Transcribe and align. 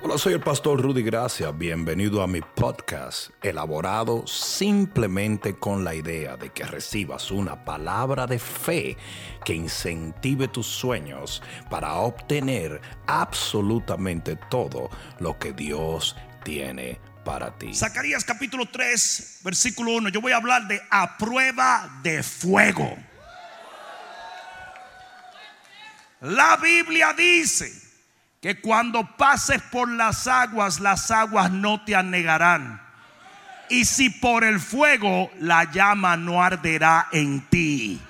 Hola, 0.00 0.16
soy 0.16 0.34
el 0.34 0.40
pastor 0.40 0.80
Rudy 0.80 1.02
Gracia. 1.02 1.50
Bienvenido 1.50 2.22
a 2.22 2.28
mi 2.28 2.40
podcast, 2.40 3.30
elaborado 3.42 4.24
simplemente 4.28 5.58
con 5.58 5.82
la 5.82 5.92
idea 5.92 6.36
de 6.36 6.50
que 6.50 6.62
recibas 6.62 7.32
una 7.32 7.64
palabra 7.64 8.28
de 8.28 8.38
fe 8.38 8.96
que 9.44 9.54
incentive 9.54 10.46
tus 10.46 10.68
sueños 10.68 11.42
para 11.68 11.94
obtener 11.94 12.80
absolutamente 13.08 14.36
todo 14.48 14.88
lo 15.18 15.36
que 15.36 15.52
Dios 15.52 16.14
tiene 16.44 17.00
para 17.24 17.58
ti. 17.58 17.74
Zacarías 17.74 18.24
capítulo 18.24 18.66
3, 18.66 19.40
versículo 19.42 19.94
1. 19.96 20.10
Yo 20.10 20.20
voy 20.20 20.30
a 20.30 20.36
hablar 20.36 20.68
de 20.68 20.80
a 20.90 21.18
prueba 21.18 22.00
de 22.04 22.22
fuego. 22.22 22.96
La 26.20 26.56
Biblia 26.56 27.12
dice 27.14 27.87
que 28.40 28.60
cuando 28.60 29.16
pases 29.16 29.60
por 29.62 29.90
las 29.90 30.28
aguas, 30.28 30.78
las 30.78 31.10
aguas 31.10 31.50
no 31.50 31.84
te 31.84 31.96
anegarán. 31.96 32.80
Y 33.68 33.84
si 33.84 34.10
por 34.10 34.44
el 34.44 34.60
fuego, 34.60 35.30
la 35.40 35.70
llama 35.70 36.16
no 36.16 36.42
arderá 36.42 37.08
en 37.10 37.40
ti. 37.48 38.00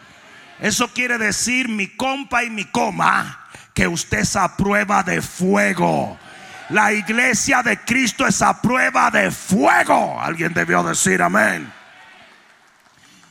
Eso 0.61 0.89
quiere 0.89 1.19
decir, 1.19 1.69
mi 1.69 1.89
compa 1.89 2.45
y 2.45 2.51
mi 2.51 2.65
coma, 2.65 3.49
que 3.73 3.89
usted 3.89 4.19
es 4.19 4.37
a 4.37 4.57
prueba 4.57 5.03
de 5.03 5.23
fuego. 5.23 6.19
La 6.69 6.93
iglesia 6.93 7.63
de 7.63 7.79
Cristo 7.81 8.27
es 8.27 8.43
a 8.43 8.61
prueba 8.61 9.11
de 9.11 9.31
fuego. 9.31 10.21
Alguien 10.21 10.53
debió 10.53 10.83
decir 10.83 11.23
amén. 11.23 11.73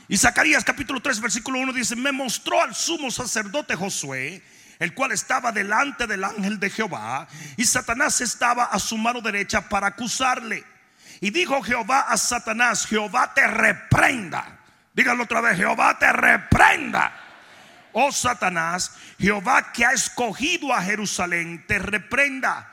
Y 0.08 0.16
Zacarías 0.16 0.64
capítulo 0.64 1.00
3 1.00 1.20
versículo 1.20 1.60
1 1.60 1.72
dice, 1.72 1.94
me 1.94 2.10
mostró 2.10 2.60
al 2.60 2.74
sumo 2.74 3.10
sacerdote 3.10 3.76
Josué 3.76 4.42
el 4.78 4.94
cual 4.94 5.12
estaba 5.12 5.50
delante 5.50 6.06
del 6.06 6.24
ángel 6.24 6.60
de 6.60 6.70
Jehová, 6.70 7.26
y 7.56 7.64
Satanás 7.64 8.20
estaba 8.20 8.64
a 8.64 8.78
su 8.78 8.96
mano 8.96 9.20
derecha 9.20 9.68
para 9.68 9.88
acusarle. 9.88 10.64
Y 11.20 11.30
dijo 11.30 11.62
Jehová 11.62 12.00
a 12.08 12.16
Satanás, 12.16 12.86
Jehová 12.86 13.34
te 13.34 13.46
reprenda. 13.46 14.60
Dígalo 14.94 15.24
otra 15.24 15.40
vez, 15.40 15.56
Jehová 15.56 15.98
te 15.98 16.12
reprenda. 16.12 17.12
Oh 17.92 18.12
Satanás, 18.12 18.92
Jehová 19.18 19.72
que 19.72 19.84
ha 19.84 19.92
escogido 19.92 20.72
a 20.72 20.82
Jerusalén, 20.82 21.64
te 21.66 21.78
reprenda. 21.80 22.72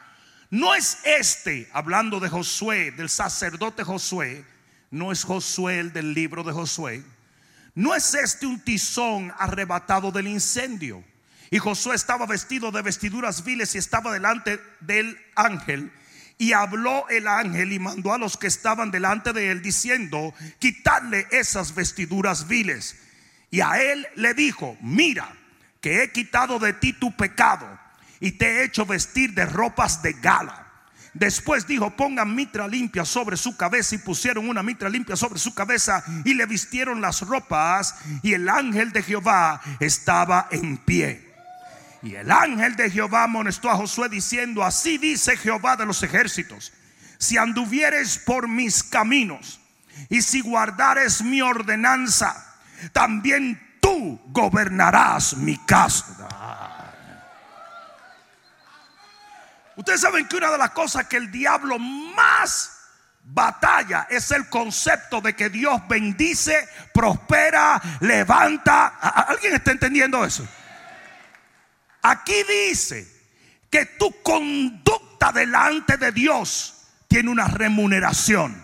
No 0.51 0.75
es 0.75 0.99
este, 1.03 1.69
hablando 1.73 2.19
de 2.19 2.29
Josué, 2.29 2.91
del 2.91 3.09
sacerdote 3.09 3.83
Josué, 3.83 4.45
no 4.91 5.11
es 5.11 5.23
Josué 5.23 5.79
el 5.79 5.91
del 5.91 6.13
libro 6.13 6.43
de 6.43 6.53
Josué. 6.53 7.03
No 7.73 7.95
es 7.95 8.13
este 8.13 8.45
un 8.45 8.59
tizón 8.59 9.33
arrebatado 9.37 10.11
del 10.11 10.27
incendio 10.27 11.03
y 11.55 11.57
Josué 11.57 11.95
estaba 11.95 12.25
vestido 12.25 12.69
de 12.69 12.81
vestiduras 12.81 13.45
viles 13.45 13.75
y 13.75 13.77
estaba 13.77 14.11
delante 14.11 14.59
del 14.81 15.17
ángel. 15.35 15.89
Y 16.37 16.51
habló 16.51 17.07
el 17.07 17.29
ángel 17.29 17.71
y 17.71 17.79
mandó 17.79 18.13
a 18.13 18.17
los 18.17 18.35
que 18.35 18.47
estaban 18.47 18.91
delante 18.91 19.31
de 19.31 19.51
él 19.51 19.61
diciendo, 19.61 20.33
quitarle 20.59 21.25
esas 21.31 21.73
vestiduras 21.73 22.49
viles. 22.49 22.97
Y 23.51 23.61
a 23.61 23.81
él 23.81 24.05
le 24.15 24.33
dijo, 24.33 24.77
mira, 24.81 25.33
que 25.79 26.03
he 26.03 26.11
quitado 26.11 26.59
de 26.59 26.73
ti 26.73 26.91
tu 26.91 27.15
pecado 27.15 27.65
y 28.19 28.33
te 28.33 28.47
he 28.47 28.65
hecho 28.65 28.85
vestir 28.85 29.33
de 29.33 29.45
ropas 29.45 30.01
de 30.01 30.11
gala. 30.11 30.67
Después 31.13 31.65
dijo, 31.65 31.89
pongan 31.91 32.35
mitra 32.35 32.67
limpia 32.67 33.05
sobre 33.05 33.37
su 33.37 33.55
cabeza 33.55 33.95
y 33.95 33.99
pusieron 33.99 34.49
una 34.49 34.61
mitra 34.61 34.89
limpia 34.89 35.15
sobre 35.15 35.39
su 35.39 35.53
cabeza 35.53 36.03
y 36.25 36.33
le 36.33 36.47
vistieron 36.47 36.99
las 36.99 37.21
ropas 37.21 37.95
y 38.23 38.33
el 38.33 38.49
ángel 38.49 38.91
de 38.91 39.03
Jehová 39.03 39.61
estaba 39.79 40.49
en 40.51 40.75
pie. 40.75 41.24
Y 42.01 42.15
el 42.15 42.31
ángel 42.31 42.75
de 42.75 42.89
Jehová 42.89 43.23
amonestó 43.23 43.69
a 43.69 43.75
Josué 43.75 44.09
diciendo, 44.09 44.63
así 44.63 44.97
dice 44.97 45.37
Jehová 45.37 45.75
de 45.75 45.85
los 45.85 46.03
ejércitos, 46.03 46.73
si 47.17 47.37
anduvieres 47.37 48.17
por 48.19 48.47
mis 48.47 48.83
caminos 48.83 49.59
y 50.09 50.21
si 50.21 50.41
guardares 50.41 51.21
mi 51.21 51.41
ordenanza, 51.41 52.55
también 52.91 53.77
tú 53.79 54.21
gobernarás 54.27 55.35
mi 55.37 55.57
casa. 55.65 56.05
Ustedes 59.75 60.01
saben 60.01 60.27
que 60.27 60.37
una 60.37 60.51
de 60.51 60.57
las 60.57 60.71
cosas 60.71 61.05
que 61.07 61.17
el 61.17 61.31
diablo 61.31 61.77
más 61.79 62.71
batalla 63.23 64.07
es 64.09 64.31
el 64.31 64.47
concepto 64.49 65.19
de 65.19 65.35
que 65.35 65.49
Dios 65.49 65.81
bendice, 65.87 66.69
prospera, 66.93 67.81
levanta. 68.01 68.87
¿Alguien 69.27 69.55
está 69.55 69.71
entendiendo 69.71 70.23
eso? 70.23 70.47
Aquí 72.07 72.43
dice 72.43 73.07
que 73.67 73.87
tu 73.97 74.21
conducta 74.21 75.31
delante 75.31 75.97
de 75.97 76.11
Dios 76.11 76.85
tiene 77.07 77.31
una 77.31 77.47
remuneración. 77.47 78.63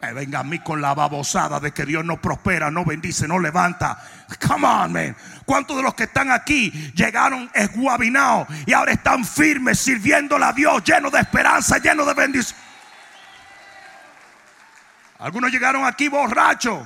venga 0.00 0.38
a 0.38 0.44
mí 0.44 0.60
con 0.60 0.80
la 0.80 0.94
babosada 0.94 1.60
de 1.60 1.72
que 1.72 1.84
Dios 1.84 2.06
no 2.06 2.22
prospera, 2.22 2.70
no 2.70 2.86
bendice, 2.86 3.28
no 3.28 3.38
levanta. 3.38 4.02
Come 4.48 4.66
on, 4.66 4.92
man. 4.94 5.16
¿Cuántos 5.44 5.76
de 5.76 5.82
los 5.82 5.92
que 5.92 6.04
están 6.04 6.30
aquí 6.30 6.70
llegaron 6.94 7.50
esguabinados 7.52 8.48
y 8.64 8.72
ahora 8.72 8.92
están 8.92 9.26
firmes 9.26 9.78
sirviéndole 9.78 10.46
a 10.46 10.54
Dios, 10.54 10.82
llenos 10.84 11.12
de 11.12 11.20
esperanza, 11.20 11.76
llenos 11.76 12.06
de 12.06 12.14
bendición? 12.14 12.58
Algunos 15.18 15.52
llegaron 15.52 15.84
aquí 15.84 16.08
borrachos 16.08 16.82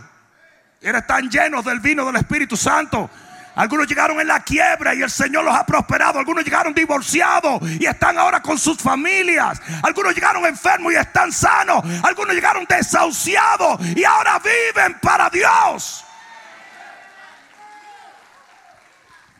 y 0.80 0.86
ahora 0.86 0.98
están 0.98 1.30
llenos 1.30 1.64
del 1.64 1.78
vino 1.78 2.04
del 2.04 2.16
Espíritu 2.16 2.56
Santo. 2.56 3.08
Algunos 3.58 3.88
llegaron 3.88 4.20
en 4.20 4.28
la 4.28 4.38
quiebra 4.38 4.94
y 4.94 5.02
el 5.02 5.10
Señor 5.10 5.44
los 5.44 5.52
ha 5.52 5.66
prosperado. 5.66 6.20
Algunos 6.20 6.44
llegaron 6.44 6.72
divorciados 6.72 7.60
y 7.80 7.86
están 7.86 8.16
ahora 8.16 8.40
con 8.40 8.56
sus 8.56 8.78
familias. 8.78 9.60
Algunos 9.82 10.14
llegaron 10.14 10.46
enfermos 10.46 10.92
y 10.92 10.96
están 10.96 11.32
sanos. 11.32 11.82
Algunos 12.04 12.36
llegaron 12.36 12.64
desahuciados 12.68 13.84
y 13.96 14.04
ahora 14.04 14.38
viven 14.38 15.00
para 15.00 15.28
Dios. 15.28 16.04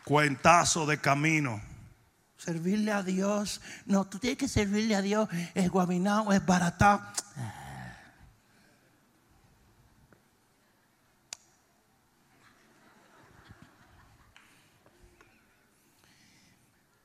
Cuentazo 0.03 0.85
de 0.85 0.99
camino. 0.99 1.61
Servirle 2.35 2.91
a 2.91 3.03
Dios. 3.03 3.61
No, 3.85 4.05
tú 4.05 4.19
tienes 4.19 4.37
que 4.37 4.49
servirle 4.49 4.97
a 4.97 5.01
Dios. 5.01 5.29
Es 5.55 5.69
guabinado, 5.69 6.33
es 6.33 6.45
baratado. 6.45 7.01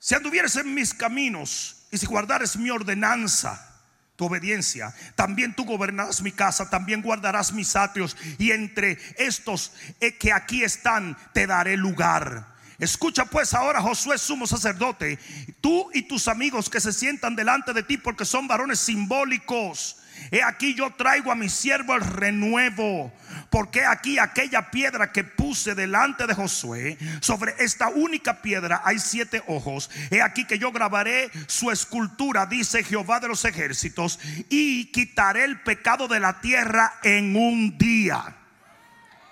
Si 0.05 0.15
anduvieres 0.15 0.55
en 0.57 0.75
mis 0.75 0.93
caminos 0.93 1.77
y 1.91 1.97
si 1.97 2.05
guardares 2.05 2.59
mi 2.59 2.69
ordenanza, 2.69 3.81
tu 4.17 4.27
obediencia, 4.27 4.95
también 5.15 5.57
tú 5.57 5.65
gobernarás 5.65 6.21
mi 6.21 6.31
casa, 6.31 6.69
también 6.69 7.01
guardarás 7.01 7.55
mis 7.55 7.75
atrios 7.75 8.15
y 8.37 8.51
entre 8.51 8.99
estos 9.17 9.73
eh, 10.01 10.19
que 10.19 10.31
aquí 10.31 10.63
están 10.63 11.17
te 11.33 11.47
daré 11.47 11.79
lugar. 11.79 12.49
Escucha 12.79 13.25
pues 13.25 13.55
ahora 13.55 13.81
Josué 13.81 14.19
sumo 14.19 14.47
sacerdote, 14.47 15.19
tú 15.63 15.89
y 15.95 16.03
tus 16.03 16.29
amigos 16.29 16.69
que 16.69 16.83
se 16.83 16.93
sientan 16.93 17.35
delante 17.35 17.73
de 17.73 17.83
ti 17.83 17.97
porque 17.97 18.27
son 18.27 18.47
varones 18.47 18.81
simbólicos 18.81 19.97
He 20.31 20.43
aquí 20.43 20.75
yo 20.75 20.91
traigo 20.95 21.31
a 21.31 21.35
mi 21.35 21.49
siervo 21.49 21.95
el 21.95 22.01
renuevo. 22.01 23.13
Porque 23.51 23.85
aquí 23.85 24.19
aquella 24.19 24.71
piedra 24.71 25.13
que 25.13 25.23
puse 25.23 25.75
delante 25.75 26.27
de 26.27 26.35
Josué, 26.35 26.99
sobre 27.21 27.55
esta 27.59 27.89
única 27.89 28.43
piedra 28.43 28.83
hay 28.85 28.99
siete 28.99 29.43
ojos. 29.47 29.91
He 30.11 30.23
aquí 30.23 30.45
que 30.45 30.59
yo 30.59 30.73
grabaré 30.73 31.31
su 31.47 31.71
escultura, 31.71 32.47
dice 32.47 32.83
Jehová 32.83 33.21
de 33.21 33.29
los 33.29 33.45
ejércitos, 33.45 34.19
y 34.49 34.87
quitaré 34.87 35.45
el 35.45 35.61
pecado 35.61 36.09
de 36.09 36.21
la 36.21 36.41
tierra 36.41 36.95
en 37.03 37.37
un 37.37 37.79
día. 37.79 38.37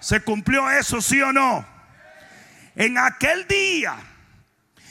¿Se 0.00 0.20
cumplió 0.20 0.70
eso, 0.70 1.00
sí 1.00 1.20
o 1.20 1.32
no? 1.32 1.66
En 2.74 2.98
aquel 2.98 3.46
día, 3.46 3.96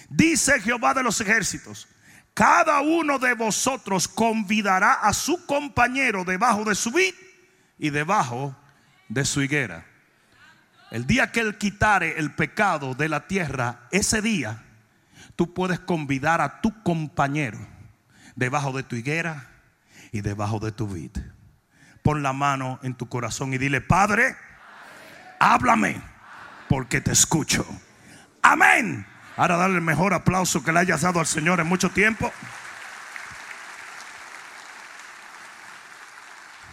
dice 0.09 0.59
Jehová 0.61 0.93
de 0.93 1.03
los 1.03 1.19
ejércitos, 1.19 1.87
cada 2.33 2.81
uno 2.81 3.19
de 3.19 3.33
vosotros 3.33 4.07
convidará 4.07 4.93
a 4.93 5.13
su 5.13 5.45
compañero 5.45 6.23
debajo 6.23 6.63
de 6.63 6.75
su 6.75 6.91
vid 6.91 7.13
y 7.77 7.89
debajo 7.89 8.55
de 9.09 9.25
su 9.25 9.41
higuera. 9.41 9.85
El 10.91 11.07
día 11.07 11.31
que 11.31 11.41
Él 11.41 11.57
quitare 11.57 12.19
el 12.19 12.33
pecado 12.33 12.95
de 12.95 13.09
la 13.09 13.27
tierra, 13.27 13.87
ese 13.91 14.21
día 14.21 14.63
tú 15.35 15.53
puedes 15.53 15.79
convidar 15.79 16.41
a 16.41 16.61
tu 16.61 16.83
compañero 16.83 17.59
debajo 18.35 18.71
de 18.73 18.83
tu 18.83 18.95
higuera 18.95 19.49
y 20.11 20.21
debajo 20.21 20.59
de 20.59 20.71
tu 20.71 20.87
vid. 20.87 21.11
Pon 22.01 22.23
la 22.23 22.33
mano 22.33 22.79
en 22.83 22.95
tu 22.95 23.07
corazón 23.07 23.53
y 23.53 23.57
dile, 23.57 23.81
Padre, 23.81 24.35
háblame 25.39 26.01
porque 26.67 27.01
te 27.01 27.11
escucho. 27.11 27.65
Amén. 28.41 29.05
Ahora 29.37 29.57
darle 29.57 29.77
el 29.77 29.81
mejor 29.81 30.13
aplauso 30.13 30.63
que 30.63 30.71
le 30.71 30.79
hayas 30.79 31.01
dado 31.01 31.19
al 31.19 31.27
Señor 31.27 31.59
en 31.59 31.67
mucho 31.67 31.89
tiempo. 31.89 32.31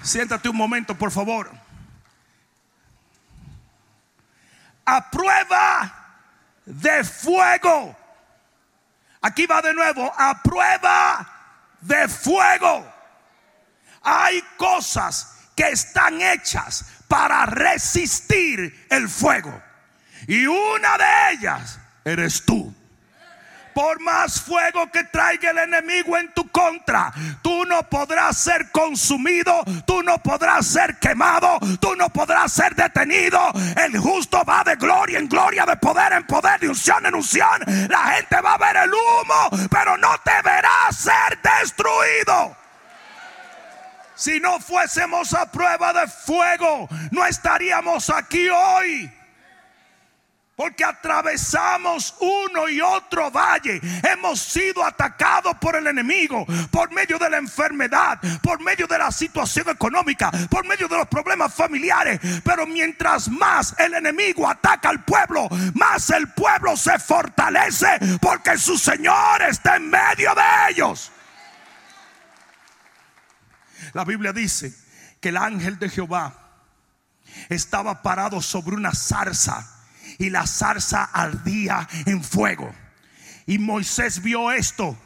Siéntate 0.02 0.48
un 0.48 0.56
momento, 0.56 0.94
por 0.94 1.10
favor. 1.10 1.50
A 4.84 5.10
prueba 5.10 5.94
de 6.64 7.04
fuego. 7.04 7.96
Aquí 9.20 9.46
va 9.46 9.60
de 9.60 9.74
nuevo. 9.74 10.12
A 10.16 10.42
prueba 10.42 11.28
de 11.80 12.08
fuego. 12.08 12.90
Hay 14.02 14.42
cosas 14.56 15.50
que 15.54 15.68
están 15.68 16.20
hechas 16.22 17.02
para 17.06 17.46
resistir 17.46 18.86
el 18.90 19.08
fuego. 19.08 19.62
Y 20.26 20.46
una 20.46 20.98
de 20.98 21.32
ellas 21.32 21.78
eres 22.04 22.44
tú. 22.44 22.74
Por 23.74 24.00
más 24.00 24.40
fuego 24.40 24.90
que 24.90 25.04
traiga 25.04 25.50
el 25.50 25.58
enemigo 25.58 26.16
en 26.16 26.32
tu 26.34 26.48
contra, 26.48 27.12
tú 27.42 27.64
no 27.64 27.84
podrás 27.84 28.36
ser 28.36 28.72
consumido, 28.72 29.62
tú 29.86 30.02
no 30.02 30.18
podrás 30.18 30.66
ser 30.66 30.98
quemado, 30.98 31.60
tú 31.80 31.94
no 31.94 32.08
podrás 32.08 32.52
ser 32.52 32.74
detenido. 32.74 33.40
El 33.76 33.96
justo 33.98 34.42
va 34.44 34.64
de 34.64 34.74
gloria 34.74 35.20
en 35.20 35.28
gloria, 35.28 35.64
de 35.64 35.76
poder 35.76 36.12
en 36.14 36.26
poder, 36.26 36.58
de 36.58 36.68
unción 36.68 37.06
en 37.06 37.14
unción. 37.14 37.62
La 37.88 38.16
gente 38.16 38.40
va 38.40 38.54
a 38.54 38.58
ver 38.58 38.76
el 38.78 38.92
humo, 38.92 39.68
pero 39.70 39.96
no 39.96 40.10
te 40.24 40.42
verá 40.42 40.90
ser 40.90 41.38
destruido. 41.40 42.56
Si 44.16 44.40
no 44.40 44.58
fuésemos 44.58 45.32
a 45.34 45.46
prueba 45.46 45.92
de 45.92 46.08
fuego, 46.08 46.88
no 47.12 47.24
estaríamos 47.24 48.10
aquí 48.10 48.48
hoy. 48.48 49.17
Porque 50.58 50.82
atravesamos 50.82 52.16
uno 52.18 52.68
y 52.68 52.80
otro 52.80 53.30
valle. 53.30 53.80
Hemos 54.02 54.40
sido 54.40 54.84
atacados 54.84 55.56
por 55.58 55.76
el 55.76 55.86
enemigo, 55.86 56.44
por 56.72 56.90
medio 56.90 57.16
de 57.16 57.30
la 57.30 57.36
enfermedad, 57.36 58.18
por 58.42 58.60
medio 58.60 58.88
de 58.88 58.98
la 58.98 59.12
situación 59.12 59.68
económica, 59.68 60.32
por 60.50 60.66
medio 60.66 60.88
de 60.88 60.96
los 60.96 61.06
problemas 61.06 61.54
familiares. 61.54 62.18
Pero 62.42 62.66
mientras 62.66 63.28
más 63.28 63.72
el 63.78 63.94
enemigo 63.94 64.50
ataca 64.50 64.88
al 64.88 65.04
pueblo, 65.04 65.48
más 65.74 66.10
el 66.10 66.26
pueblo 66.32 66.76
se 66.76 66.98
fortalece 66.98 68.18
porque 68.20 68.58
su 68.58 68.76
Señor 68.76 69.40
está 69.48 69.76
en 69.76 69.88
medio 69.88 70.34
de 70.34 70.72
ellos. 70.72 71.12
La 73.92 74.04
Biblia 74.04 74.32
dice 74.32 74.74
que 75.20 75.28
el 75.28 75.36
ángel 75.36 75.78
de 75.78 75.88
Jehová 75.88 76.34
estaba 77.48 78.02
parado 78.02 78.42
sobre 78.42 78.74
una 78.74 78.92
zarza 78.92 79.77
y 80.18 80.30
la 80.30 80.46
zarza 80.46 81.04
ardía 81.04 81.88
en 82.06 82.22
fuego. 82.22 82.72
Y 83.46 83.58
Moisés 83.58 84.22
vio 84.22 84.50
esto 84.50 84.98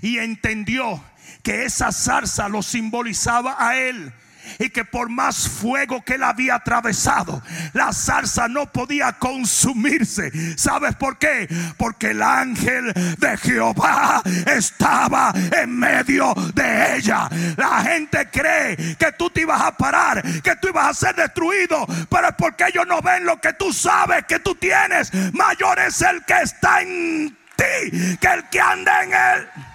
y 0.00 0.18
entendió 0.18 1.02
que 1.42 1.64
esa 1.64 1.92
zarza 1.92 2.48
lo 2.48 2.62
simbolizaba 2.62 3.56
a 3.58 3.76
él 3.76 4.12
y 4.58 4.70
que 4.70 4.84
por 4.84 5.08
más 5.08 5.48
fuego 5.48 6.02
que 6.04 6.14
él 6.14 6.22
había 6.22 6.56
atravesado, 6.56 7.42
la 7.72 7.92
zarza 7.92 8.48
no 8.48 8.66
podía 8.66 9.12
consumirse. 9.12 10.30
¿Sabes 10.56 10.94
por 10.96 11.18
qué? 11.18 11.48
Porque 11.76 12.08
el 12.08 12.22
ángel 12.22 12.92
de 13.18 13.36
Jehová 13.38 14.22
estaba 14.46 15.32
en 15.56 15.78
medio 15.78 16.34
de 16.54 16.96
ella. 16.96 17.28
La 17.56 17.82
gente 17.82 18.28
cree 18.30 18.76
que 18.96 19.12
tú 19.18 19.30
te 19.30 19.42
ibas 19.42 19.60
a 19.60 19.76
parar, 19.76 20.22
que 20.42 20.56
tú 20.56 20.68
ibas 20.68 20.88
a 20.88 20.94
ser 20.94 21.16
destruido, 21.16 21.86
pero 22.08 22.28
es 22.28 22.34
porque 22.36 22.64
ellos 22.68 22.86
no 22.86 23.00
ven 23.00 23.24
lo 23.24 23.40
que 23.40 23.52
tú 23.54 23.72
sabes 23.72 24.24
que 24.26 24.38
tú 24.40 24.54
tienes. 24.54 25.12
Mayor 25.32 25.78
es 25.80 26.00
el 26.02 26.24
que 26.24 26.42
está 26.42 26.82
en 26.82 27.36
ti 27.56 28.16
que 28.20 28.28
el 28.28 28.48
que 28.48 28.60
anda 28.60 29.02
en 29.02 29.12
él. 29.12 29.69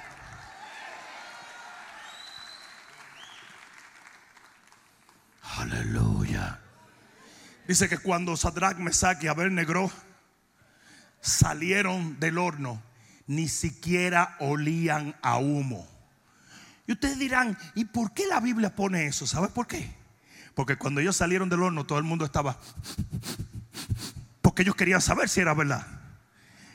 Aleluya. 5.57 6.59
Dice 7.67 7.89
que 7.89 7.97
cuando 7.97 8.35
Sadrach, 8.37 8.77
Mesach 8.77 9.23
y 9.23 9.27
Abednego 9.27 9.91
salieron 11.21 12.19
del 12.19 12.37
horno, 12.37 12.81
ni 13.27 13.47
siquiera 13.47 14.35
olían 14.39 15.15
a 15.21 15.37
humo. 15.37 15.87
Y 16.87 16.91
ustedes 16.91 17.17
dirán, 17.17 17.57
¿y 17.73 17.85
por 17.85 18.13
qué 18.13 18.27
la 18.27 18.39
Biblia 18.39 18.75
pone 18.75 19.07
eso? 19.07 19.25
¿Sabes 19.25 19.49
por 19.51 19.65
qué? 19.65 19.95
Porque 20.53 20.75
cuando 20.75 21.01
ellos 21.01 21.15
salieron 21.15 21.49
del 21.49 21.63
horno, 21.63 21.85
todo 21.85 21.97
el 21.97 22.03
mundo 22.03 22.25
estaba. 22.25 22.59
Porque 24.41 24.61
ellos 24.61 24.75
querían 24.75 25.01
saber 25.01 25.27
si 25.27 25.41
era 25.41 25.53
verdad. 25.53 25.85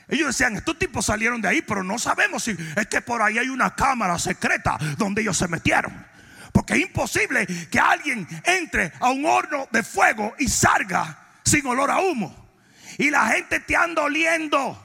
Ellos 0.09 0.27
decían, 0.27 0.57
estos 0.57 0.77
tipos 0.77 1.05
salieron 1.05 1.41
de 1.41 1.47
ahí, 1.47 1.61
pero 1.61 1.83
no 1.83 1.97
sabemos 1.97 2.43
si 2.43 2.51
es 2.75 2.87
que 2.87 3.01
por 3.01 3.21
ahí 3.21 3.37
hay 3.37 3.47
una 3.47 3.73
cámara 3.75 4.19
secreta 4.19 4.77
donde 4.97 5.21
ellos 5.21 5.37
se 5.37 5.47
metieron. 5.47 6.10
Porque 6.61 6.75
es 6.75 6.81
imposible 6.81 7.47
que 7.71 7.79
alguien 7.79 8.27
entre 8.43 8.93
a 8.99 9.09
un 9.09 9.25
horno 9.25 9.67
de 9.71 9.81
fuego 9.81 10.35
y 10.37 10.47
salga 10.47 11.17
sin 11.43 11.65
olor 11.65 11.89
a 11.89 11.99
humo. 11.99 12.35
Y 12.99 13.09
la 13.09 13.25
gente 13.29 13.61
te 13.61 13.75
anda 13.75 14.03
oliendo. 14.03 14.79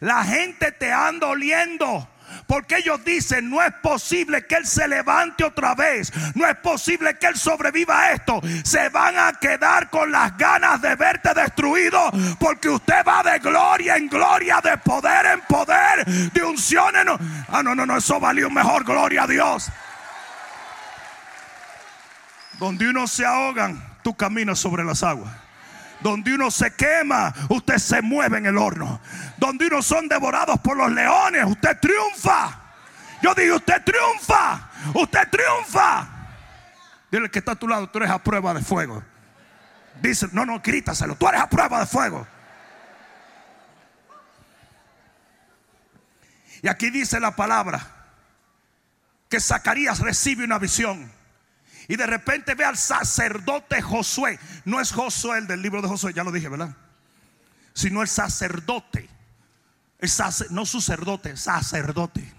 La 0.00 0.24
gente 0.24 0.72
te 0.72 0.90
anda 0.90 1.28
oliendo. 1.28 2.10
Porque 2.48 2.78
ellos 2.78 3.04
dicen, 3.04 3.48
no 3.48 3.62
es 3.62 3.72
posible 3.74 4.48
que 4.48 4.56
Él 4.56 4.66
se 4.66 4.88
levante 4.88 5.44
otra 5.44 5.76
vez. 5.76 6.12
No 6.34 6.44
es 6.44 6.56
posible 6.56 7.16
que 7.18 7.28
Él 7.28 7.36
sobreviva 7.36 8.00
a 8.00 8.12
esto. 8.14 8.40
Se 8.64 8.88
van 8.88 9.16
a 9.16 9.34
quedar 9.34 9.88
con 9.90 10.10
las 10.10 10.36
ganas 10.36 10.82
de 10.82 10.96
verte 10.96 11.32
destruido. 11.34 12.10
Porque 12.40 12.68
usted 12.68 13.04
va 13.06 13.22
de 13.22 13.38
gloria 13.38 13.96
en 13.96 14.08
gloria, 14.08 14.60
de 14.60 14.76
poder 14.78 15.26
en 15.26 15.40
poder, 15.42 16.04
de 16.04 16.42
unción 16.42 16.96
en... 16.96 17.10
Ah, 17.46 17.62
no, 17.62 17.76
no, 17.76 17.86
no, 17.86 17.96
eso 17.96 18.18
valió 18.18 18.50
mejor, 18.50 18.82
gloria 18.82 19.22
a 19.22 19.26
Dios. 19.28 19.70
Donde 22.58 22.88
uno 22.88 23.06
se 23.06 23.24
ahogan, 23.24 23.98
tú 24.02 24.16
caminas 24.16 24.58
sobre 24.58 24.84
las 24.84 25.02
aguas. 25.02 25.32
Donde 26.00 26.34
uno 26.34 26.50
se 26.50 26.74
quema, 26.74 27.34
usted 27.48 27.78
se 27.78 28.02
mueve 28.02 28.38
en 28.38 28.46
el 28.46 28.56
horno. 28.58 29.00
Donde 29.38 29.66
uno 29.66 29.82
son 29.82 30.08
devorados 30.08 30.58
por 30.60 30.76
los 30.76 30.90
leones, 30.92 31.44
usted 31.46 31.78
triunfa. 31.80 32.60
Yo 33.22 33.34
digo, 33.34 33.56
usted 33.56 33.82
triunfa. 33.82 34.70
Usted 34.94 35.28
triunfa. 35.30 36.08
Dile 37.10 37.30
que 37.30 37.38
está 37.38 37.52
a 37.52 37.56
tu 37.56 37.68
lado, 37.68 37.88
tú 37.88 37.98
eres 37.98 38.10
a 38.10 38.22
prueba 38.22 38.52
de 38.52 38.62
fuego. 38.62 39.02
Dice, 40.00 40.28
no, 40.32 40.44
no, 40.44 40.60
grítaselo, 40.60 41.14
tú 41.16 41.28
eres 41.28 41.40
a 41.40 41.48
prueba 41.48 41.80
de 41.80 41.86
fuego. 41.86 42.26
Y 46.62 46.68
aquí 46.68 46.90
dice 46.90 47.20
la 47.20 47.36
palabra 47.36 47.80
que 49.28 49.40
Zacarías 49.40 50.00
recibe 50.00 50.44
una 50.44 50.58
visión. 50.58 51.15
Y 51.88 51.96
de 51.96 52.06
repente 52.06 52.54
ve 52.54 52.64
al 52.64 52.76
sacerdote 52.76 53.80
Josué. 53.80 54.38
No 54.64 54.80
es 54.80 54.92
Josué 54.92 55.38
el 55.38 55.46
del 55.46 55.62
libro 55.62 55.82
de 55.82 55.88
Josué, 55.88 56.12
ya 56.12 56.24
lo 56.24 56.32
dije, 56.32 56.48
¿verdad? 56.48 56.74
Sino 57.74 58.02
el 58.02 58.08
sacerdote. 58.08 59.08
No 60.50 60.66
sacerdote, 60.66 61.36
sacerdote. 61.36 62.32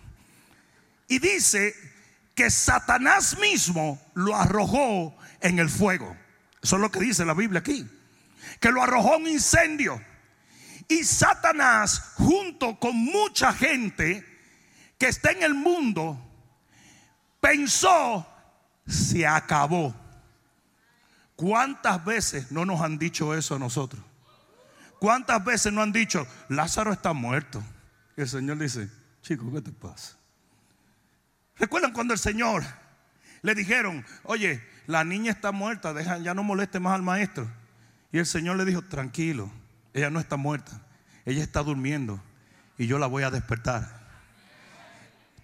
Y 1.08 1.20
dice 1.20 1.74
que 2.36 2.52
Satanás 2.52 3.38
mismo 3.40 4.02
lo 4.14 4.36
arrojó 4.36 5.18
en 5.42 5.60
el 5.60 5.70
fuego. 5.70 6.16
Eso 6.62 6.76
es 6.76 6.82
lo 6.82 6.92
que 6.92 7.00
dice 7.00 7.26
la 7.26 7.34
Biblia 7.34 7.60
aquí. 7.60 7.90
Que 8.60 8.72
lo 8.72 8.84
arrojó 8.84 9.18
un 9.18 9.28
incendio. 9.28 10.02
Y 10.88 11.04
Satanás, 11.04 12.14
junto 12.16 12.80
con 12.80 12.96
mucha 12.96 13.54
gente 13.54 14.26
que 14.98 15.08
está 15.08 15.32
en 15.32 15.44
el 15.44 15.54
mundo, 15.54 16.20
pensó 17.42 18.26
se 18.88 19.28
acabó. 19.28 19.96
¿Cuántas 21.36 22.04
veces 22.04 22.52
no 22.52 22.66
nos 22.66 22.82
han 22.82 22.98
dicho 22.98 23.36
eso 23.36 23.56
a 23.56 23.60
nosotros? 23.60 24.02
¿Cuántas 25.00 25.44
veces 25.46 25.72
no 25.72 25.82
han 25.82 25.92
dicho, 25.92 26.26
Lázaro 26.50 26.92
está 26.92 27.14
muerto? 27.14 27.64
Y 28.16 28.22
el 28.22 28.28
Señor 28.28 28.58
dice, 28.58 28.90
chico, 29.22 29.52
¿qué 29.54 29.62
te 29.62 29.72
pasa? 29.72 30.18
¿Recuerdan 31.58 31.94
cuando 31.94 32.14
el 32.14 32.20
Señor 32.20 32.64
le 33.44 33.54
dijeron, 33.54 34.04
oye, 34.24 34.64
la 34.88 35.04
niña 35.04 35.32
está 35.32 35.52
muerta, 35.52 35.94
deja, 35.94 36.18
ya 36.18 36.34
no 36.34 36.42
moleste 36.42 36.80
más 36.80 36.96
al 36.96 37.04
maestro? 37.04 37.48
Y 38.12 38.18
el 38.18 38.26
Señor 38.26 38.58
le 38.58 38.66
dijo, 38.66 38.82
tranquilo, 38.82 39.52
ella 39.94 40.10
no 40.10 40.20
está 40.20 40.38
muerta, 40.38 40.82
ella 41.26 41.44
está 41.44 41.62
durmiendo 41.62 42.20
y 42.78 42.88
yo 42.88 42.98
la 42.98 43.08
voy 43.08 43.24
a 43.24 43.30
despertar. 43.30 44.08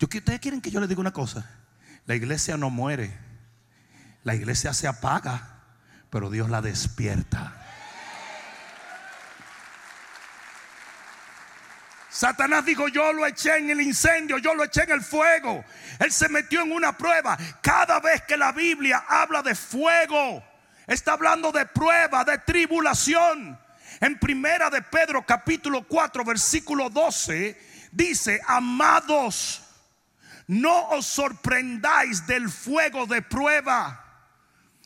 ¿Ustedes 0.01 0.39
quieren 0.39 0.61
que 0.61 0.71
yo 0.71 0.79
les 0.79 0.89
diga 0.89 1.01
una 1.01 1.13
cosa? 1.13 1.49
La 2.05 2.15
iglesia 2.15 2.57
no 2.57 2.69
muere. 2.69 3.17
La 4.23 4.35
iglesia 4.35 4.73
se 4.73 4.87
apaga, 4.87 5.59
pero 6.09 6.29
Dios 6.29 6.49
la 6.49 6.61
despierta. 6.61 7.53
Satanás 12.09 12.63
dijo, 12.63 12.87
yo 12.87 13.11
lo 13.11 13.25
eché 13.25 13.57
en 13.57 13.71
el 13.71 13.81
incendio, 13.81 14.37
yo 14.37 14.53
lo 14.53 14.63
eché 14.63 14.83
en 14.83 14.91
el 14.91 15.01
fuego. 15.01 15.65
Él 15.99 16.11
se 16.11 16.29
metió 16.29 16.61
en 16.61 16.71
una 16.71 16.95
prueba. 16.95 17.37
Cada 17.61 17.99
vez 17.99 18.21
que 18.21 18.37
la 18.37 18.51
Biblia 18.51 19.03
habla 19.07 19.41
de 19.41 19.55
fuego, 19.55 20.43
está 20.87 21.13
hablando 21.13 21.51
de 21.51 21.65
prueba, 21.65 22.23
de 22.23 22.37
tribulación. 22.37 23.59
En 23.99 24.19
primera 24.19 24.69
de 24.69 24.81
Pedro 24.83 25.25
capítulo 25.25 25.85
4 25.87 26.23
versículo 26.23 26.89
12 26.89 27.59
dice, 27.91 28.39
amados, 28.47 29.63
no 30.47 30.89
os 30.89 31.05
sorprendáis 31.05 32.25
del 32.27 32.49
fuego 32.49 33.05
de 33.05 33.21
prueba 33.21 34.03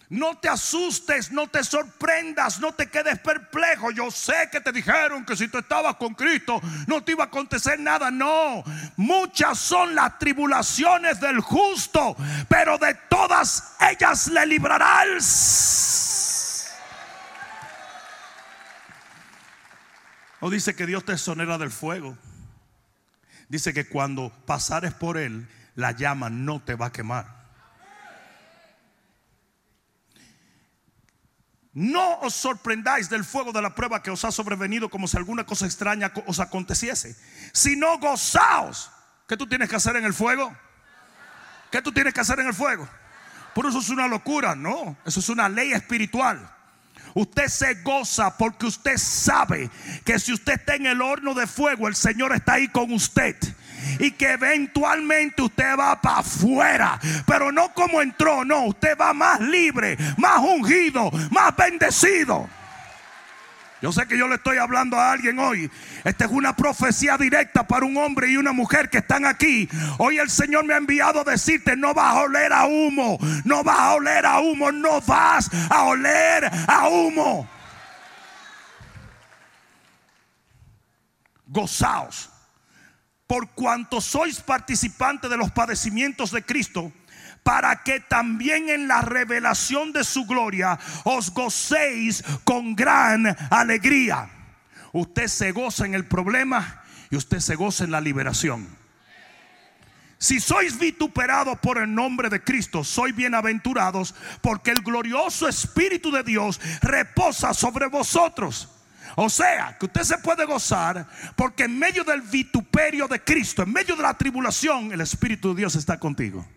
No 0.10 0.38
te 0.38 0.48
asustes, 0.48 1.32
no 1.32 1.48
te 1.48 1.66
sorprendas, 1.66 2.62
no 2.62 2.72
te 2.72 2.90
quedes 2.90 3.20
perplejo. 3.20 3.92
Yo 3.92 4.10
sé 4.10 4.48
que 4.50 4.62
te 4.62 4.72
dijeron 4.72 5.26
que 5.26 5.36
si 5.36 5.50
tú 5.50 5.58
estabas 5.58 5.98
con 5.98 6.14
Cristo 6.14 6.62
no 6.88 7.04
te 7.04 7.12
iba 7.12 7.26
a 7.26 7.28
acontecer 7.28 7.78
nada. 7.78 8.10
No, 8.10 8.64
muchas 8.96 9.60
son 9.60 9.96
las 9.96 10.18
tribulaciones 10.18 11.20
del 11.20 11.42
justo, 11.42 12.16
pero 12.48 12.78
de 12.78 12.94
todas 13.10 13.76
ellas 13.82 14.28
le 14.28 14.46
librarás. 14.46 15.98
O 20.40 20.50
dice 20.50 20.74
que 20.74 20.86
Dios 20.86 21.04
te 21.04 21.12
exonera 21.14 21.58
del 21.58 21.72
fuego. 21.72 22.18
Dice 23.50 23.74
que 23.74 23.90
cuando 23.90 24.32
pasares 24.46 24.94
por 24.94 25.18
él, 25.18 25.50
la 25.76 25.92
llama 25.92 26.30
no 26.30 26.62
te 26.62 26.76
va 26.76 26.86
a 26.88 26.92
quemar. 26.94 27.37
No 31.77 32.17
os 32.22 32.34
sorprendáis 32.34 33.07
del 33.07 33.24
fuego 33.24 33.51
de 33.51 33.62
la 33.62 33.75
prueba 33.75 34.01
que 34.01 34.10
os 34.10 34.25
ha 34.25 34.31
sobrevenido 34.31 34.89
como 34.89 35.07
si 35.07 35.15
alguna 35.15 35.46
cosa 35.46 35.67
extraña 35.67 36.12
os 36.25 36.39
aconteciese, 36.39 37.15
sino 37.53 38.00
gozaos. 38.00 38.89
¿Qué 39.27 39.38
tú 39.38 39.46
tienes 39.46 39.69
que 39.69 39.75
hacer 39.75 39.96
en 39.96 40.03
el 40.03 40.15
fuego? 40.15 40.51
¿Qué 41.69 41.79
tú 41.84 41.91
tienes 41.91 42.15
que 42.15 42.22
hacer 42.22 42.39
en 42.39 42.48
el 42.48 42.55
fuego? 42.55 42.89
Por 43.53 43.67
eso 43.67 43.77
es 43.77 43.89
una 43.89 44.07
locura, 44.07 44.55
no, 44.55 44.98
eso 45.05 45.19
es 45.19 45.29
una 45.29 45.48
ley 45.50 45.72
espiritual. 45.72 46.51
Usted 47.13 47.48
se 47.48 47.75
goza 47.84 48.36
porque 48.36 48.65
usted 48.65 48.98
sabe 48.98 49.69
que 50.03 50.17
si 50.17 50.34
usted 50.34 50.53
está 50.53 50.74
en 50.74 50.88
el 50.88 51.00
horno 51.00 51.36
de 51.36 51.46
fuego, 51.46 51.88
el 51.88 51.96
Señor 51.96 52.34
está 52.34 52.53
ahí 52.53 52.69
con 52.69 52.91
usted 52.91 53.38
y 54.00 54.12
que 54.12 54.32
eventualmente 54.32 55.41
usted 55.41 55.77
va 55.77 56.01
para 56.01 56.20
afuera, 56.20 57.00
pero 57.25 57.51
no 57.51 57.74
como 57.74 58.01
entró, 58.01 58.46
no, 58.46 58.65
usted 58.65 58.98
va 58.98 59.13
más 59.13 59.39
libre, 59.39 59.98
más 60.17 60.39
ungido, 60.39 61.12
más 61.32 61.56
bendecido. 61.56 62.48
Yo 63.82 63.91
sé 63.91 64.08
que 64.08 64.17
yo 64.17 64.27
le 64.27 64.36
estoy 64.36 64.58
hablando 64.58 64.98
a 64.98 65.12
alguien 65.12 65.38
hoy. 65.38 65.70
Esta 66.03 66.25
es 66.25 66.32
una 66.32 66.56
profecía 66.56 67.15
directa 67.15 67.67
para 67.67 67.86
un 67.86 67.96
hombre 67.98 68.32
y 68.32 68.38
una 68.38 68.51
mujer 68.51 68.89
que 68.89 69.00
están 69.00 69.25
aquí. 69.25 69.70
Hoy 70.00 70.17
el 70.17 70.32
Señor 70.32 70.65
me 70.65 70.74
ha 70.74 70.77
enviado 70.77 71.22
a 71.22 71.24
decirte, 71.24 71.75
no 71.75 71.94
vas 71.94 72.15
a 72.15 72.22
oler 72.22 72.51
a 72.53 72.65
humo, 72.65 73.20
no 73.44 73.63
vas 73.63 73.79
a 73.79 73.94
oler 73.94 74.25
a 74.25 74.39
humo, 74.39 74.72
no 74.72 75.00
vas 75.01 75.50
a 75.70 75.84
oler 75.84 76.50
a 76.67 76.88
humo. 76.89 77.48
Gozaos 81.46 82.32
por 83.27 83.50
cuanto 83.51 84.00
sois 84.00 84.39
participantes 84.39 85.29
de 85.29 85.38
los 85.38 85.51
padecimientos 85.51 86.31
de 86.31 86.43
Cristo, 86.43 86.91
para 87.43 87.84
que 87.84 88.00
también 88.00 88.69
en 88.69 88.88
la 88.88 89.01
revelación 89.01 89.91
de 89.93 90.03
su 90.03 90.25
gloria 90.25 90.79
os 91.03 91.34
gocéis 91.34 92.24
con 92.43 92.75
gran 92.75 93.36
alegría. 93.50 94.29
Usted 94.93 95.27
se 95.27 95.51
goza 95.51 95.86
en 95.86 95.93
el 95.93 96.05
problema 96.05 96.84
y 97.10 97.17
usted 97.17 97.39
se 97.39 97.55
goza 97.55 97.84
en 97.84 97.91
la 97.91 98.01
liberación. 98.01 98.67
Si 100.19 100.39
sois 100.39 100.79
vituperados 100.79 101.60
por 101.60 101.77
el 101.77 101.93
nombre 101.93 102.29
de 102.29 102.43
Cristo, 102.43 102.84
sois 102.84 103.15
bienaventurados 103.15 104.15
porque 104.41 104.72
el 104.72 104.81
glorioso 104.81 105.48
Espíritu 105.48 106.12
de 106.12 106.24
Dios 106.24 106.60
reposa 106.81 107.53
sobre 107.53 107.88
vosotros. 107.88 108.76
O 109.19 109.31
sea, 109.31 109.75
que 109.79 109.88
usted 109.88 110.03
se 110.03 110.19
puede 110.19 110.45
gozar 110.45 111.07
porque 111.36 111.63
en 111.63 111.79
medio 111.79 112.03
del 112.03 112.21
vituperio 112.21 113.07
de 113.07 113.24
Cristo, 113.24 113.63
en 113.63 113.74
medio 113.74 113.95
de 113.95 114.03
la 114.03 114.13
tribulación, 114.13 114.91
el 114.91 115.01
Espíritu 115.01 115.55
de 115.55 115.62
Dios 115.62 115.75
está 115.75 116.00
contigo. 116.00 116.47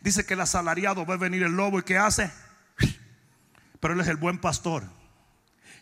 Dice 0.00 0.24
que 0.24 0.32
el 0.32 0.40
asalariado 0.40 1.02
a 1.02 1.16
venir 1.18 1.42
el 1.42 1.52
lobo 1.52 1.78
y 1.78 1.82
¿qué 1.82 1.98
hace? 1.98 2.30
Pero 3.80 3.92
él 3.92 4.00
es 4.00 4.08
el 4.08 4.16
buen 4.16 4.38
pastor. 4.38 4.84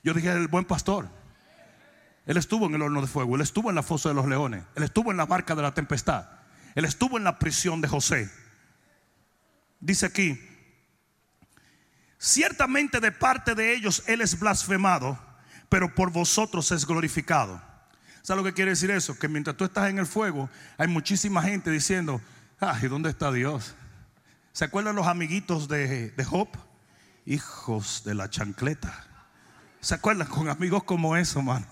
Yo 0.03 0.13
dije 0.13 0.29
el 0.33 0.49
buen 0.49 0.65
pastor. 0.65 1.09
Él 2.27 2.37
estuvo 2.37 2.67
en 2.67 2.75
el 2.75 2.83
horno 2.83 3.01
de 3.01 3.07
fuego, 3.07 3.37
él 3.37 3.43
estuvo 3.43 3.71
en 3.71 3.77
la 3.77 3.85
fosa 3.85 4.09
de 4.09 4.17
los 4.17 4.27
leones, 4.27 4.65
él 4.75 4.83
estuvo 4.83 5.13
en 5.13 5.17
la 5.19 5.27
barca 5.27 5.55
de 5.55 5.63
la 5.63 5.73
tempestad, 5.73 6.29
él 6.75 6.85
estuvo 6.85 7.17
en 7.17 7.23
la 7.23 7.39
prisión 7.39 7.81
de 7.81 7.87
José. 7.87 8.29
Dice 9.79 10.07
aquí, 10.07 10.50
Ciertamente 12.23 13.01
de 13.01 13.13
parte 13.13 13.55
de 13.55 13.73
ellos 13.73 14.03
Él 14.07 14.21
es 14.21 14.39
blasfemado, 14.39 15.19
pero 15.71 15.95
por 15.95 16.13
vosotros 16.13 16.71
es 16.71 16.87
glorificado. 16.87 17.63
¿Sabes 18.21 18.45
lo 18.45 18.47
que 18.47 18.53
quiere 18.53 18.73
decir 18.73 18.91
eso? 18.91 19.19
Que 19.19 19.27
mientras 19.27 19.57
tú 19.57 19.65
estás 19.65 19.89
en 19.89 19.99
el 19.99 20.07
fuego, 20.07 20.51
hay 20.77 20.87
muchísima 20.87 21.43
gente 21.43 21.71
diciendo, 21.71 22.21
ay, 22.61 22.89
¿dónde 22.89 23.09
está 23.09 23.33
Dios? 23.33 23.75
¿Se 24.53 24.67
acuerdan 24.67 24.97
los 24.97 25.07
amiguitos 25.07 25.67
de, 25.67 26.11
de 26.11 26.25
Job? 26.27 26.49
Hijos 27.25 28.03
de 28.05 28.15
la 28.15 28.29
chancleta. 28.29 29.07
¿Se 29.81 29.95
acuerdan 29.95 30.29
con 30.29 30.51
amigos 30.51 30.85
como 30.85 31.17
eso, 31.17 31.41
mano? 31.41 31.67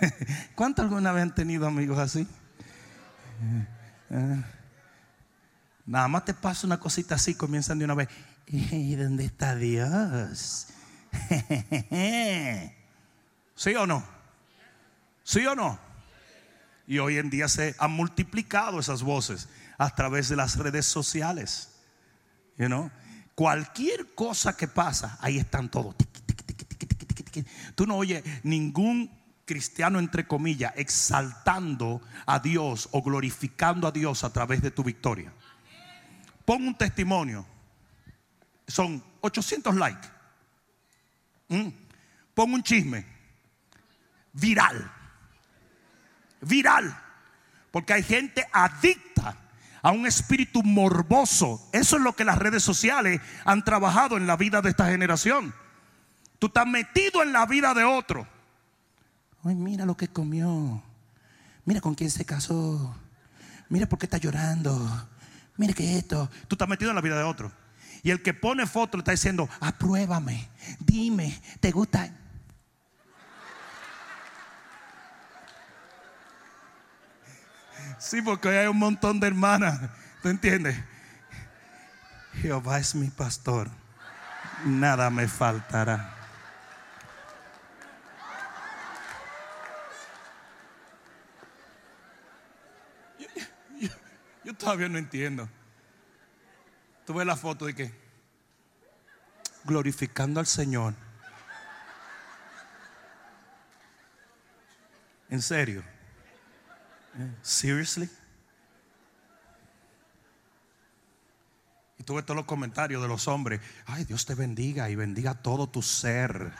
¿Cuántos 0.54 0.82
alguna 0.82 1.10
vez 1.12 1.22
han 1.22 1.34
tenido 1.34 1.66
amigos 1.66 1.98
así? 1.98 2.28
Eh, 3.40 3.66
eh. 4.10 4.44
Nada 5.86 6.06
más 6.08 6.26
te 6.26 6.34
pasa 6.34 6.66
una 6.66 6.78
cosita 6.78 7.14
así, 7.14 7.34
comienzan 7.34 7.78
de 7.78 7.86
una 7.86 7.94
vez. 7.94 8.08
¿Y 8.48 8.94
dónde 8.94 9.24
está 9.24 9.56
Dios? 9.56 10.68
¿Sí 13.56 13.74
o 13.74 13.86
no? 13.86 14.06
¿Sí 15.24 15.44
o 15.46 15.54
no? 15.56 15.78
Y 16.86 16.98
hoy 16.98 17.18
en 17.18 17.30
día 17.30 17.48
se 17.48 17.74
han 17.78 17.90
multiplicado 17.90 18.78
esas 18.78 19.02
voces 19.02 19.48
a 19.76 19.90
través 19.90 20.28
de 20.28 20.36
las 20.36 20.56
redes 20.56 20.86
sociales. 20.86 21.72
Cualquier 23.34 24.14
cosa 24.14 24.56
que 24.56 24.68
pasa, 24.68 25.18
ahí 25.20 25.38
están 25.38 25.68
todos. 25.68 25.96
Tú 27.74 27.86
no 27.86 27.96
oyes 27.96 28.22
ningún 28.44 29.10
cristiano, 29.44 29.98
entre 29.98 30.28
comillas, 30.28 30.72
exaltando 30.76 32.00
a 32.24 32.38
Dios 32.38 32.88
o 32.92 33.02
glorificando 33.02 33.88
a 33.88 33.92
Dios 33.92 34.22
a 34.22 34.32
través 34.32 34.62
de 34.62 34.70
tu 34.70 34.84
victoria. 34.84 35.32
Pon 36.44 36.66
un 36.68 36.78
testimonio 36.78 37.44
son 38.66 39.02
800 39.20 39.74
likes. 39.76 40.08
Mm. 41.48 41.68
Pongo 42.34 42.54
un 42.54 42.62
chisme. 42.62 43.04
Viral. 44.32 44.90
Viral. 46.40 46.96
Porque 47.70 47.94
hay 47.94 48.02
gente 48.02 48.46
adicta 48.52 49.36
a 49.82 49.90
un 49.92 50.06
espíritu 50.06 50.62
morboso. 50.62 51.68
Eso 51.72 51.96
es 51.96 52.02
lo 52.02 52.14
que 52.14 52.24
las 52.24 52.38
redes 52.38 52.62
sociales 52.62 53.20
han 53.44 53.64
trabajado 53.64 54.16
en 54.16 54.26
la 54.26 54.36
vida 54.36 54.60
de 54.60 54.70
esta 54.70 54.86
generación. 54.86 55.54
Tú 56.38 56.48
estás 56.48 56.66
metido 56.66 57.22
en 57.22 57.32
la 57.32 57.46
vida 57.46 57.72
de 57.72 57.84
otro. 57.84 58.26
Ay, 59.44 59.54
mira 59.54 59.86
lo 59.86 59.96
que 59.96 60.08
comió. 60.08 60.82
Mira 61.64 61.80
con 61.80 61.94
quién 61.94 62.10
se 62.10 62.24
casó. 62.24 62.96
Mira 63.68 63.86
por 63.86 63.98
qué 63.98 64.06
está 64.06 64.18
llorando. 64.18 65.08
Mira 65.56 65.72
que 65.72 65.98
esto. 65.98 66.28
Tú 66.48 66.54
estás 66.54 66.68
metido 66.68 66.90
en 66.90 66.96
la 66.96 67.02
vida 67.02 67.16
de 67.16 67.24
otro. 67.24 67.52
Y 68.06 68.12
el 68.12 68.22
que 68.22 68.32
pone 68.32 68.68
foto 68.68 68.98
está 68.98 69.10
diciendo, 69.10 69.48
apruébame, 69.58 70.48
dime, 70.78 71.42
¿te 71.58 71.72
gusta? 71.72 72.08
Sí, 77.98 78.22
porque 78.22 78.48
hay 78.48 78.68
un 78.68 78.78
montón 78.78 79.18
de 79.18 79.26
hermanas, 79.26 79.90
¿tú 80.22 80.28
entiendes? 80.28 80.76
Jehová 82.34 82.78
es 82.78 82.94
mi 82.94 83.08
pastor, 83.08 83.68
nada 84.64 85.10
me 85.10 85.26
faltará. 85.26 86.14
yo 94.44 94.54
todavía 94.54 94.88
no 94.88 94.96
entiendo. 94.96 95.48
Tú 97.06 97.14
ves 97.14 97.24
la 97.24 97.36
foto 97.36 97.66
de 97.66 97.74
qué? 97.74 97.92
Glorificando 99.64 100.40
al 100.40 100.46
Señor. 100.46 100.92
¿En 105.30 105.40
serio? 105.40 105.84
¿Seriously? 107.42 108.10
Y 111.98 112.02
tú 112.02 112.16
ves 112.16 112.26
todos 112.26 112.36
los 112.36 112.46
comentarios 112.46 113.00
de 113.00 113.08
los 113.08 113.28
hombres. 113.28 113.60
Ay, 113.86 114.04
Dios 114.04 114.26
te 114.26 114.34
bendiga 114.34 114.90
y 114.90 114.96
bendiga 114.96 115.34
todo 115.34 115.68
tu 115.68 115.82
ser. 115.82 116.52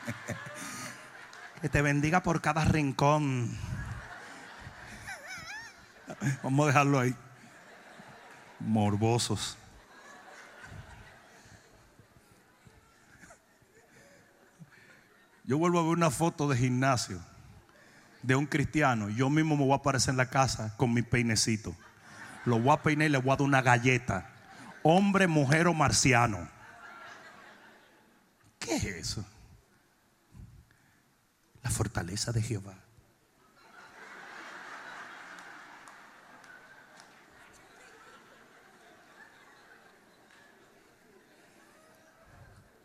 que 1.60 1.68
te 1.68 1.82
bendiga 1.82 2.22
por 2.22 2.40
cada 2.40 2.64
rincón. 2.64 3.58
Vamos 6.44 6.64
a 6.64 6.66
dejarlo 6.68 7.00
ahí 7.00 7.16
morbosos. 8.60 9.58
Yo 15.44 15.58
vuelvo 15.58 15.78
a 15.78 15.82
ver 15.82 15.92
una 15.92 16.10
foto 16.10 16.48
de 16.48 16.56
gimnasio 16.56 17.20
de 18.22 18.34
un 18.34 18.46
cristiano. 18.46 19.10
Yo 19.10 19.28
mismo 19.28 19.56
me 19.56 19.64
voy 19.64 19.72
a 19.72 19.76
aparecer 19.76 20.12
en 20.12 20.16
la 20.16 20.30
casa 20.30 20.74
con 20.76 20.92
mi 20.92 21.02
peinecito. 21.02 21.76
Lo 22.46 22.58
voy 22.58 22.72
a 22.72 22.82
peinar 22.82 23.08
y 23.08 23.10
le 23.10 23.18
voy 23.18 23.32
a 23.32 23.36
dar 23.36 23.42
una 23.42 23.62
galleta. 23.62 24.30
hombre, 24.82 25.26
mujer 25.26 25.66
o 25.66 25.74
marciano. 25.74 26.46
¿Qué 28.58 28.76
es 28.76 28.84
eso? 28.84 29.24
La 31.62 31.70
fortaleza 31.70 32.32
de 32.32 32.42
Jehová. 32.42 32.83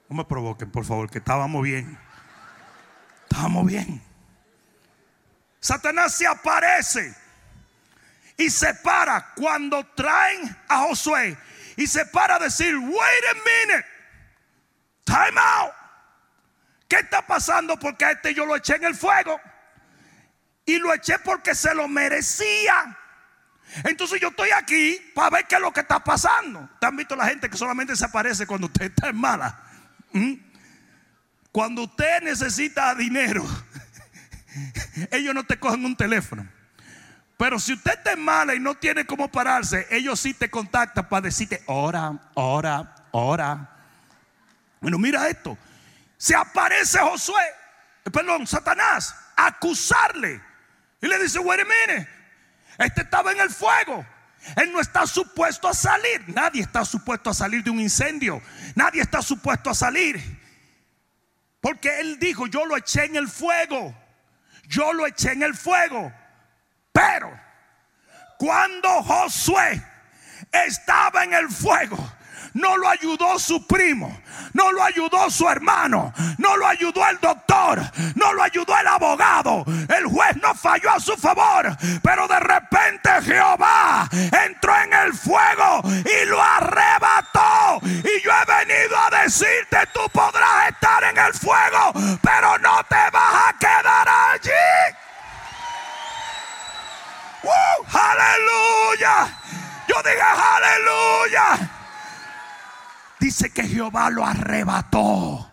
No 0.10 0.16
me 0.16 0.26
provoquen, 0.26 0.72
por 0.72 0.86
favor, 0.86 1.10
que 1.10 1.20
estábamos 1.20 1.64
bien. 1.64 1.98
Estábamos 3.30 3.68
bien. 3.68 4.02
Satanás 5.60 6.16
se 6.16 6.26
aparece 6.26 7.16
y 8.36 8.50
se 8.50 8.74
para 8.76 9.34
cuando 9.36 9.86
traen 9.96 10.56
a 10.68 10.80
Josué 10.80 11.38
y 11.78 11.86
se 11.86 12.06
para 12.08 12.36
a 12.36 12.40
decir, 12.40 12.76
wait 12.76 13.24
a 13.30 13.34
minute, 13.36 13.86
time 15.04 15.40
out. 15.40 15.74
¿Qué 16.88 16.96
está 16.98 17.26
pasando? 17.26 17.78
Porque 17.78 18.06
a 18.06 18.12
este 18.12 18.34
yo 18.34 18.48
lo 18.48 18.56
eché 18.56 18.78
en 18.78 18.86
el 18.86 18.96
fuego 18.96 19.40
y 20.66 20.80
lo 20.80 20.92
eché 20.92 21.20
porque 21.20 21.54
se 21.54 21.76
lo 21.76 21.88
merecía. 21.88 22.98
Entonces 23.84 24.20
yo 24.20 24.30
estoy 24.30 24.50
aquí 24.50 25.00
para 25.14 25.30
ver 25.30 25.46
qué 25.46 25.56
es 25.56 25.62
lo 25.62 25.72
que 25.72 25.82
está 25.82 26.04
pasando. 26.04 26.68
¿Te 26.80 26.88
han 26.88 26.96
visto 26.96 27.16
la 27.16 27.28
gente 27.28 27.48
que 27.48 27.58
solamente 27.58 27.96
se 27.96 28.06
aparece 28.06 28.48
cuando 28.48 28.66
usted 28.66 28.86
está 28.86 29.10
en 29.10 29.18
mala? 29.18 29.69
¿Mm? 30.12 30.34
Cuando 31.52 31.84
usted 31.84 32.22
necesita 32.22 32.94
dinero, 32.96 33.46
ellos 35.12 35.34
no 35.34 35.44
te 35.46 35.60
cogen 35.60 35.86
un 35.86 35.96
teléfono. 35.96 36.48
Pero 37.38 37.58
si 37.58 37.74
usted 37.74 37.94
está 37.94 38.16
mala 38.16 38.54
y 38.54 38.60
no 38.60 38.76
tiene 38.76 39.06
cómo 39.06 39.32
pararse, 39.32 39.88
ellos 39.90 40.20
sí 40.20 40.34
te 40.34 40.50
contactan 40.50 41.08
para 41.08 41.22
decirte, 41.22 41.64
ora, 41.68 42.14
ora, 42.34 42.96
ora. 43.12 43.78
Bueno, 44.82 44.98
mira 45.00 45.28
esto. 45.30 45.58
Se 46.18 46.36
aparece 46.36 47.00
Josué, 47.00 47.42
eh, 48.04 48.12
perdón, 48.12 48.46
Satanás, 48.46 49.16
acusarle. 49.38 50.42
Y 51.02 51.08
le 51.08 51.18
dice, 51.18 51.40
wait 51.40 51.66
este 52.78 53.02
estaba 53.02 53.32
en 53.32 53.40
el 53.40 53.50
fuego. 53.50 54.06
Él 54.56 54.72
no 54.72 54.80
está 54.80 55.06
supuesto 55.06 55.68
a 55.68 55.74
salir. 55.74 56.24
Nadie 56.28 56.62
está 56.62 56.86
supuesto 56.86 57.30
a 57.30 57.34
salir 57.34 57.64
de 57.64 57.70
un 57.70 57.80
incendio. 57.80 58.42
Nadie 58.76 59.02
está 59.02 59.22
supuesto 59.22 59.70
a 59.70 59.76
salir. 59.76 60.40
Porque 61.62 62.00
él 62.00 62.20
dijo, 62.20 62.48
yo 62.48 62.66
lo 62.66 62.78
eché 62.78 63.06
en 63.06 63.16
el 63.16 63.28
fuego. 63.28 63.96
Yo 64.68 64.94
lo 64.94 65.06
eché 65.06 65.34
en 65.34 65.44
el 65.44 65.56
fuego. 65.56 66.12
Pero 66.92 67.32
cuando 68.38 69.04
Josué 69.04 69.84
estaba 70.52 71.24
en 71.24 71.34
el 71.34 71.50
fuego, 71.50 71.98
no 72.60 72.76
lo 72.78 72.90
ayudó 72.90 73.40
su 73.40 73.66
primo, 73.66 74.22
no 74.54 74.72
lo 74.72 74.84
ayudó 74.84 75.30
su 75.30 75.48
hermano, 75.48 76.14
no 76.38 76.58
lo 76.58 76.68
ayudó 76.68 77.08
el 77.08 77.18
doctor, 77.20 77.82
no 78.16 78.34
lo 78.34 78.44
ayudó 78.44 78.78
el 78.78 78.88
abogado. 78.88 79.64
El 79.88 80.06
juez 80.06 80.36
no 80.38 80.54
falló 80.54 80.92
a 80.92 81.00
su 81.00 81.16
favor, 81.16 81.76
pero 82.04 82.28
de 82.28 82.40
repente 82.40 83.10
Jehová 83.24 84.10
entró 84.12 84.76
en 84.84 84.94
el 84.94 85.14
fuego 85.14 85.82
y 85.86 86.26
lo 86.26 86.42
arrebató. 86.42 87.80
Y 87.84 88.24
yo 88.24 88.32
he 88.32 88.66
venido 88.66 88.98
a 88.98 89.24
decirte, 89.24 89.78
tú 89.94 90.02
podrás 90.12 90.70
estar 90.70 91.04
en 91.06 91.18
el 91.18 91.34
fuego, 91.34 91.94
pero 92.22 92.58
no 92.60 92.84
te 92.90 93.10
vas 93.12 93.48
a 93.48 93.54
quedar 93.58 94.10
allí. 94.34 94.96
aleluya. 97.94 99.28
Yo 99.88 99.96
digo 100.04 100.22
aleluya 100.24 101.79
dice 103.20 103.52
que 103.52 103.68
Jehová 103.68 104.10
lo 104.10 104.26
arrebató. 104.26 105.52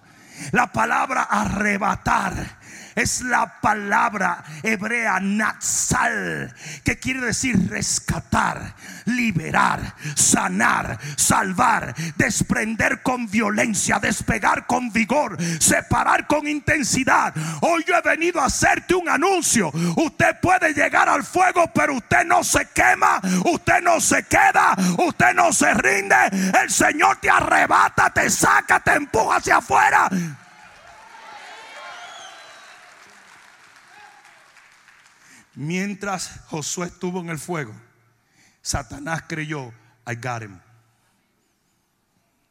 La 0.52 0.72
palabra 0.72 1.22
arrebatar 1.22 2.58
es 2.94 3.20
la 3.20 3.60
palabra 3.60 4.42
hebrea 4.62 5.20
natsal, 5.20 6.54
que 6.82 6.98
quiere 6.98 7.20
decir 7.20 7.68
rescatar, 7.68 8.74
liberar, 9.06 9.94
sanar, 10.14 10.98
salvar, 11.16 11.94
desprender 12.16 13.02
con 13.02 13.28
violencia, 13.30 13.98
despegar 13.98 14.66
con 14.66 14.92
vigor, 14.92 15.36
separar 15.60 16.26
con 16.26 16.46
intensidad. 16.46 17.34
Hoy 17.62 17.84
yo 17.86 17.94
he 17.96 18.02
venido 18.02 18.40
a 18.40 18.46
hacerte 18.46 18.94
un 18.94 19.08
anuncio. 19.08 19.70
Usted 19.96 20.40
puede 20.40 20.74
llegar 20.74 21.08
al 21.08 21.24
fuego, 21.24 21.70
pero 21.72 21.94
usted 21.94 22.24
no 22.26 22.44
se 22.44 22.68
quema, 22.74 23.20
usted 23.44 23.82
no 23.82 24.00
se 24.00 24.24
queda, 24.24 24.76
usted 24.98 25.34
no 25.34 25.52
se 25.52 25.72
rinde. 25.74 26.16
El 26.62 26.70
Señor 26.70 27.16
te 27.20 27.30
arrebata, 27.30 28.10
te 28.10 28.28
saca, 28.28 28.80
te 28.80 28.92
empuja 28.92 29.36
hacia 29.36 29.58
afuera. 29.58 30.08
Mientras 35.54 36.40
Josué 36.48 36.88
estuvo 36.88 37.20
en 37.20 37.30
el 37.30 37.38
fuego, 37.38 37.72
Satanás 38.66 39.22
creyó, 39.28 39.72
I 40.08 40.16
got 40.16 40.42
him. 40.42 40.58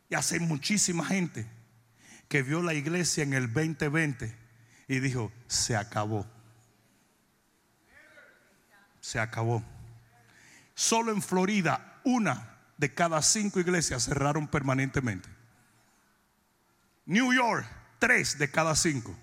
Y 0.10 0.16
hace 0.16 0.40
muchísima 0.40 1.04
gente 1.06 1.46
que 2.30 2.42
vio 2.42 2.62
la 2.62 2.74
iglesia 2.74 3.22
en 3.24 3.34
el 3.34 3.52
2020 3.52 4.34
y 4.88 5.00
dijo, 5.00 5.34
se 5.48 5.76
acabó. 5.76 6.26
Se 9.02 9.20
acabó. 9.20 9.62
Solo 10.74 11.12
en 11.12 11.22
Florida, 11.22 12.00
una 12.06 12.60
de 12.78 12.94
cada 12.94 13.22
cinco 13.22 13.60
iglesias 13.60 14.06
cerraron 14.06 14.48
permanentemente. 14.48 15.28
New 17.08 17.34
York, 17.34 17.68
tres 18.00 18.38
de 18.38 18.50
cada 18.50 18.74
cinco. 18.78 19.14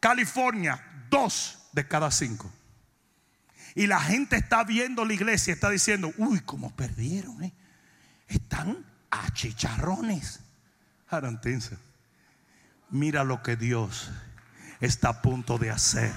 California, 0.00 1.06
dos 1.08 1.68
de 1.72 1.86
cada 1.86 2.10
cinco. 2.10 2.52
Y 3.74 3.86
la 3.86 4.00
gente 4.00 4.36
está 4.36 4.62
viendo 4.62 5.04
la 5.04 5.14
iglesia, 5.14 5.52
está 5.52 5.68
diciendo, 5.70 6.12
uy, 6.18 6.40
cómo 6.40 6.74
perdieron. 6.74 7.42
Eh? 7.42 7.52
Están 8.28 8.84
a 9.10 9.30
chicharrones. 9.32 10.40
Arantense. 11.08 11.76
Mira 12.90 13.24
lo 13.24 13.42
que 13.42 13.56
Dios 13.56 14.10
está 14.80 15.08
a 15.08 15.22
punto 15.22 15.58
de 15.58 15.70
hacer. 15.70 16.12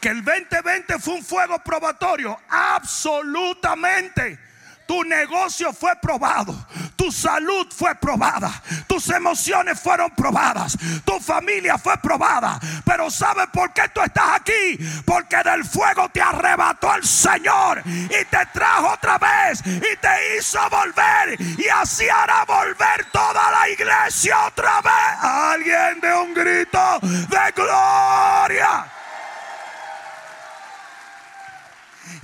Que 0.00 0.10
el 0.10 0.22
2020 0.22 0.98
fue 0.98 1.14
un 1.14 1.24
fuego 1.24 1.58
probatorio. 1.60 2.38
Absolutamente. 2.48 4.38
Tu 4.86 5.02
negocio 5.04 5.72
fue 5.72 5.96
probado. 5.96 6.54
Tu 6.94 7.10
salud 7.10 7.66
fue 7.76 7.94
probada. 7.96 8.62
Tus 8.86 9.08
emociones 9.10 9.80
fueron 9.80 10.10
probadas. 10.12 10.76
Tu 11.04 11.20
familia 11.20 11.76
fue 11.76 11.96
probada. 11.98 12.58
Pero 12.84 13.10
¿sabes 13.10 13.46
por 13.52 13.72
qué 13.72 13.88
tú 13.92 14.00
estás 14.00 14.40
aquí? 14.40 14.78
Porque 15.04 15.36
del 15.44 15.64
fuego 15.64 16.08
te 16.10 16.22
arrebató 16.22 16.94
el 16.94 17.04
Señor. 17.04 17.82
Y 17.84 18.24
te 18.24 18.46
trajo 18.52 18.92
otra 18.92 19.18
vez. 19.18 19.60
Y 19.66 19.96
te 19.96 20.38
hizo 20.38 20.58
volver. 20.70 21.40
Y 21.40 21.68
así 21.68 22.08
hará 22.08 22.44
volver 22.44 23.06
toda 23.12 23.50
la 23.50 23.68
iglesia 23.68 24.46
otra 24.46 24.80
vez. 24.80 25.18
Alguien 25.20 26.00
de 26.00 26.14
un 26.14 26.32
grito 26.32 27.00
de 27.00 27.52
gloria. 27.54 28.95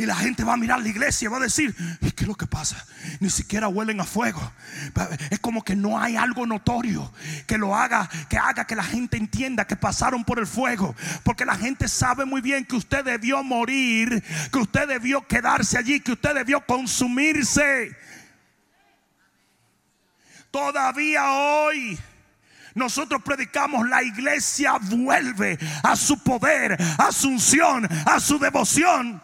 Y 0.03 0.07
la 0.07 0.17
gente 0.17 0.43
va 0.43 0.55
a 0.55 0.57
mirar 0.57 0.83
la 0.83 0.89
iglesia 0.89 1.27
y 1.27 1.29
va 1.29 1.37
a 1.37 1.41
decir, 1.43 1.73
¿qué 2.01 2.25
es 2.25 2.27
lo 2.27 2.35
que 2.35 2.49
pasa? 2.49 2.85
Ni 3.21 3.31
siquiera 3.31 3.69
huelen 3.69 4.01
a 4.01 4.05
fuego. 4.05 4.53
Es 5.31 5.39
como 5.39 5.63
que 5.63 5.77
no 5.77 5.97
hay 5.97 6.17
algo 6.17 6.45
notorio 6.45 7.13
que 7.47 7.57
lo 7.57 7.77
haga, 7.77 8.11
que 8.29 8.37
haga 8.37 8.67
que 8.67 8.75
la 8.75 8.83
gente 8.83 9.17
entienda 9.17 9.65
que 9.65 9.77
pasaron 9.77 10.25
por 10.25 10.41
el 10.41 10.49
fuego. 10.49 10.97
Porque 11.23 11.45
la 11.45 11.55
gente 11.55 11.87
sabe 11.87 12.25
muy 12.25 12.41
bien 12.41 12.65
que 12.65 12.75
usted 12.75 13.05
debió 13.05 13.45
morir, 13.45 14.25
que 14.51 14.59
usted 14.59 14.89
debió 14.89 15.25
quedarse 15.25 15.79
allí, 15.79 16.01
que 16.01 16.11
usted 16.11 16.35
debió 16.35 16.67
consumirse. 16.67 17.97
Todavía 20.51 21.31
hoy 21.31 21.97
nosotros 22.75 23.23
predicamos 23.23 23.89
la 23.89 24.03
iglesia 24.03 24.79
vuelve 24.81 25.61
a 25.85 25.95
su 25.95 26.21
poder, 26.25 26.77
a 26.99 27.13
su 27.13 27.29
unción, 27.29 27.89
a 28.05 28.19
su 28.19 28.41
devoción. 28.41 29.23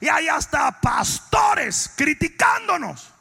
Y 0.00 0.08
hay 0.08 0.28
hasta 0.28 0.80
pastores 0.80 1.90
criticándonos. 1.96 3.12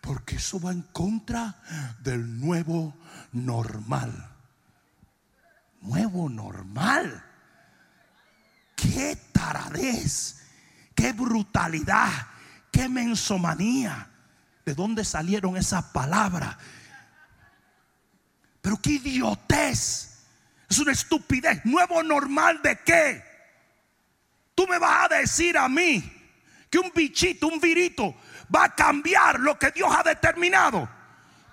Porque 0.00 0.36
eso 0.36 0.60
va 0.60 0.72
en 0.72 0.82
contra 0.82 1.54
del 2.00 2.40
nuevo 2.40 2.96
normal. 3.32 4.30
Nuevo 5.80 6.28
normal. 6.28 7.24
Qué 8.74 9.16
taradez. 9.32 10.42
Qué 10.94 11.12
brutalidad. 11.12 12.10
Qué 12.70 12.88
mensomanía. 12.88 14.10
¿De 14.64 14.74
dónde 14.74 15.04
salieron 15.04 15.56
esas 15.56 15.84
palabras? 15.86 16.56
Pero 18.60 18.78
qué 18.78 18.92
idiotez. 18.92 20.24
Es 20.68 20.78
una 20.78 20.92
estupidez. 20.92 21.64
¿Nuevo 21.64 22.02
normal 22.02 22.60
de 22.62 22.78
qué? 22.84 23.33
Tú 24.54 24.66
me 24.66 24.78
vas 24.78 25.04
a 25.10 25.16
decir 25.16 25.58
a 25.58 25.68
mí 25.68 26.02
que 26.70 26.78
un 26.78 26.90
bichito, 26.94 27.48
un 27.48 27.60
virito, 27.60 28.14
va 28.54 28.64
a 28.64 28.74
cambiar 28.74 29.40
lo 29.40 29.58
que 29.58 29.70
Dios 29.70 29.92
ha 29.96 30.02
determinado. 30.02 30.88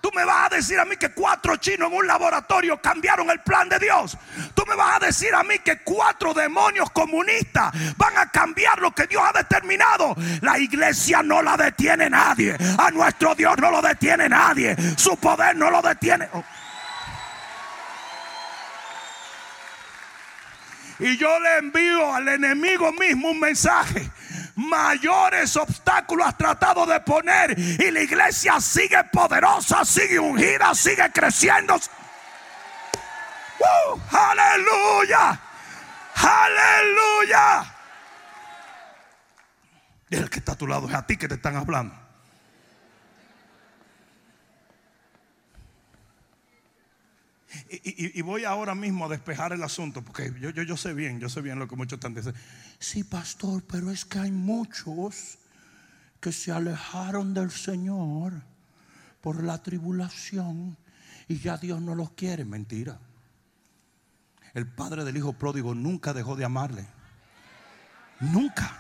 Tú 0.02 0.10
me 0.16 0.26
vas 0.26 0.52
a 0.52 0.56
decir 0.56 0.80
a 0.80 0.86
mí 0.86 0.98
que 0.98 1.12
cuatro 1.12 1.58
chinos 1.58 1.92
en 1.92 1.98
un 1.98 2.08
laboratorio 2.08 2.82
cambiaron 2.82 3.30
el 3.30 3.40
plan 3.42 3.70
de 3.70 3.78
Dios. 3.78 4.18
Tú 4.56 4.64
me 4.68 4.76
vas 4.76 4.96
a 4.96 5.06
decir 5.06 5.34
a 5.36 5.44
mí 5.44 5.60
que 5.60 5.82
cuatro 5.84 6.34
demonios 6.34 6.90
comunistas 6.90 7.72
van 7.98 8.18
a 8.18 8.32
cambiar 8.32 8.80
lo 8.80 8.92
que 8.92 9.06
Dios 9.06 9.22
ha 9.24 9.38
determinado. 9.38 10.16
La 10.42 10.58
iglesia 10.58 11.22
no 11.22 11.44
la 11.44 11.56
detiene 11.56 12.10
nadie. 12.10 12.58
A 12.80 12.90
nuestro 12.90 13.36
Dios 13.36 13.56
no 13.60 13.70
lo 13.70 13.82
detiene 13.82 14.28
nadie. 14.28 14.76
Su 14.98 15.18
poder 15.18 15.56
no 15.56 15.70
lo 15.70 15.84
detiene. 15.84 16.28
Oh. 16.34 16.44
Y 21.02 21.18
yo 21.18 21.40
le 21.40 21.58
envío 21.58 22.14
al 22.14 22.28
enemigo 22.30 22.94
mismo 22.94 23.32
un 23.32 23.40
mensaje 23.40 24.10
mayores 24.56 25.56
obstáculos 25.56 26.28
has 26.28 26.38
tratado 26.38 26.86
de 26.86 27.00
poner 27.02 27.58
y 27.58 27.92
la 27.92 28.02
iglesia 28.02 28.60
sigue 28.60 29.04
poderosa, 29.12 29.84
sigue 29.86 30.20
ungida, 30.20 30.74
sigue 30.76 31.12
creciendo. 31.12 31.76
¡Uh! 33.60 34.00
aleluya, 34.12 35.40
aleluya. 36.16 37.76
El 40.10 40.30
que 40.30 40.40
está 40.40 40.54
a 40.54 40.56
tu 40.56 40.68
lado 40.68 40.90
es 40.90 40.96
a 40.96 41.06
ti 41.06 41.18
que 41.18 41.28
te 41.28 41.36
están 41.36 41.56
hablando. 41.56 42.01
Y, 47.70 48.22
voy 48.22 48.46
ahora 48.46 48.76
mismo 48.76 49.06
a 49.06 49.10
despejar 49.10 49.52
el 49.52 49.64
asunto, 49.64 50.02
porque 50.02 50.34
yo, 50.40 50.50
yo, 50.52 50.78
sé 50.78 50.94
bien, 50.94 51.20
yo 51.20 51.28
sé 51.30 51.42
bien 51.42 51.60
lo 51.60 51.68
que 51.68 51.76
muchos 51.76 51.98
están 51.98 52.14
diciendo. 52.14 52.40
Sí, 52.80 53.04
pastor, 53.04 53.64
pero 53.68 53.92
es 53.92 54.06
que 54.06 54.20
hay 54.20 54.32
muchos 54.32 55.38
que 56.20 56.32
se 56.32 56.52
alejaron 56.52 57.34
del 57.34 57.52
Señor 57.52 58.42
por 59.22 59.44
la 59.44 59.62
tribulación 59.62 60.78
y 61.28 61.40
ya 61.40 61.58
Dios 61.58 61.82
no 61.82 61.96
los 61.96 62.12
quiere. 62.12 62.46
Mentira. 62.46 63.00
El 64.54 64.68
padre 64.68 65.04
del 65.04 65.18
hijo 65.18 65.34
pródigo 65.34 65.74
nunca 65.76 66.14
dejó 66.14 66.36
de 66.36 66.46
amarle. 66.46 66.86
Nunca, 68.20 68.72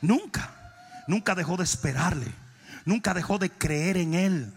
nunca, 0.00 0.74
nunca 1.06 1.34
dejó 1.34 1.56
de 1.56 1.64
esperarle. 1.64 2.32
Nunca 2.84 3.14
dejó 3.14 3.38
de 3.38 3.50
creer 3.50 3.96
en 3.96 4.14
él. 4.14 4.54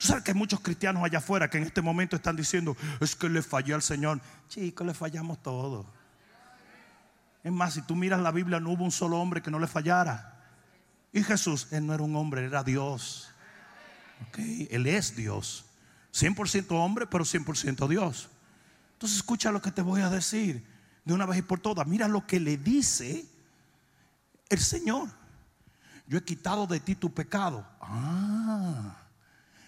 Tú 0.00 0.06
sabes 0.06 0.24
que 0.24 0.30
hay 0.30 0.36
muchos 0.36 0.60
cristianos 0.60 1.04
allá 1.04 1.18
afuera 1.18 1.50
que 1.50 1.58
en 1.58 1.64
este 1.64 1.82
momento 1.82 2.16
están 2.16 2.34
diciendo, 2.34 2.74
es 3.00 3.14
que 3.14 3.28
le 3.28 3.42
falló 3.42 3.74
al 3.74 3.82
Señor. 3.82 4.18
Chicos, 4.48 4.86
le 4.86 4.94
fallamos 4.94 5.42
todos. 5.42 5.84
Es 7.44 7.52
más, 7.52 7.74
si 7.74 7.82
tú 7.82 7.94
miras 7.94 8.18
la 8.18 8.30
Biblia, 8.30 8.60
no 8.60 8.70
hubo 8.70 8.82
un 8.82 8.92
solo 8.92 9.20
hombre 9.20 9.42
que 9.42 9.50
no 9.50 9.58
le 9.58 9.66
fallara. 9.66 10.40
Y 11.12 11.22
Jesús, 11.22 11.68
él 11.70 11.86
no 11.86 11.92
era 11.92 12.02
un 12.02 12.16
hombre, 12.16 12.46
era 12.46 12.64
Dios. 12.64 13.30
Él 14.38 14.86
es 14.86 15.16
Dios. 15.16 15.66
100% 16.14 16.70
hombre, 16.70 17.06
pero 17.06 17.22
100% 17.22 17.86
Dios. 17.86 18.30
Entonces 18.94 19.18
escucha 19.18 19.52
lo 19.52 19.60
que 19.60 19.70
te 19.70 19.82
voy 19.82 20.00
a 20.00 20.08
decir 20.08 20.66
de 21.04 21.12
una 21.12 21.26
vez 21.26 21.40
y 21.40 21.42
por 21.42 21.60
todas. 21.60 21.86
Mira 21.86 22.08
lo 22.08 22.26
que 22.26 22.40
le 22.40 22.56
dice 22.56 23.26
el 24.48 24.60
Señor. 24.60 25.10
Yo 26.06 26.16
he 26.16 26.24
quitado 26.24 26.66
de 26.66 26.80
ti 26.80 26.94
tu 26.94 27.12
pecado. 27.12 27.66
Ah. 27.82 28.96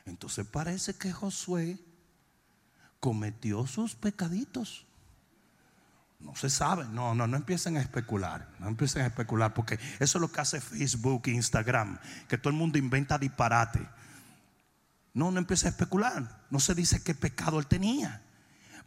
Entonces 0.04 0.46
parece 0.46 0.94
que 0.94 1.12
Josué 1.12 1.78
cometió 3.00 3.66
sus 3.66 3.94
pecaditos. 3.94 4.86
No 6.20 6.36
se 6.36 6.50
sabe, 6.50 6.84
no, 6.84 7.14
no, 7.14 7.26
no 7.26 7.36
empiecen 7.36 7.76
a 7.76 7.80
especular, 7.80 8.48
no 8.60 8.68
empiecen 8.68 9.02
a 9.02 9.06
especular, 9.06 9.54
porque 9.54 9.74
eso 9.98 10.18
es 10.18 10.22
lo 10.22 10.30
que 10.30 10.40
hace 10.40 10.60
Facebook 10.60 11.26
Instagram, 11.26 11.98
que 12.28 12.38
todo 12.38 12.50
el 12.50 12.56
mundo 12.56 12.78
inventa 12.78 13.18
disparate. 13.18 13.88
No, 15.14 15.30
no 15.30 15.38
empieza 15.38 15.66
a 15.66 15.70
especular, 15.70 16.44
no 16.48 16.60
se 16.60 16.74
dice 16.74 17.02
qué 17.02 17.14
pecado 17.14 17.58
él 17.58 17.66
tenía, 17.66 18.22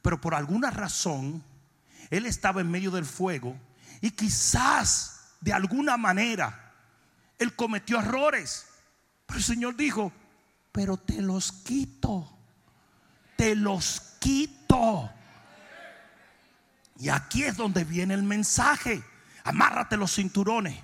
pero 0.01 0.21
por 0.21 0.34
alguna 0.34 0.71
razón 0.71 1.43
él 2.10 2.25
estaba 2.25 2.62
en 2.62 2.71
medio 2.71 2.89
del 2.89 3.06
fuego 3.06 3.60
y 4.01 4.12
quizás 4.12 5.36
de 5.41 5.54
alguna 5.54 5.97
manera 5.97 6.73
él 7.38 7.54
cometió 7.56 7.99
errores, 7.99 8.65
pero 9.25 9.39
el 9.39 9.43
Señor 9.43 9.75
dijo, 9.75 10.13
pero 10.76 10.98
te 10.98 11.22
los 11.22 11.54
quito. 11.54 12.38
Te 13.38 13.56
los 13.56 14.18
quito. 14.20 15.10
Y 17.00 17.08
aquí 17.08 17.44
es 17.44 17.56
donde 17.56 17.86
viene 17.86 18.14
el 18.14 18.24
mensaje. 18.24 19.02
Amárrate 19.46 19.96
los 19.96 20.14
cinturones. 20.14 20.78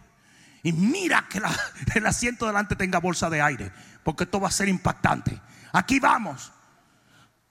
Y 0.63 0.71
mira 0.71 1.27
que 1.29 1.41
el 1.95 2.07
asiento 2.07 2.47
delante 2.47 2.77
tenga 2.77 2.99
bolsa 2.99 3.29
de 3.29 3.41
aire. 3.41 3.69
Porque 4.05 4.23
esto 4.23 4.39
va 4.39 4.47
a 4.47 4.51
ser 4.51 4.69
impactante. 4.69 5.41
Aquí 5.73 5.99
vamos. 5.99 6.53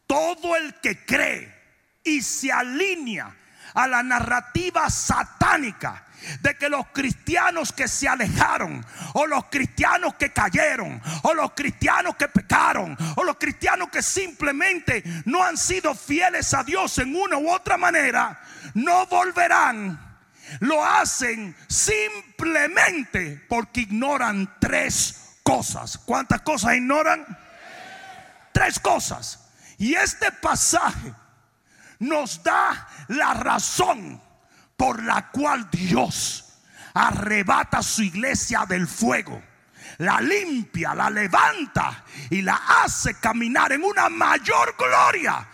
Todo 0.06 0.56
el 0.56 0.80
que 0.80 1.04
cree 1.04 1.54
y 2.02 2.22
se 2.22 2.50
alinea 2.50 3.36
a 3.74 3.86
la 3.86 4.02
narrativa 4.02 4.88
satánica 4.88 6.06
de 6.40 6.56
que 6.56 6.68
los 6.68 6.86
cristianos 6.88 7.72
que 7.72 7.88
se 7.88 8.08
alejaron, 8.08 8.84
o 9.14 9.26
los 9.26 9.44
cristianos 9.46 10.14
que 10.14 10.32
cayeron, 10.32 11.00
o 11.22 11.34
los 11.34 11.52
cristianos 11.52 12.16
que 12.16 12.28
pecaron, 12.28 12.96
o 13.16 13.24
los 13.24 13.36
cristianos 13.36 13.88
que 13.90 14.02
simplemente 14.02 15.02
no 15.24 15.42
han 15.44 15.56
sido 15.56 15.94
fieles 15.94 16.54
a 16.54 16.64
Dios 16.64 16.98
en 16.98 17.14
una 17.14 17.38
u 17.38 17.50
otra 17.50 17.76
manera, 17.76 18.40
no 18.74 19.06
volverán. 19.06 20.08
Lo 20.60 20.84
hacen 20.84 21.54
simplemente 21.68 23.44
porque 23.48 23.82
ignoran 23.82 24.56
tres 24.58 25.38
cosas. 25.42 25.96
¿Cuántas 25.98 26.42
cosas 26.42 26.74
ignoran? 26.74 27.24
Tres 28.52 28.80
cosas. 28.80 29.48
Y 29.78 29.94
este 29.94 30.32
pasaje 30.32 31.14
nos 32.00 32.42
da 32.42 32.88
la 33.08 33.34
razón 33.34 34.20
por 34.80 35.02
la 35.02 35.30
cual 35.30 35.68
Dios 35.70 36.54
arrebata 36.94 37.82
su 37.82 38.02
iglesia 38.02 38.64
del 38.66 38.86
fuego, 38.86 39.42
la 39.98 40.22
limpia, 40.22 40.94
la 40.94 41.10
levanta 41.10 42.02
y 42.30 42.40
la 42.40 42.58
hace 42.82 43.12
caminar 43.20 43.72
en 43.72 43.84
una 43.84 44.08
mayor 44.08 44.74
gloria 44.78 45.46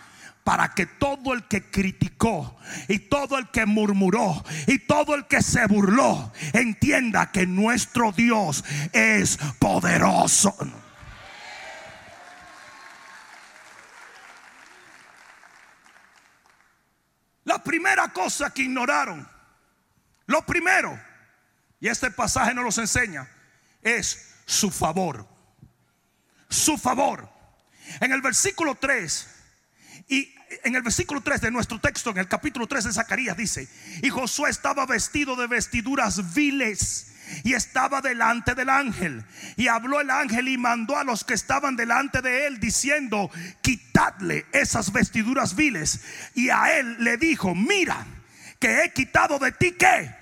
para 0.45 0.69
que 0.69 0.87
todo 0.87 1.35
el 1.35 1.43
que 1.49 1.69
criticó 1.69 2.57
y 2.87 3.01
todo 3.01 3.37
el 3.37 3.49
que 3.49 3.67
murmuró 3.67 4.45
y 4.69 4.79
todo 4.79 5.17
el 5.17 5.27
que 5.27 5.43
se 5.43 5.67
burló 5.67 6.33
entienda 6.53 7.33
que 7.33 7.49
nuestro 7.49 8.13
Dios 8.13 8.65
es 8.93 9.39
poderoso. 9.59 10.57
La 17.57 17.65
primera 17.65 18.13
cosa 18.13 18.53
que 18.53 18.65
ignoraron, 18.65 19.27
lo 20.27 20.45
primero, 20.45 21.01
y 21.81 21.89
este 21.89 22.11
pasaje 22.11 22.53
nos 22.53 22.65
los 22.65 22.77
enseña, 22.77 23.27
es 23.81 24.35
su 24.45 24.71
favor. 24.71 25.27
Su 26.51 26.77
favor. 26.77 27.27
En 28.01 28.13
el 28.13 28.21
versículo 28.21 28.75
3, 28.75 29.29
y 30.09 30.35
en 30.65 30.75
el 30.75 30.83
versículo 30.83 31.23
3 31.23 31.41
de 31.41 31.51
nuestro 31.51 31.81
texto, 31.81 32.11
en 32.11 32.19
el 32.19 32.29
capítulo 32.29 32.67
3 32.67 32.85
de 32.85 32.93
Zacarías, 32.93 33.39
dice: 33.39 33.67
Y 34.03 34.11
Josué 34.11 34.51
estaba 34.51 34.85
vestido 34.85 35.35
de 35.35 35.47
vestiduras 35.47 36.35
viles 36.35 37.15
y 37.45 37.55
estaba 37.55 38.01
delante 38.01 38.55
del 38.55 38.69
ángel. 38.69 39.25
Y 39.57 39.69
habló 39.69 40.01
el 40.01 40.11
ángel 40.11 40.49
y 40.49 40.59
mandó 40.59 40.97
a 40.99 41.05
los 41.05 41.25
que 41.25 41.35
estaban 41.35 41.77
delante 41.77 42.23
de 42.23 42.47
él 42.47 42.61
diciendo, 42.61 43.31
quitadle 43.63 44.47
esas 44.53 44.93
vestiduras 44.93 45.55
viles. 45.55 46.01
Y 46.35 46.51
a 46.51 46.79
él 46.79 46.97
le 47.01 47.17
dijo, 47.17 47.55
mira, 47.55 48.07
que 48.59 48.85
he 48.85 48.93
quitado 48.93 49.39
de 49.39 49.53
ti 49.53 49.73
qué. 49.73 50.15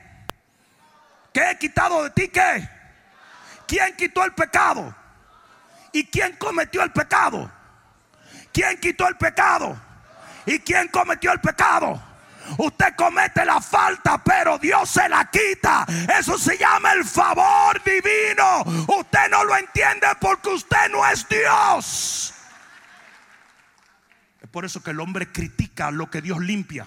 Que 1.33 1.51
he 1.51 1.59
quitado 1.59 2.05
de 2.05 2.11
ti 2.11 2.29
qué. 2.29 2.69
¿Quién 3.67 3.95
quitó 3.97 4.25
el 4.25 4.33
pecado? 4.33 4.95
¿Y 5.93 6.05
quién 6.07 6.37
cometió 6.37 6.83
el 6.83 6.93
pecado? 6.93 7.51
¿Quién 8.53 8.79
quitó 8.79 9.09
el 9.09 9.17
pecado? 9.17 9.81
¿Y 10.47 10.59
quién 10.61 10.89
cometió 10.89 11.33
el 11.33 11.41
pecado? 11.41 12.01
Usted 12.59 12.95
comete 12.97 13.45
la 13.45 13.61
falta, 13.61 14.23
pero 14.23 14.59
Dios 14.59 14.89
se 14.89 15.09
la 15.09 15.31
quita. 15.31 15.87
Eso 16.19 16.39
se 16.39 16.57
llama 16.59 16.93
el 16.93 17.05
favor 17.05 17.83
divino. 17.85 18.63
Usted 18.99 19.31
no 19.31 19.45
lo 19.45 19.57
entiende 19.57 20.07
porque 20.21 20.51
usted 20.51 20.91
no 20.91 21.07
es 21.07 21.27
Dios. 21.29 22.35
Es 24.41 24.49
por 24.49 24.65
eso 24.65 24.83
que 24.83 24.91
el 24.91 25.01
hombre 25.01 25.33
critica 25.33 25.91
lo 25.91 26.11
que 26.11 26.21
Dios 26.21 26.41
limpia. 26.41 26.87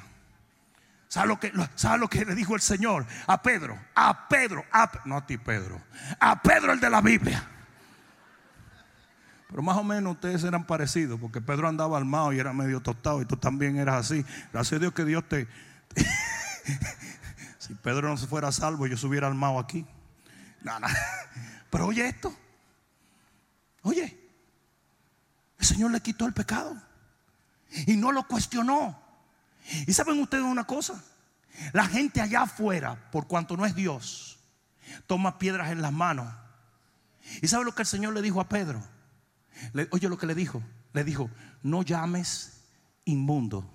¿Sabe 1.08 1.28
lo 1.30 1.40
que, 1.40 1.54
¿sabe 1.76 2.00
lo 2.00 2.10
que 2.10 2.26
le 2.26 2.36
dijo 2.36 2.54
el 2.56 2.62
Señor 2.62 3.06
a 3.28 3.42
Pedro? 3.42 3.80
A 3.96 4.28
Pedro, 4.28 4.66
a, 4.72 4.92
no 5.06 5.18
a 5.18 5.26
ti 5.26 5.38
Pedro, 5.38 5.82
a 6.20 6.42
Pedro 6.42 6.74
el 6.74 6.80
de 6.80 6.90
la 6.90 7.02
Biblia. 7.02 7.57
Pero 9.50 9.62
más 9.62 9.78
o 9.78 9.84
menos 9.84 10.16
ustedes 10.16 10.44
eran 10.44 10.68
parecidos, 10.68 11.20
porque 11.20 11.42
Pedro 11.42 11.68
andaba 11.68 11.98
armado 11.98 12.34
y 12.34 12.40
era 12.40 12.52
medio 12.54 12.82
tostado 12.82 13.22
y 13.22 13.26
tú 13.26 13.38
también 13.38 13.78
eras 13.78 14.06
así. 14.06 14.26
Gracias 14.52 14.78
a 14.78 14.80
Dios 14.80 14.94
que 14.94 15.06
Dios 15.06 15.28
te... 15.28 15.48
si 17.58 17.74
Pedro 17.76 18.10
no 18.10 18.18
se 18.18 18.28
fuera 18.28 18.52
salvo, 18.52 18.88
yo 18.88 18.98
se 18.98 19.08
hubiera 19.08 19.28
armado 19.28 19.58
aquí. 19.60 19.86
No. 20.62 20.74
Pero 21.70 21.88
oye 21.88 22.08
esto. 22.08 22.36
Oye, 23.84 24.20
el 25.60 25.66
Señor 25.66 25.92
le 25.92 26.02
quitó 26.02 26.26
el 26.26 26.34
pecado 26.34 26.76
y 27.86 27.96
no 27.96 28.12
lo 28.12 28.28
cuestionó. 28.28 29.02
Y 29.86 29.94
saben 29.94 30.20
ustedes 30.22 30.44
una 30.44 30.66
cosa, 30.66 31.02
la 31.72 31.86
gente 31.86 32.22
allá 32.22 32.44
afuera, 32.44 33.10
por 33.12 33.28
cuanto 33.28 33.56
no 33.56 33.66
es 33.66 33.76
Dios, 33.76 34.40
toma 35.08 35.40
piedras 35.40 35.72
en 35.72 35.82
las 35.82 35.94
manos. 35.94 36.34
¿Y 37.42 37.48
sabe 37.48 37.66
lo 37.66 37.74
que 37.76 37.82
el 37.84 37.88
Señor 37.88 38.14
le 38.14 38.22
dijo 38.22 38.40
a 38.40 38.48
Pedro? 38.48 38.82
Oye 39.92 40.10
lo 40.10 40.18
que 40.18 40.28
le 40.28 40.36
dijo. 40.36 40.64
Le 40.94 41.04
dijo, 41.04 41.30
no 41.64 41.84
llames 41.84 42.64
inmundo 43.06 43.70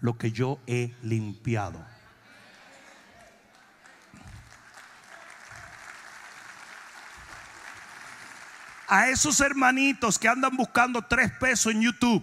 lo 0.00 0.18
que 0.18 0.32
yo 0.32 0.60
he 0.66 0.94
limpiado. 1.02 1.84
A 8.88 9.08
esos 9.08 9.40
hermanitos 9.40 10.18
que 10.18 10.28
andan 10.28 10.54
buscando 10.56 11.00
tres 11.02 11.32
pesos 11.32 11.72
en 11.72 11.80
YouTube, 11.80 12.22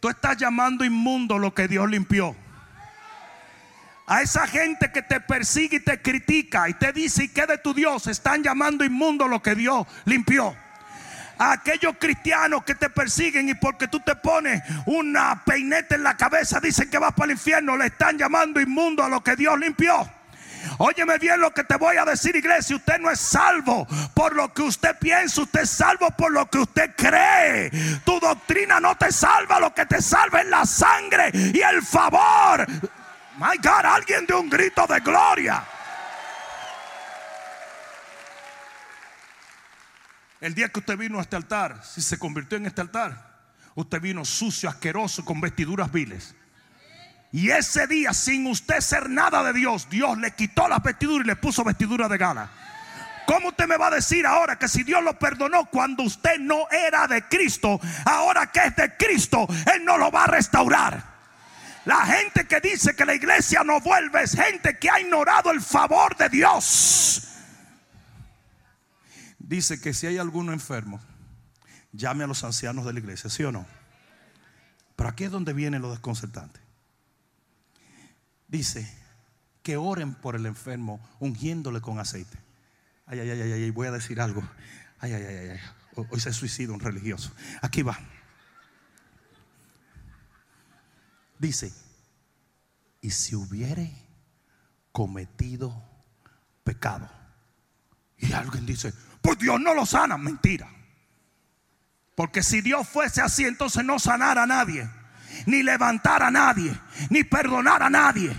tú 0.00 0.08
estás 0.08 0.36
llamando 0.36 0.84
inmundo 0.84 1.38
lo 1.38 1.54
que 1.54 1.66
Dios 1.66 1.88
limpió. 1.88 2.36
A 4.06 4.22
esa 4.22 4.46
gente 4.46 4.92
que 4.92 5.02
te 5.02 5.18
persigue 5.18 5.78
y 5.78 5.80
te 5.80 6.00
critica 6.00 6.68
y 6.68 6.74
te 6.74 6.92
dice, 6.92 7.24
¿y 7.24 7.28
qué 7.28 7.46
de 7.46 7.58
tu 7.58 7.72
Dios? 7.72 8.06
Están 8.06 8.42
llamando 8.42 8.84
inmundo 8.84 9.26
lo 9.26 9.42
que 9.42 9.54
Dios 9.54 9.86
limpió 10.04 10.54
a 11.38 11.52
aquellos 11.52 11.94
cristianos 11.98 12.64
que 12.64 12.74
te 12.74 12.90
persiguen 12.90 13.48
y 13.48 13.54
porque 13.54 13.88
tú 13.88 14.00
te 14.00 14.16
pones 14.16 14.62
una 14.86 15.42
peineta 15.44 15.94
en 15.94 16.02
la 16.02 16.16
cabeza 16.16 16.60
dicen 16.60 16.90
que 16.90 16.98
vas 16.98 17.12
para 17.12 17.26
el 17.26 17.32
infierno, 17.32 17.76
le 17.76 17.86
están 17.86 18.18
llamando 18.18 18.60
inmundo 18.60 19.02
a 19.02 19.08
lo 19.08 19.22
que 19.22 19.36
Dios 19.36 19.58
limpió. 19.58 20.08
Óyeme 20.78 21.18
bien 21.18 21.40
lo 21.40 21.52
que 21.52 21.64
te 21.64 21.76
voy 21.76 21.96
a 21.96 22.04
decir, 22.04 22.34
iglesia. 22.34 22.76
Usted 22.76 22.98
no 22.98 23.10
es 23.10 23.20
salvo 23.20 23.86
por 24.14 24.34
lo 24.34 24.52
que 24.52 24.62
usted 24.62 24.96
piensa, 24.98 25.42
usted 25.42 25.60
es 25.60 25.70
salvo 25.70 26.10
por 26.10 26.32
lo 26.32 26.48
que 26.50 26.58
usted 26.58 26.94
cree. 26.96 27.70
Tu 28.04 28.18
doctrina 28.18 28.80
no 28.80 28.96
te 28.96 29.12
salva, 29.12 29.60
lo 29.60 29.72
que 29.72 29.86
te 29.86 30.02
salva 30.02 30.40
es 30.40 30.48
la 30.48 30.66
sangre 30.66 31.30
y 31.32 31.60
el 31.60 31.82
favor. 31.82 32.66
My 33.38 33.56
God, 33.62 33.84
alguien 33.84 34.26
de 34.26 34.34
un 34.34 34.48
grito 34.48 34.86
de 34.86 35.00
gloria. 35.00 35.62
El 40.40 40.54
día 40.54 40.68
que 40.68 40.80
usted 40.80 40.98
vino 40.98 41.18
a 41.18 41.22
este 41.22 41.36
altar, 41.36 41.82
si 41.82 42.02
se 42.02 42.18
convirtió 42.18 42.58
en 42.58 42.66
este 42.66 42.82
altar, 42.82 43.36
usted 43.74 44.00
vino 44.00 44.24
sucio, 44.24 44.68
asqueroso, 44.68 45.24
con 45.24 45.40
vestiduras 45.40 45.90
viles. 45.90 46.34
Y 47.32 47.50
ese 47.50 47.86
día, 47.86 48.12
sin 48.12 48.46
usted 48.46 48.80
ser 48.80 49.08
nada 49.08 49.42
de 49.42 49.52
Dios, 49.54 49.88
Dios 49.88 50.18
le 50.18 50.32
quitó 50.32 50.68
las 50.68 50.82
vestiduras 50.82 51.24
y 51.24 51.28
le 51.28 51.36
puso 51.36 51.64
vestiduras 51.64 52.10
de 52.10 52.18
gala. 52.18 52.50
¿Cómo 53.26 53.48
usted 53.48 53.66
me 53.66 53.76
va 53.76 53.88
a 53.88 53.90
decir 53.90 54.26
ahora 54.26 54.58
que 54.58 54.68
si 54.68 54.84
Dios 54.84 55.02
lo 55.02 55.18
perdonó 55.18 55.66
cuando 55.66 56.04
usted 56.04 56.38
no 56.38 56.68
era 56.70 57.08
de 57.08 57.22
Cristo, 57.26 57.80
ahora 58.04 58.46
que 58.52 58.60
es 58.60 58.76
de 58.76 58.96
Cristo, 58.96 59.48
Él 59.74 59.84
no 59.84 59.98
lo 59.98 60.10
va 60.10 60.24
a 60.24 60.28
restaurar? 60.28 61.16
La 61.86 62.04
gente 62.06 62.46
que 62.46 62.60
dice 62.60 62.94
que 62.94 63.04
la 63.04 63.14
iglesia 63.14 63.64
no 63.64 63.80
vuelve 63.80 64.22
es 64.22 64.32
gente 64.32 64.78
que 64.78 64.90
ha 64.90 65.00
ignorado 65.00 65.50
el 65.50 65.60
favor 65.60 66.16
de 66.16 66.28
Dios 66.28 67.35
dice 69.46 69.80
que 69.80 69.94
si 69.94 70.06
hay 70.06 70.18
alguno 70.18 70.52
enfermo, 70.52 71.00
llame 71.92 72.24
a 72.24 72.26
los 72.26 72.44
ancianos 72.44 72.84
de 72.84 72.92
la 72.92 72.98
iglesia, 72.98 73.30
¿sí 73.30 73.42
o 73.44 73.52
no? 73.52 73.66
Pero 74.96 75.08
aquí 75.08 75.24
es 75.24 75.30
donde 75.30 75.52
viene 75.52 75.78
lo 75.78 75.90
desconcertante. 75.90 76.60
Dice 78.48 78.90
que 79.62 79.76
oren 79.76 80.14
por 80.14 80.36
el 80.36 80.46
enfermo 80.46 81.00
ungiéndole 81.20 81.80
con 81.80 81.98
aceite. 81.98 82.38
Ay, 83.06 83.20
ay, 83.20 83.30
ay, 83.30 83.42
ay, 83.42 83.52
ay, 83.52 83.70
voy 83.70 83.86
a 83.86 83.92
decir 83.92 84.20
algo. 84.20 84.42
Ay, 84.98 85.12
ay, 85.12 85.22
ay, 85.22 85.48
ay, 85.50 85.60
hoy 86.10 86.20
se 86.20 86.32
suicida 86.32 86.72
un 86.72 86.80
religioso. 86.80 87.32
Aquí 87.62 87.82
va. 87.82 87.98
Dice, 91.38 91.72
y 93.00 93.10
si 93.10 93.34
hubiere 93.34 93.92
cometido 94.92 95.84
pecado. 96.64 97.10
Y 98.18 98.32
alguien 98.32 98.64
dice, 98.64 98.94
pues 99.26 99.38
Dios 99.38 99.60
no 99.60 99.74
lo 99.74 99.84
sana. 99.84 100.16
Mentira. 100.16 100.68
Porque 102.14 102.44
si 102.44 102.60
Dios 102.60 102.88
fuese 102.88 103.20
así, 103.20 103.44
entonces 103.44 103.84
no 103.84 103.98
sanara 103.98 104.44
a 104.44 104.46
nadie, 104.46 104.88
ni 105.46 105.64
levantara 105.64 106.28
a 106.28 106.30
nadie, 106.30 106.72
ni 107.10 107.24
perdonara 107.24 107.86
a 107.86 107.90
nadie. 107.90 108.34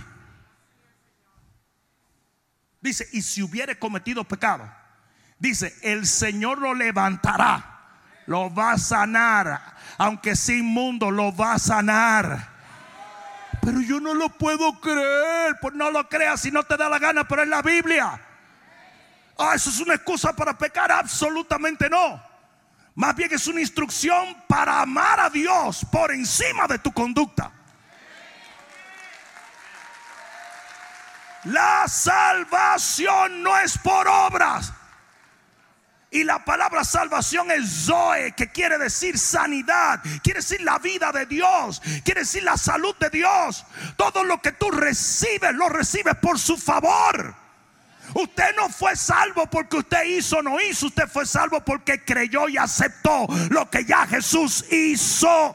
Dice, 2.80 3.06
y 3.12 3.20
si 3.20 3.42
hubiere 3.42 3.78
cometido 3.78 4.24
pecado, 4.24 4.66
dice, 5.38 5.76
el 5.82 6.06
Señor 6.06 6.58
lo 6.58 6.72
levantará, 6.72 8.22
lo 8.24 8.52
va 8.52 8.72
a 8.72 8.78
sanar, 8.78 9.60
aunque 9.98 10.36
sea 10.36 10.56
inmundo, 10.56 11.10
lo 11.10 11.36
va 11.36 11.52
a 11.52 11.58
sanar. 11.58 12.48
Pero 13.60 13.82
yo 13.82 14.00
no 14.00 14.14
lo 14.14 14.30
puedo 14.30 14.80
creer, 14.80 15.58
pues 15.60 15.74
no 15.74 15.90
lo 15.90 16.08
creas 16.08 16.40
si 16.40 16.50
no 16.50 16.62
te 16.62 16.78
da 16.78 16.88
la 16.88 16.98
gana, 16.98 17.28
pero 17.28 17.42
es 17.42 17.48
la 17.48 17.60
Biblia. 17.60 18.22
Ah, 19.38 19.54
eso 19.54 19.70
es 19.70 19.78
una 19.78 19.94
excusa 19.94 20.32
para 20.34 20.58
pecar. 20.58 20.90
Absolutamente 20.90 21.88
no. 21.88 22.20
Más 22.96 23.14
bien 23.14 23.32
es 23.32 23.46
una 23.46 23.60
instrucción 23.60 24.42
para 24.48 24.80
amar 24.80 25.20
a 25.20 25.30
Dios 25.30 25.86
por 25.90 26.10
encima 26.10 26.66
de 26.66 26.80
tu 26.80 26.92
conducta. 26.92 27.52
La 31.44 31.86
salvación 31.86 33.44
no 33.44 33.56
es 33.58 33.78
por 33.78 34.08
obras. 34.08 34.72
Y 36.10 36.24
la 36.24 36.44
palabra 36.44 36.82
salvación 36.82 37.50
es 37.52 37.84
Zoe, 37.84 38.32
que 38.32 38.50
quiere 38.50 38.78
decir 38.78 39.18
sanidad, 39.18 40.00
quiere 40.22 40.40
decir 40.40 40.62
la 40.62 40.78
vida 40.78 41.12
de 41.12 41.26
Dios, 41.26 41.80
quiere 42.02 42.22
decir 42.22 42.42
la 42.42 42.56
salud 42.56 42.96
de 42.98 43.10
Dios. 43.10 43.64
Todo 43.96 44.24
lo 44.24 44.40
que 44.40 44.52
tú 44.52 44.70
recibes, 44.70 45.54
lo 45.54 45.68
recibes 45.68 46.16
por 46.16 46.38
su 46.38 46.56
favor. 46.56 47.47
Usted 48.14 48.56
no 48.56 48.68
fue 48.68 48.96
salvo 48.96 49.46
porque 49.48 49.78
usted 49.78 50.04
hizo 50.04 50.38
o 50.38 50.42
no 50.42 50.60
hizo. 50.60 50.86
Usted 50.86 51.08
fue 51.08 51.26
salvo 51.26 51.64
porque 51.64 52.04
creyó 52.04 52.48
y 52.48 52.56
aceptó 52.56 53.26
lo 53.50 53.68
que 53.70 53.84
ya 53.84 54.06
Jesús 54.06 54.64
hizo. 54.72 55.54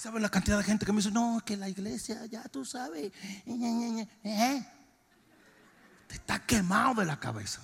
¿Sabe 0.00 0.18
la 0.18 0.30
cantidad 0.30 0.56
de 0.56 0.64
gente 0.64 0.86
que 0.86 0.92
me 0.92 1.02
dice, 1.02 1.10
no, 1.10 1.42
que 1.44 1.58
la 1.58 1.68
iglesia, 1.68 2.24
ya 2.24 2.42
tú 2.44 2.64
sabes, 2.64 3.12
¿Eh? 3.44 4.66
te 6.06 6.14
está 6.14 6.38
quemado 6.38 6.94
de 6.94 7.04
la 7.04 7.20
cabeza, 7.20 7.60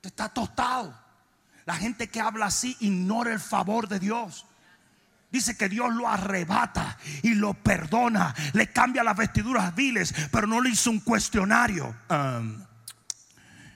te 0.00 0.08
está 0.08 0.28
tostado. 0.28 0.98
La 1.64 1.76
gente 1.76 2.10
que 2.10 2.20
habla 2.20 2.46
así 2.46 2.76
ignora 2.80 3.32
el 3.32 3.38
favor 3.38 3.86
de 3.86 4.00
Dios. 4.00 4.47
Dice 5.30 5.56
que 5.56 5.68
Dios 5.68 5.94
lo 5.94 6.08
arrebata 6.08 6.98
y 7.22 7.34
lo 7.34 7.54
perdona. 7.54 8.34
Le 8.54 8.72
cambia 8.72 9.04
las 9.04 9.16
vestiduras 9.16 9.74
viles, 9.74 10.14
pero 10.32 10.46
no 10.46 10.60
le 10.60 10.70
hizo 10.70 10.90
un 10.90 11.00
cuestionario. 11.00 11.94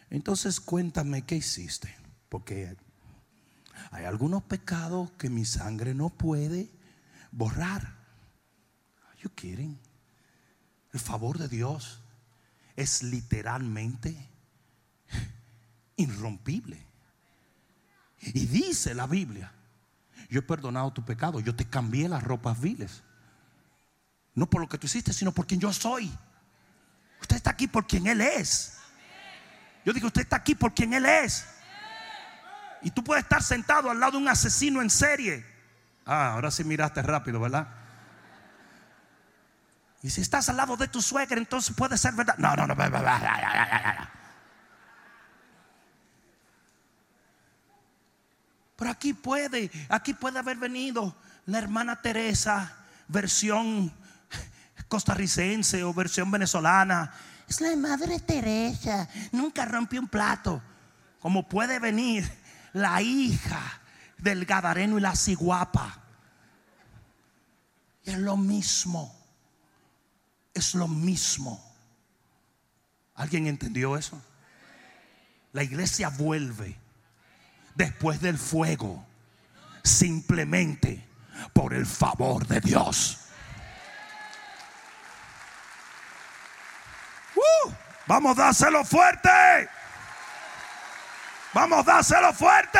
Entonces 0.08 0.60
cuéntame 0.60 1.22
qué 1.22 1.36
hiciste. 1.36 1.94
Porque 2.30 2.74
hay 3.90 4.04
algunos 4.06 4.42
pecados 4.44 5.10
que 5.12 5.28
mi 5.28 5.44
sangre 5.44 5.94
no 5.94 6.08
puede 6.08 6.70
borrar. 7.30 7.96
¿You 9.22 9.30
quieren? 9.34 9.78
El 10.92 11.00
favor 11.00 11.38
de 11.38 11.48
Dios 11.48 12.02
es 12.76 13.02
literalmente 13.02 14.30
irrompible. 15.96 16.86
Y 18.20 18.46
dice 18.46 18.94
la 18.94 19.06
Biblia 19.06 19.52
yo 20.32 20.38
he 20.38 20.42
perdonado 20.42 20.90
tu 20.90 21.04
pecado, 21.04 21.40
yo 21.40 21.54
te 21.54 21.66
cambié 21.66 22.08
las 22.08 22.22
ropas 22.22 22.58
viles. 22.58 23.02
No 24.34 24.48
por 24.48 24.62
lo 24.62 24.68
que 24.68 24.78
tú 24.78 24.86
hiciste, 24.86 25.12
sino 25.12 25.30
por 25.30 25.46
quien 25.46 25.60
yo 25.60 25.70
soy. 25.74 26.10
Usted 27.20 27.36
está 27.36 27.50
aquí 27.50 27.68
por 27.68 27.86
quien 27.86 28.06
Él 28.06 28.22
es. 28.22 28.78
Yo 29.84 29.92
digo, 29.92 30.06
usted 30.06 30.22
está 30.22 30.36
aquí 30.36 30.54
por 30.54 30.72
quien 30.72 30.94
Él 30.94 31.04
es. 31.04 31.46
Y 32.80 32.90
tú 32.90 33.04
puedes 33.04 33.24
estar 33.24 33.42
sentado 33.42 33.90
al 33.90 34.00
lado 34.00 34.12
de 34.12 34.18
un 34.18 34.28
asesino 34.28 34.80
en 34.80 34.88
serie. 34.88 35.44
Ah, 36.06 36.32
ahora 36.32 36.50
sí 36.50 36.64
miraste 36.64 37.02
rápido, 37.02 37.38
¿verdad? 37.38 37.68
Y 40.02 40.08
si 40.08 40.22
estás 40.22 40.48
al 40.48 40.56
lado 40.56 40.78
de 40.78 40.88
tu 40.88 41.02
suegra, 41.02 41.36
entonces 41.36 41.76
puede 41.76 41.98
ser 41.98 42.14
verdad. 42.14 42.38
No, 42.38 42.56
no, 42.56 42.66
no. 42.66 42.74
Pero 48.82 48.90
aquí 48.90 49.12
puede, 49.12 49.70
aquí 49.88 50.12
puede 50.12 50.40
haber 50.40 50.56
venido 50.56 51.14
la 51.46 51.58
hermana 51.58 52.02
Teresa, 52.02 52.74
versión 53.06 53.92
costarricense 54.88 55.84
o 55.84 55.94
versión 55.94 56.32
venezolana. 56.32 57.14
Es 57.46 57.60
la 57.60 57.76
madre 57.76 58.18
Teresa, 58.18 59.08
nunca 59.30 59.66
rompió 59.66 60.00
un 60.00 60.08
plato. 60.08 60.60
Como 61.20 61.48
puede 61.48 61.78
venir 61.78 62.28
la 62.72 63.00
hija 63.00 63.62
del 64.18 64.46
Gadareno 64.46 64.98
y 64.98 65.00
la 65.00 65.14
ciguapa. 65.14 66.02
Y 68.02 68.10
es 68.10 68.18
lo 68.18 68.36
mismo. 68.36 69.14
es 70.54 70.74
lo 70.74 70.88
mismo. 70.88 71.64
¿Alguien 73.14 73.46
entendió 73.46 73.96
eso? 73.96 74.20
La 75.52 75.62
iglesia 75.62 76.08
vuelve 76.08 76.81
después 77.74 78.20
del 78.20 78.38
fuego 78.38 79.06
simplemente 79.82 81.06
por 81.52 81.74
el 81.74 81.86
favor 81.86 82.46
de 82.46 82.60
Dios. 82.60 83.18
Uh, 87.34 87.72
vamos 88.06 88.38
a 88.38 88.42
dárselo 88.42 88.84
fuerte. 88.84 89.68
Vamos 91.52 91.80
a 91.80 91.82
dárselo 91.82 92.32
fuerte. 92.32 92.78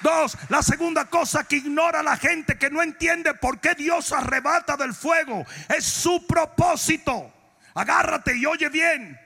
Dos, 0.00 0.36
la 0.48 0.62
segunda 0.62 1.04
cosa 1.04 1.44
que 1.44 1.56
ignora 1.56 2.02
la 2.02 2.16
gente 2.16 2.58
que 2.58 2.70
no 2.70 2.82
entiende 2.82 3.34
por 3.34 3.60
qué 3.60 3.74
Dios 3.74 4.12
arrebata 4.12 4.76
del 4.76 4.94
fuego 4.94 5.46
es 5.68 5.84
su 5.84 6.26
propósito. 6.26 7.32
Agárrate 7.74 8.36
y 8.36 8.44
oye 8.46 8.68
bien. 8.68 9.21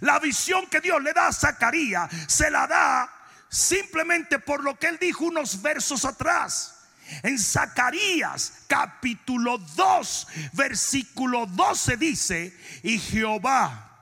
La 0.00 0.18
visión 0.18 0.66
que 0.66 0.80
Dios 0.80 1.02
le 1.02 1.12
da 1.12 1.28
a 1.28 1.32
Zacarías 1.32 2.10
se 2.28 2.50
la 2.50 2.66
da 2.66 3.12
simplemente 3.48 4.38
por 4.38 4.62
lo 4.62 4.78
que 4.78 4.86
él 4.86 4.98
dijo 5.00 5.24
unos 5.24 5.60
versos 5.60 6.04
atrás. 6.04 6.76
En 7.22 7.38
Zacarías 7.38 8.64
capítulo 8.68 9.58
2, 9.58 10.28
versículo 10.52 11.46
12 11.46 11.96
dice, 11.96 12.56
y 12.82 12.98
Jehová 12.98 13.98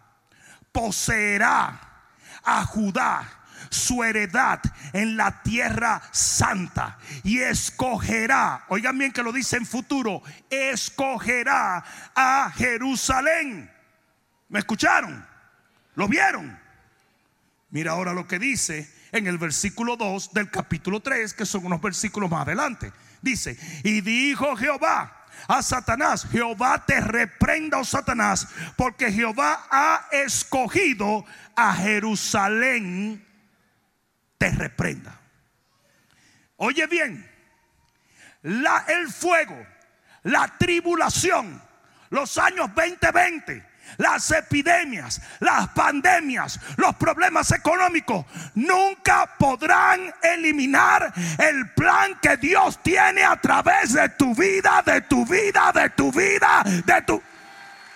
poseerá 0.73 1.81
a 2.45 2.65
Judá 2.65 3.39
su 3.71 4.05
heredad 4.05 4.61
en 4.93 5.17
la 5.17 5.43
tierra 5.43 6.03
santa 6.13 6.99
y 7.25 7.41
escogerá, 7.41 8.65
oigan 8.69 8.97
bien 8.97 9.13
que 9.13 9.23
lo 9.23 9.33
dice 9.33 9.57
en 9.57 9.67
futuro, 9.67 10.23
escogerá 10.51 11.85
a 12.15 12.53
Jerusalén. 12.55 13.71
¿Me 14.49 14.61
escucharon? 14.61 15.27
¿Lo 15.99 16.07
vieron? 16.07 16.57
Mira 17.71 17.91
ahora 17.91 18.13
lo 18.13 18.29
que 18.29 18.39
dice 18.39 18.89
en 19.11 19.27
el 19.27 19.37
versículo 19.37 19.97
2 19.97 20.33
del 20.33 20.49
capítulo 20.49 21.01
3, 21.01 21.35
que 21.35 21.45
son 21.45 21.67
unos 21.67 21.81
versículos 21.81 22.31
más 22.31 22.43
adelante. 22.43 22.93
Dice, 23.21 23.59
y 23.83 24.01
dijo 24.01 24.55
Jehová 24.55 25.27
a 25.49 25.61
Satanás, 25.61 26.25
Jehová 26.31 26.87
te 26.87 27.01
reprenda, 27.01 27.79
oh 27.79 27.85
Satanás, 27.85 28.47
porque 28.77 29.11
Jehová 29.11 29.67
ha 29.73 30.07
escogido 30.13 31.25
a 31.57 31.75
Jerusalén 31.75 33.27
te 34.39 34.51
reprenda. 34.51 35.19
Oye 36.59 36.87
bien, 36.87 37.29
la, 38.43 38.85
el 38.87 39.09
fuego, 39.09 39.67
la 40.23 40.47
tribulación, 40.59 41.61
los 42.11 42.39
años 42.39 42.73
2020, 42.73 43.67
las 43.97 44.31
epidemias, 44.31 45.21
las 45.41 45.69
pandemias, 45.69 46.61
los 46.77 46.95
problemas 46.97 47.51
económicos, 47.53 48.25
nunca 48.55 49.29
podrán 49.39 50.13
eliminar 50.23 51.13
el 51.39 51.71
plan 51.71 52.19
que 52.21 52.37
Dios 52.37 52.79
tiene 52.83 53.25
a 53.25 53.37
través 53.41 53.95
de 53.95 54.09
tu 54.11 54.35
vida, 54.35 54.83
de 54.85 55.01
tu 55.03 55.25
vida, 55.27 55.73
de 55.73 55.91
tu 55.91 56.13
vida, 56.13 56.63
de 56.65 57.03
tu... 57.03 57.23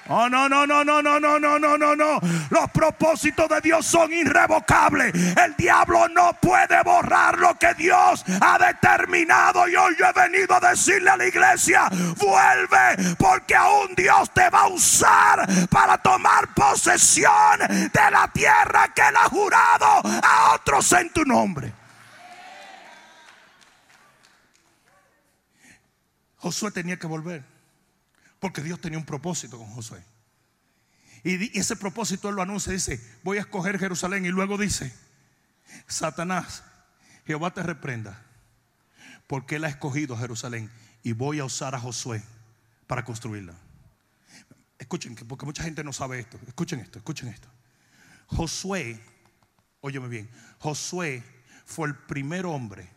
Oh, 0.08 0.28
no, 0.28 0.48
no, 0.48 0.66
no, 0.66 0.82
no, 0.82 1.00
no, 1.00 1.20
no, 1.20 1.38
no, 1.38 1.58
no, 1.58 1.78
no, 1.78 1.96
no. 1.96 2.20
Los 2.50 2.70
propósitos 2.72 3.48
de 3.48 3.60
Dios 3.60 3.86
son 3.86 4.12
irrevocables. 4.12 5.14
El 5.14 5.54
diablo 5.56 6.08
no 6.08 6.32
puede 6.40 6.82
borrar 6.82 7.38
lo 7.38 7.56
que 7.56 7.72
Dios 7.74 8.24
ha 8.40 8.58
determinado. 8.58 9.68
Y 9.68 9.76
hoy 9.76 9.94
yo 9.98 10.06
he 10.06 10.12
venido 10.12 10.56
a 10.56 10.60
decirle 10.60 11.10
a 11.10 11.16
la 11.16 11.26
iglesia, 11.26 11.88
vuelve 12.16 13.14
porque 13.16 13.54
aún 13.54 13.94
Dios 13.96 14.30
te 14.32 14.50
va 14.50 14.62
a 14.62 14.68
usar 14.68 15.46
para 15.70 15.96
tomar 15.98 16.52
posesión 16.52 17.58
de 17.68 18.10
la 18.10 18.28
tierra 18.32 18.92
que 18.92 19.02
él 19.02 19.16
ha 19.16 19.28
jurado 19.28 20.02
a 20.04 20.54
otros 20.54 20.90
en 20.92 21.12
tu 21.12 21.24
nombre. 21.24 21.72
Josué 26.38 26.72
tenía 26.72 26.98
que 26.98 27.06
volver. 27.06 27.51
Porque 28.42 28.60
Dios 28.60 28.80
tenía 28.80 28.98
un 28.98 29.04
propósito 29.04 29.56
con 29.56 29.68
Josué. 29.68 30.02
Y 31.22 31.56
ese 31.56 31.76
propósito 31.76 32.28
él 32.28 32.34
lo 32.34 32.42
anuncia, 32.42 32.72
dice, 32.72 33.00
voy 33.22 33.38
a 33.38 33.42
escoger 33.42 33.78
Jerusalén. 33.78 34.26
Y 34.26 34.30
luego 34.30 34.58
dice, 34.58 34.92
Satanás, 35.86 36.64
Jehová 37.24 37.54
te 37.54 37.62
reprenda, 37.62 38.20
porque 39.28 39.54
él 39.54 39.64
ha 39.64 39.68
escogido 39.68 40.16
Jerusalén 40.16 40.68
y 41.04 41.12
voy 41.12 41.38
a 41.38 41.44
usar 41.44 41.76
a 41.76 41.78
Josué 41.78 42.20
para 42.88 43.04
construirla. 43.04 43.54
Escuchen, 44.76 45.14
porque 45.14 45.46
mucha 45.46 45.62
gente 45.62 45.84
no 45.84 45.92
sabe 45.92 46.18
esto. 46.18 46.36
Escuchen 46.48 46.80
esto, 46.80 46.98
escuchen 46.98 47.28
esto. 47.28 47.46
Josué, 48.26 49.00
óyeme 49.82 50.08
bien, 50.08 50.28
Josué 50.58 51.22
fue 51.64 51.86
el 51.86 51.94
primer 51.94 52.44
hombre 52.46 52.88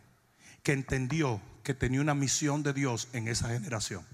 que 0.64 0.72
entendió 0.72 1.40
que 1.62 1.72
tenía 1.72 2.00
una 2.00 2.16
misión 2.16 2.64
de 2.64 2.72
Dios 2.72 3.06
en 3.12 3.28
esa 3.28 3.50
generación 3.50 4.04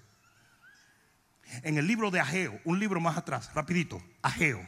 en 1.63 1.77
el 1.79 1.87
libro 1.87 2.11
de 2.11 2.21
Ageo, 2.21 2.61
un 2.65 2.79
libro 2.79 3.01
más 3.01 3.17
atrás, 3.17 3.51
rapidito, 3.55 4.03
Ageo, 4.23 4.67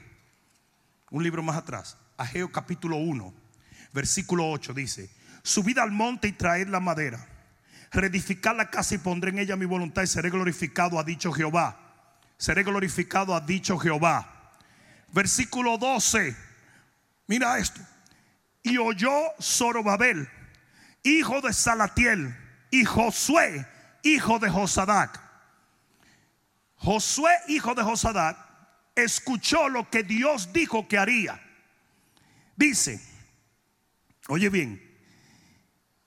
un 1.11 1.23
libro 1.23 1.43
más 1.43 1.57
atrás, 1.57 1.97
Ageo 2.17 2.51
capítulo 2.53 2.97
1, 2.97 3.35
versículo 3.93 4.51
8 4.51 4.75
dice, 4.75 5.11
subid 5.43 5.79
al 5.79 5.93
monte 5.93 6.29
y 6.29 6.33
traed 6.33 6.69
la 6.69 6.81
madera, 6.81 7.27
reedificad 7.91 8.57
la 8.57 8.71
casa 8.71 8.95
y 8.95 8.99
pondré 8.99 9.31
en 9.31 9.39
ella 9.39 9.57
mi 9.57 9.65
voluntad 9.65 10.03
y 10.03 10.07
seré 10.07 10.31
glorificado, 10.31 10.99
ha 10.99 11.05
dicho 11.05 11.33
Jehová, 11.33 12.07
seré 12.37 12.63
glorificado, 12.63 13.35
ha 13.35 13.41
dicho 13.41 13.79
Jehová. 13.79 14.53
Versículo 15.13 15.79
12, 15.79 16.37
mira 17.29 17.59
esto, 17.59 17.81
y 18.63 18.77
oyó 18.79 19.13
Zorobabel, 19.41 20.29
hijo 21.03 21.41
de 21.41 21.53
Salatiel, 21.53 22.37
y 22.71 22.85
Josué, 22.85 23.67
hijo 24.03 24.41
de 24.41 24.51
Josadac 24.51 25.24
Josué, 26.85 27.33
hijo 27.49 27.75
de 27.75 27.83
Josadac, 27.83 28.37
escuchó 28.95 29.69
lo 29.69 29.89
que 29.89 30.03
Dios 30.03 30.53
dijo 30.53 30.87
que 30.87 30.99
haría. 30.99 31.41
Dice, 32.57 33.01
oye 34.29 34.51
bien, 34.51 34.81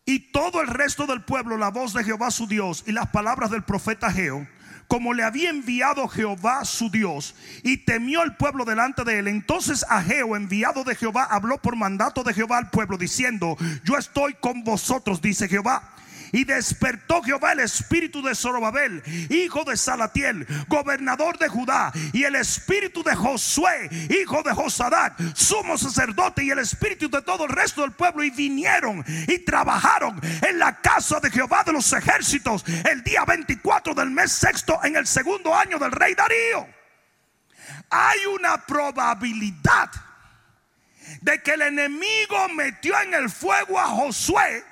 y 0.05 0.31
todo 0.31 0.61
el 0.61 0.67
resto 0.67 1.05
del 1.07 1.23
pueblo, 1.23 1.57
la 1.57 1.69
voz 1.69 1.93
de 1.93 2.03
Jehová 2.03 2.31
su 2.31 2.47
Dios 2.47 2.83
y 2.85 2.91
las 2.91 3.07
palabras 3.07 3.49
del 3.49 3.63
profeta 3.63 4.11
Geo, 4.11 4.47
como 4.87 5.13
le 5.13 5.23
había 5.23 5.49
enviado 5.49 6.07
Jehová 6.07 6.63
su 6.63 6.89
Dios, 6.89 7.35
y 7.63 7.77
temió 7.77 8.23
el 8.23 8.35
pueblo 8.35 8.63
delante 8.63 9.03
de 9.03 9.19
él. 9.19 9.27
Entonces 9.27 9.83
Ageo, 9.89 10.35
enviado 10.35 10.83
de 10.83 10.95
Jehová, 10.95 11.27
habló 11.29 11.57
por 11.61 11.75
mandato 11.75 12.23
de 12.23 12.33
Jehová 12.33 12.59
al 12.59 12.69
pueblo, 12.69 12.97
diciendo, 12.97 13.57
yo 13.83 13.97
estoy 13.97 14.35
con 14.35 14.63
vosotros, 14.63 15.21
dice 15.21 15.49
Jehová 15.49 15.95
y 16.31 16.43
despertó 16.43 17.21
Jehová 17.21 17.53
el 17.53 17.59
espíritu 17.61 18.21
de 18.21 18.35
Zorobabel, 18.35 19.03
hijo 19.29 19.63
de 19.63 19.77
Salatiel, 19.77 20.45
gobernador 20.67 21.37
de 21.37 21.47
Judá, 21.47 21.91
y 22.13 22.23
el 22.23 22.35
espíritu 22.35 23.03
de 23.03 23.15
Josué, 23.15 23.89
hijo 24.09 24.43
de 24.43 24.53
Josadac, 24.53 25.15
sumo 25.35 25.77
sacerdote, 25.77 26.43
y 26.43 26.51
el 26.51 26.59
espíritu 26.59 27.09
de 27.09 27.21
todo 27.21 27.45
el 27.45 27.51
resto 27.51 27.81
del 27.81 27.91
pueblo, 27.91 28.23
y 28.23 28.29
vinieron 28.29 29.03
y 29.27 29.39
trabajaron 29.39 30.19
en 30.47 30.59
la 30.59 30.79
casa 30.81 31.19
de 31.19 31.31
Jehová 31.31 31.63
de 31.63 31.73
los 31.73 31.91
ejércitos 31.93 32.63
el 32.89 33.03
día 33.03 33.23
24 33.25 33.93
del 33.93 34.11
mes 34.11 34.31
sexto 34.31 34.79
en 34.83 34.95
el 34.95 35.07
segundo 35.07 35.53
año 35.53 35.77
del 35.79 35.91
rey 35.91 36.13
Darío. 36.13 36.67
Hay 37.89 38.19
una 38.25 38.65
probabilidad 38.65 39.89
de 41.21 41.41
que 41.41 41.51
el 41.51 41.61
enemigo 41.61 42.49
metió 42.53 42.99
en 43.01 43.13
el 43.13 43.29
fuego 43.29 43.79
a 43.79 43.85
Josué 43.85 44.63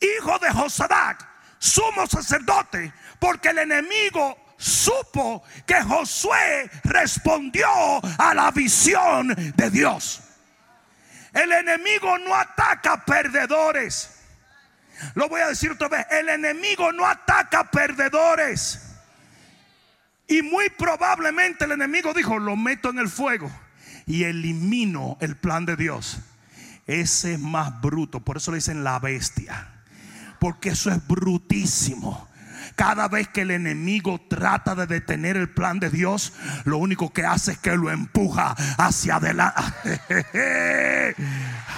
hijo 0.00 0.38
de 0.38 0.50
Josadac, 0.50 1.26
sumo 1.58 2.06
sacerdote, 2.06 2.92
porque 3.18 3.48
el 3.48 3.58
enemigo 3.58 4.36
supo 4.56 5.42
que 5.66 5.80
Josué 5.82 6.70
respondió 6.84 7.68
a 8.18 8.34
la 8.34 8.50
visión 8.50 9.28
de 9.28 9.70
Dios. 9.70 10.20
El 11.32 11.52
enemigo 11.52 12.18
no 12.18 12.34
ataca 12.34 13.04
perdedores. 13.04 14.14
Lo 15.14 15.28
voy 15.28 15.40
a 15.40 15.48
decir 15.48 15.70
otra 15.70 15.88
vez, 15.88 16.06
el 16.10 16.28
enemigo 16.28 16.92
no 16.92 17.06
ataca 17.06 17.70
perdedores. 17.70 18.84
Y 20.26 20.42
muy 20.42 20.68
probablemente 20.70 21.64
el 21.64 21.72
enemigo 21.72 22.12
dijo, 22.12 22.38
lo 22.38 22.56
meto 22.56 22.90
en 22.90 22.98
el 22.98 23.08
fuego 23.08 23.50
y 24.06 24.24
elimino 24.24 25.16
el 25.20 25.36
plan 25.36 25.64
de 25.64 25.76
Dios. 25.76 26.18
Ese 26.86 27.34
es 27.34 27.38
más 27.38 27.80
bruto, 27.80 28.20
por 28.20 28.38
eso 28.38 28.50
le 28.50 28.56
dicen 28.56 28.82
la 28.82 28.98
bestia 28.98 29.77
porque 30.38 30.70
eso 30.70 30.90
es 30.90 31.06
brutísimo. 31.06 32.28
Cada 32.78 33.08
vez 33.08 33.28
que 33.28 33.40
el 33.40 33.50
enemigo 33.50 34.20
trata 34.28 34.76
de 34.76 34.86
detener 34.86 35.36
el 35.36 35.48
plan 35.48 35.80
de 35.80 35.90
Dios, 35.90 36.32
lo 36.64 36.78
único 36.78 37.12
que 37.12 37.24
hace 37.24 37.52
es 37.52 37.58
que 37.58 37.76
lo 37.76 37.90
empuja 37.90 38.54
hacia 38.76 39.16
adelante. 39.16 39.56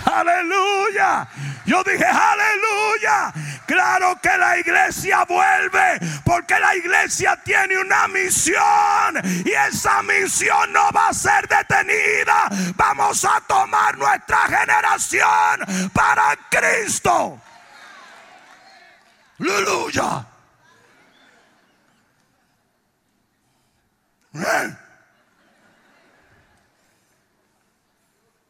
Aleluya. 0.05 1.27
Yo 1.65 1.83
dije, 1.85 2.05
aleluya. 2.05 3.33
Claro 3.67 4.19
que 4.21 4.37
la 4.37 4.59
iglesia 4.59 5.25
vuelve 5.25 6.01
porque 6.25 6.59
la 6.59 6.75
iglesia 6.77 7.39
tiene 7.45 7.79
una 7.79 8.09
misión 8.09 8.61
y 9.45 9.51
esa 9.51 10.03
misión 10.03 10.73
no 10.73 10.91
va 10.93 11.09
a 11.09 11.15
ser 11.15 11.49
detenida. 11.49 12.49
Vamos 12.77 13.25
a 13.25 13.41
tomar 13.47 13.97
nuestra 13.97 14.39
generación 14.49 15.91
para 15.93 16.37
Cristo. 16.51 17.41
Aleluya. 19.41 20.27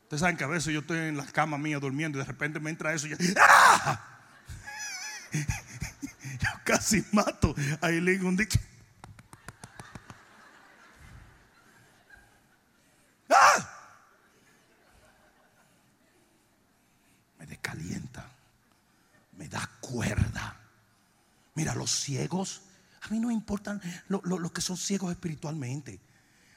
Ustedes 0.03 0.20
saben 0.20 0.36
que 0.36 0.43
a 0.43 0.49
veces 0.49 0.74
yo 0.74 0.80
estoy 0.80 0.99
en 0.99 1.16
la 1.16 1.24
cama 1.24 1.57
mía 1.57 1.78
durmiendo 1.78 2.18
y 2.18 2.22
de 2.22 2.26
repente 2.26 2.59
me 2.59 2.70
entra 2.70 2.93
eso 2.93 3.07
y 3.07 3.11
yo, 3.11 3.16
¡ah! 3.41 4.05
yo 5.32 6.49
casi 6.64 7.05
mato 7.12 7.55
a 7.80 7.91
Eileen 7.91 8.26
un 8.26 8.36
dicho. 8.36 8.59
¡Ah! 13.30 13.70
Me 17.38 17.47
descalienta, 17.47 18.28
me 19.36 19.49
da 19.49 19.70
cuerda. 19.80 20.57
Mira, 21.61 21.75
los 21.75 21.91
ciegos, 21.91 22.63
a 23.03 23.09
mí 23.09 23.21
no 23.21 23.29
me 23.29 23.35
importan 23.35 23.83
los 24.09 24.51
que 24.51 24.63
son 24.63 24.79
ciegos 24.79 25.11
espiritualmente, 25.11 26.01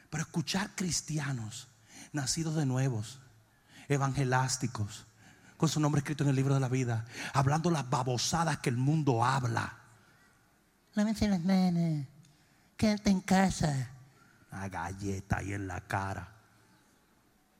pero 0.09 0.23
escuchar 0.23 0.75
cristianos 0.75 1.67
nacidos 2.13 2.55
de 2.55 2.65
nuevos 2.65 3.19
evangelásticos, 3.89 5.05
con 5.57 5.67
su 5.67 5.81
nombre 5.81 5.99
escrito 5.99 6.23
en 6.23 6.29
el 6.29 6.37
libro 6.37 6.53
de 6.53 6.61
la 6.61 6.69
vida, 6.69 7.05
hablando 7.33 7.69
las 7.69 7.89
babosadas 7.89 8.59
que 8.59 8.69
el 8.69 8.77
mundo 8.77 9.25
habla. 9.25 9.77
Lávense 10.93 11.27
las 11.27 11.41
manos, 11.41 12.05
quédate 12.77 13.09
en 13.09 13.19
casa. 13.19 13.89
Una 14.53 14.69
galleta 14.69 15.39
ahí 15.39 15.51
en 15.51 15.67
la 15.67 15.81
cara. 15.81 16.33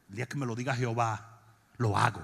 El 0.08 0.16
día 0.16 0.28
que 0.28 0.38
me 0.38 0.46
lo 0.46 0.56
diga 0.56 0.78
Jehová, 0.78 1.42
lo 1.76 1.98
hago. 1.98 2.24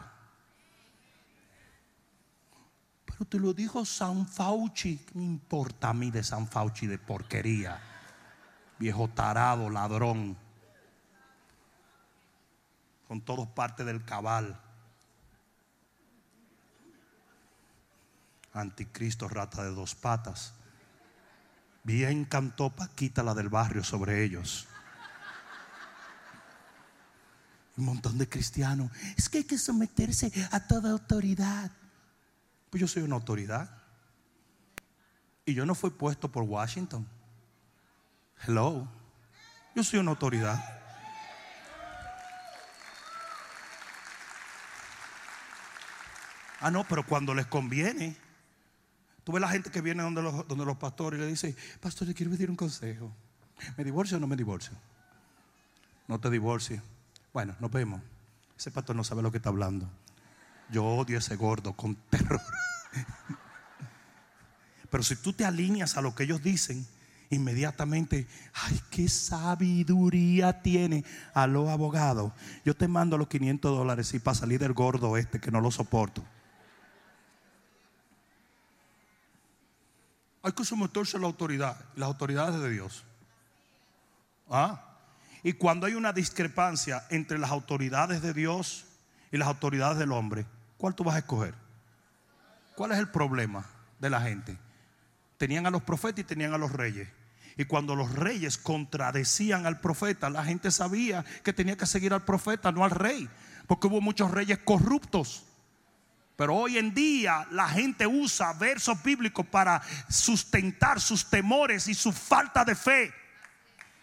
Pero 3.19 3.29
te 3.29 3.37
lo 3.37 3.53
dijo 3.53 3.83
San 3.83 4.25
Fauci. 4.25 4.95
¿Qué 4.99 5.11
me 5.15 5.25
importa 5.25 5.89
a 5.89 5.93
mí 5.93 6.09
de 6.09 6.23
San 6.23 6.47
Fauci 6.47 6.87
de 6.87 6.97
porquería? 6.97 7.77
Viejo 8.79 9.09
tarado, 9.09 9.69
ladrón 9.69 10.37
con 13.09 13.19
todos 13.19 13.47
parte 13.49 13.83
del 13.83 14.05
cabal. 14.05 14.57
Anticristo, 18.53 19.27
rata 19.27 19.63
de 19.63 19.71
dos 19.71 19.95
patas. 19.95 20.53
Bien 21.83 22.23
cantó 22.23 22.69
Paquita 22.69 23.21
la 23.21 23.33
del 23.33 23.49
barrio 23.49 23.83
sobre 23.83 24.23
ellos. 24.23 24.65
Un 27.75 27.83
montón 27.83 28.17
de 28.17 28.29
cristianos. 28.29 28.91
Es 29.17 29.27
que 29.27 29.39
hay 29.39 29.43
que 29.43 29.57
someterse 29.57 30.31
a 30.51 30.67
toda 30.67 30.91
autoridad. 30.91 31.71
Pues 32.69 32.81
yo 32.81 32.87
soy 32.87 33.03
una 33.03 33.15
autoridad. 33.15 33.69
Y 35.45 35.53
yo 35.53 35.65
no 35.65 35.73
fui 35.73 35.89
puesto 35.89 36.31
por 36.31 36.43
Washington. 36.43 37.07
Hello. 38.45 38.87
Yo 39.75 39.83
soy 39.83 39.99
una 39.99 40.11
autoridad. 40.11 40.79
Ah, 46.59 46.71
no, 46.71 46.83
pero 46.87 47.05
cuando 47.05 47.33
les 47.33 47.47
conviene. 47.47 48.15
Tú 49.23 49.31
ves 49.31 49.41
la 49.41 49.49
gente 49.49 49.71
que 49.71 49.81
viene 49.81 50.03
donde 50.03 50.21
los, 50.21 50.47
donde 50.47 50.65
los 50.65 50.77
pastores 50.77 51.19
y 51.19 51.21
le 51.21 51.27
dice, 51.27 51.55
pastor, 51.79 52.07
le 52.07 52.13
quiero 52.13 52.31
pedir 52.31 52.49
un 52.49 52.55
consejo. 52.55 53.11
¿Me 53.77 53.83
divorcio 53.83 54.17
o 54.17 54.19
no 54.19 54.27
me 54.27 54.35
divorcio? 54.35 54.73
No 56.07 56.19
te 56.19 56.29
divorcies. 56.29 56.81
Bueno, 57.33 57.55
nos 57.59 57.71
vemos. 57.71 58.01
Ese 58.57 58.71
pastor 58.71 58.95
no 58.95 59.03
sabe 59.03 59.21
lo 59.21 59.31
que 59.31 59.37
está 59.37 59.49
hablando. 59.49 59.89
Yo 60.69 60.85
odio 60.85 61.17
ese 61.17 61.35
gordo 61.35 61.73
con 61.73 61.95
terror. 62.09 62.41
Pero 64.89 65.03
si 65.03 65.15
tú 65.15 65.33
te 65.33 65.45
alineas 65.45 65.97
a 65.97 66.01
lo 66.01 66.15
que 66.15 66.23
ellos 66.23 66.41
dicen, 66.41 66.85
inmediatamente, 67.29 68.27
ay, 68.53 68.81
qué 68.89 69.07
sabiduría 69.07 70.61
tiene 70.61 71.03
a 71.33 71.47
los 71.47 71.69
abogados. 71.69 72.33
Yo 72.65 72.75
te 72.75 72.87
mando 72.87 73.17
los 73.17 73.27
500 73.27 73.77
dólares 73.77 74.13
y 74.13 74.19
para 74.19 74.35
salir 74.35 74.59
del 74.59 74.73
gordo 74.73 75.15
este 75.17 75.39
que 75.39 75.51
no 75.51 75.61
lo 75.61 75.71
soporto. 75.71 76.23
Hay 80.41 80.53
que 80.53 80.65
someterse 80.65 81.17
a 81.17 81.19
la 81.19 81.27
autoridad, 81.27 81.77
las 81.95 82.07
autoridades 82.07 82.59
de 82.59 82.69
Dios. 82.69 83.03
¿Ah? 84.49 84.83
Y 85.43 85.53
cuando 85.53 85.85
hay 85.85 85.93
una 85.93 86.13
discrepancia 86.13 87.05
entre 87.09 87.37
las 87.37 87.51
autoridades 87.51 88.21
de 88.21 88.33
Dios 88.33 88.85
y 89.31 89.37
las 89.37 89.47
autoridades 89.47 89.99
del 89.99 90.11
hombre, 90.11 90.45
¿cuál 90.79 90.95
tú 90.95 91.03
vas 91.03 91.15
a 91.15 91.19
escoger? 91.19 91.53
¿Cuál 92.75 92.93
es 92.93 92.97
el 92.97 93.09
problema 93.09 93.65
de 93.99 94.09
la 94.09 94.21
gente? 94.21 94.57
Tenían 95.37 95.67
a 95.67 95.69
los 95.69 95.83
profetas 95.83 96.21
y 96.21 96.23
tenían 96.23 96.53
a 96.53 96.57
los 96.57 96.71
reyes. 96.71 97.07
Y 97.57 97.65
cuando 97.65 97.93
los 97.93 98.13
reyes 98.13 98.57
contradecían 98.57 99.65
al 99.65 99.81
profeta, 99.81 100.29
la 100.29 100.45
gente 100.45 100.71
sabía 100.71 101.25
que 101.43 101.51
tenía 101.51 101.75
que 101.75 101.85
seguir 101.85 102.13
al 102.13 102.23
profeta, 102.23 102.71
no 102.71 102.85
al 102.85 102.91
rey. 102.91 103.29
Porque 103.67 103.87
hubo 103.87 103.99
muchos 103.99 104.31
reyes 104.31 104.59
corruptos. 104.59 105.43
Pero 106.37 106.55
hoy 106.55 106.77
en 106.77 106.93
día 106.93 107.45
la 107.51 107.67
gente 107.67 108.07
usa 108.07 108.53
versos 108.53 109.03
bíblicos 109.03 109.45
para 109.45 109.81
sustentar 110.09 111.01
sus 111.01 111.29
temores 111.29 111.89
y 111.89 111.93
su 111.93 112.13
falta 112.13 112.63
de 112.63 112.75
fe. 112.75 113.13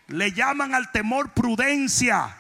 Le 0.09 0.33
llaman 0.33 0.74
al 0.74 0.93
temor 0.93 1.33
prudencia. 1.33 2.37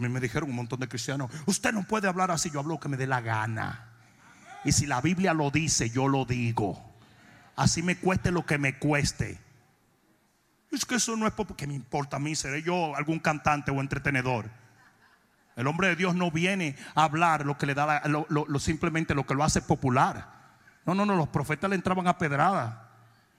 Mí 0.00 0.08
me 0.08 0.20
dijeron 0.20 0.50
un 0.50 0.56
montón 0.56 0.80
de 0.80 0.88
cristianos, 0.88 1.30
usted 1.46 1.72
no 1.72 1.84
puede 1.84 2.08
hablar 2.08 2.30
así, 2.30 2.50
yo 2.50 2.60
hablo 2.60 2.80
que 2.80 2.88
me 2.88 2.96
dé 2.96 3.06
la 3.06 3.20
gana. 3.20 3.90
Y 4.64 4.72
si 4.72 4.86
la 4.86 5.00
Biblia 5.00 5.34
lo 5.34 5.50
dice, 5.50 5.90
yo 5.90 6.08
lo 6.08 6.24
digo. 6.24 6.90
Así 7.56 7.82
me 7.82 7.96
cueste 7.96 8.30
lo 8.30 8.44
que 8.44 8.58
me 8.58 8.78
cueste. 8.78 9.38
Es 10.70 10.84
que 10.84 10.96
eso 10.96 11.16
no 11.16 11.26
es 11.26 11.32
porque 11.32 11.66
me 11.66 11.74
importa 11.74 12.16
a 12.16 12.20
mí, 12.20 12.34
seré 12.34 12.62
yo 12.62 12.94
algún 12.94 13.18
cantante 13.18 13.70
o 13.70 13.80
entretenedor. 13.80 14.50
El 15.56 15.66
hombre 15.66 15.88
de 15.88 15.96
Dios 15.96 16.14
no 16.14 16.30
viene 16.30 16.76
a 16.94 17.04
hablar 17.04 17.44
lo 17.44 17.58
que 17.58 17.66
le 17.66 17.74
da 17.74 18.02
lo, 18.06 18.58
simplemente 18.58 19.14
lo 19.14 19.26
que 19.26 19.34
lo 19.34 19.44
hace 19.44 19.60
popular. 19.60 20.40
No, 20.86 20.94
no, 20.94 21.04
no, 21.04 21.16
los 21.16 21.28
profetas 21.28 21.68
le 21.68 21.76
entraban 21.76 22.06
a 22.06 22.16
pedrada. 22.16 22.88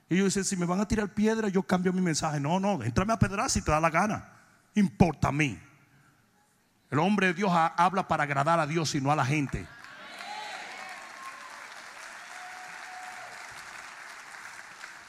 Y 0.10 0.18
yo 0.18 0.26
decía, 0.26 0.44
si 0.44 0.58
me 0.58 0.66
van 0.66 0.82
a 0.82 0.88
tirar 0.88 1.14
piedra, 1.14 1.48
yo 1.48 1.64
cambio 1.64 1.94
mi 1.94 2.02
mensaje. 2.02 2.40
No, 2.40 2.60
no, 2.60 2.84
entrame 2.84 3.14
a 3.14 3.20
pedrada 3.20 3.48
si 3.48 3.62
te 3.62 3.72
da 3.72 3.80
la 3.80 3.90
gana. 3.90 4.30
Importa 4.76 5.30
a 5.30 5.32
mí. 5.32 5.60
El 6.92 7.00
hombre 7.00 7.28
de 7.28 7.34
Dios 7.34 7.52
habla 7.54 8.06
para 8.06 8.24
agradar 8.24 8.60
a 8.60 8.68
Dios 8.68 8.94
y 8.96 9.02
no 9.02 9.14
a 9.14 9.16
la 9.16 9.26
gente. 9.26 9.66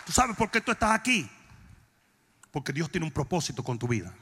¿Tú 0.06 0.12
sabes 0.12 0.36
por 0.36 0.48
qué 0.48 0.60
tú 0.60 0.70
estás 0.70 0.92
aquí? 0.92 1.28
Porque 2.52 2.72
Dios 2.72 2.88
tiene 2.88 3.04
un 3.04 3.12
propósito 3.12 3.64
con 3.64 3.80
tu 3.80 3.88
vida. 3.88 4.12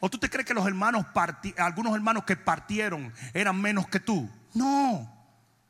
¿O 0.00 0.08
tú 0.08 0.18
te 0.18 0.30
crees 0.30 0.46
que 0.46 0.54
los 0.54 0.66
hermanos, 0.66 1.04
algunos 1.58 1.94
hermanos 1.94 2.24
que 2.24 2.36
partieron 2.36 3.12
eran 3.34 3.60
menos 3.60 3.86
que 3.88 4.00
tú? 4.00 4.30
No. 4.54 5.12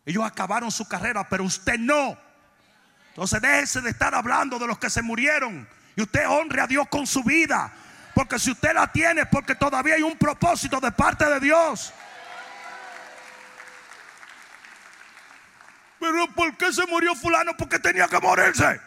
Ellos 0.07 0.25
acabaron 0.25 0.71
su 0.71 0.87
carrera, 0.87 1.29
pero 1.29 1.43
usted 1.43 1.79
no. 1.79 2.17
Entonces 3.09 3.43
déjese 3.43 3.81
de 3.81 3.91
estar 3.91 4.15
hablando 4.15 4.61
de 4.61 4.69
los 4.69 4.79
que 4.79 4.91
se 4.91 5.03
murieron. 5.03 5.69
Y 5.97 6.03
usted 6.03 6.29
honre 6.29 6.61
a 6.61 6.67
Dios 6.69 6.87
con 6.89 7.07
su 7.07 7.25
vida. 7.25 7.73
Porque 8.15 8.39
si 8.39 8.51
usted 8.51 8.75
la 8.75 8.91
tiene, 8.91 9.27
porque 9.27 9.55
todavía 9.55 9.95
hay 9.95 10.03
un 10.03 10.17
propósito 10.17 10.81
de 10.81 10.93
parte 10.93 11.25
de 11.25 11.41
Dios. 11.41 11.93
Pero 15.99 16.27
¿por 16.35 16.57
qué 16.57 16.73
se 16.73 16.85
murió 16.87 17.15
fulano? 17.15 17.57
Porque 17.57 17.79
tenía 17.79 18.09
que 18.09 18.19
morirse. 18.21 18.81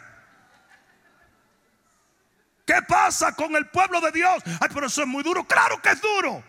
¿Qué 2.66 2.82
pasa 2.82 3.32
con 3.32 3.54
el 3.56 3.68
pueblo 3.68 4.00
de 4.00 4.12
Dios? 4.12 4.42
Ay, 4.60 4.68
pero 4.74 4.86
eso 4.86 5.02
es 5.02 5.08
muy 5.08 5.22
duro. 5.22 5.44
Claro 5.44 5.80
que 5.80 5.90
es 5.90 6.00
duro. 6.00 6.42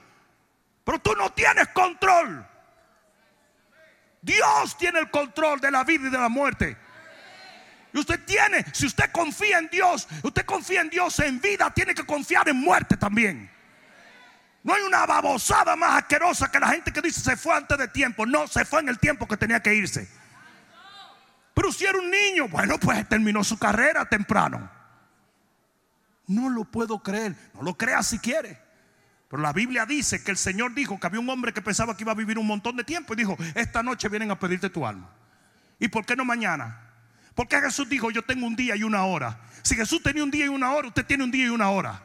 Pero 0.84 1.00
tú 1.00 1.14
no 1.16 1.32
tienes 1.32 1.68
control. 1.70 2.46
Dios 4.22 4.78
tiene 4.78 5.00
el 5.00 5.12
control 5.12 5.60
de 5.60 5.72
la 5.72 5.84
vida 5.84 6.08
y 6.08 6.12
de 6.12 6.18
la 6.18 6.30
muerte. 6.30 6.78
Y 7.94 8.00
usted 8.00 8.24
tiene, 8.26 8.66
si 8.74 8.86
usted 8.86 9.12
confía 9.12 9.60
en 9.60 9.68
Dios, 9.70 10.08
usted 10.24 10.46
confía 10.46 10.82
en 10.82 10.90
Dios 10.90 11.20
en 11.20 11.40
vida, 11.40 11.70
tiene 11.72 11.96
que 11.96 12.06
confiar 12.06 12.48
en 12.50 12.58
muerte 12.58 12.98
también. 12.98 13.50
No 14.64 14.74
hay 14.74 14.82
una 14.82 15.06
babosada 15.06 15.76
más 15.78 16.04
asquerosa 16.04 16.52
que 16.52 16.60
la 16.60 16.68
gente 16.68 16.92
que 16.92 17.02
dice 17.02 17.22
se 17.22 17.38
fue 17.38 17.56
antes 17.56 17.78
de 17.78 17.88
tiempo. 17.88 18.26
No, 18.26 18.48
se 18.48 18.66
fue 18.66 18.82
en 18.82 18.90
el 18.90 19.00
tiempo 19.00 19.28
que 19.28 19.38
tenía 19.38 19.62
que 19.62 19.74
irse. 19.74 20.10
Pero 21.54 21.72
si 21.72 21.86
era 21.86 21.98
un 21.98 22.12
niño, 22.12 22.50
bueno, 22.50 22.78
pues 22.78 23.08
terminó 23.08 23.44
su 23.44 23.58
carrera 23.58 24.06
temprano. 24.06 24.70
No 26.28 26.50
lo 26.50 26.66
puedo 26.66 27.02
creer. 27.02 27.36
No 27.54 27.62
lo 27.62 27.78
crea 27.78 28.04
si 28.04 28.20
quiere. 28.20 28.62
Pero 29.30 29.42
la 29.42 29.54
Biblia 29.54 29.86
dice 29.86 30.24
que 30.24 30.32
el 30.32 30.38
Señor 30.38 30.74
dijo 30.74 31.00
que 31.00 31.08
había 31.08 31.20
un 31.20 31.30
hombre 31.30 31.54
que 31.54 31.62
pensaba 31.62 31.96
que 31.96 32.04
iba 32.04 32.12
a 32.12 32.16
vivir 32.16 32.38
un 32.38 32.48
montón 32.48 32.76
de 32.78 32.84
tiempo 32.84 33.14
y 33.14 33.18
dijo, 33.18 33.38
esta 33.56 33.82
noche 33.84 34.10
vienen 34.10 34.32
a 34.32 34.40
pedirte 34.40 34.70
tu 34.70 34.86
alma. 34.86 35.10
¿Y 35.80 35.88
por 35.88 36.06
qué 36.06 36.16
no 36.16 36.26
mañana? 36.26 36.87
Porque 37.38 37.62
Jesús 37.62 37.88
dijo, 37.88 38.10
yo 38.10 38.24
tengo 38.24 38.48
un 38.48 38.56
día 38.56 38.76
y 38.76 38.82
una 38.82 39.06
hora. 39.06 39.40
Si 39.62 39.76
Jesús 39.76 40.02
tenía 40.02 40.24
un 40.24 40.32
día 40.32 40.46
y 40.46 40.48
una 40.48 40.72
hora, 40.72 40.88
usted 40.88 41.06
tiene 41.06 41.24
un 41.24 41.30
día 41.30 41.46
y 41.46 41.50
una 41.50 41.70
hora. 41.70 42.02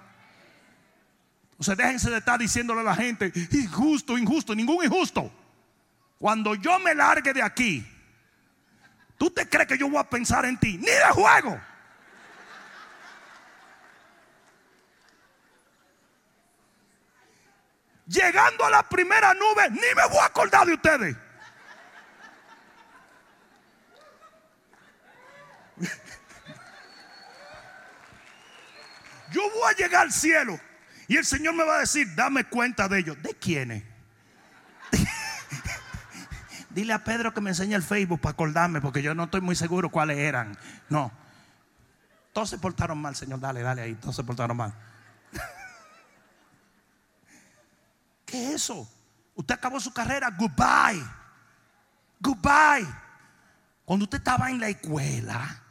Sea, 1.59 1.75
déjense 1.75 2.11
de 2.11 2.19
estar 2.19 2.39
diciéndole 2.39 2.81
a 2.81 2.83
la 2.83 2.95
gente, 2.95 3.33
injusto, 3.53 4.19
injusto, 4.19 4.55
ningún 4.55 4.85
injusto. 4.85 5.33
Cuando 6.19 6.55
yo 6.55 6.79
me 6.81 6.95
largue 6.95 7.33
de 7.33 7.43
aquí, 7.43 7.83
¿tú 9.17 9.31
te 9.31 9.49
crees 9.49 9.69
que 9.69 9.79
yo 9.79 9.89
voy 9.89 10.01
a 10.01 10.05
pensar 10.05 10.45
en 10.45 10.59
ti? 10.59 10.77
Ni 10.77 10.85
de 10.85 11.11
juego. 11.13 11.59
Llegando 18.07 18.67
a 18.67 18.71
la 18.71 18.87
primera 18.87 19.33
nube, 19.33 19.71
ni 19.71 19.95
me 19.97 20.09
voy 20.11 20.19
a 20.19 20.27
acordar 20.27 20.67
de 20.67 20.75
ustedes. 20.75 21.17
Yo 29.33 29.43
voy 29.51 29.71
a 29.71 29.77
llegar 29.77 30.03
al 30.03 30.13
cielo 30.13 30.59
y 31.09 31.17
el 31.17 31.25
Señor 31.25 31.55
me 31.55 31.65
va 31.65 31.77
a 31.77 31.81
decir, 31.81 32.15
dame 32.15 32.45
cuenta 32.45 32.89
de 32.89 33.01
ellos. 33.01 33.23
¿De 33.23 33.35
quiénes? 33.35 33.83
Dile 36.71 36.93
a 36.93 37.05
Pedro 37.05 37.35
que 37.35 37.41
me 37.41 37.51
enseñe 37.51 37.75
el 37.75 37.83
Facebook 37.83 38.21
para 38.21 38.33
acordarme, 38.33 38.81
porque 38.81 39.03
yo 39.03 39.15
no 39.15 39.25
estoy 39.25 39.41
muy 39.41 39.57
seguro 39.57 39.91
cuáles 39.91 40.19
eran. 40.19 40.57
No. 40.89 41.13
Todos 42.33 42.49
se 42.49 42.59
portaron 42.59 42.99
mal, 42.99 43.15
Señor. 43.15 43.41
Dale, 43.41 43.63
dale 43.63 43.83
ahí. 43.83 43.95
Todos 43.95 44.17
se 44.17 44.25
portaron 44.25 44.57
mal. 44.57 44.75
¿Qué 48.25 48.49
es 48.49 48.55
eso? 48.55 48.89
Usted 49.35 49.55
acabó 49.55 49.81
su 49.81 49.93
carrera. 49.93 50.31
Goodbye. 50.31 51.05
Goodbye. 52.21 52.89
Cuando 53.85 54.05
usted 54.05 54.19
estaba 54.19 54.51
en 54.51 54.61
la 54.61 54.69
escuela 54.69 55.62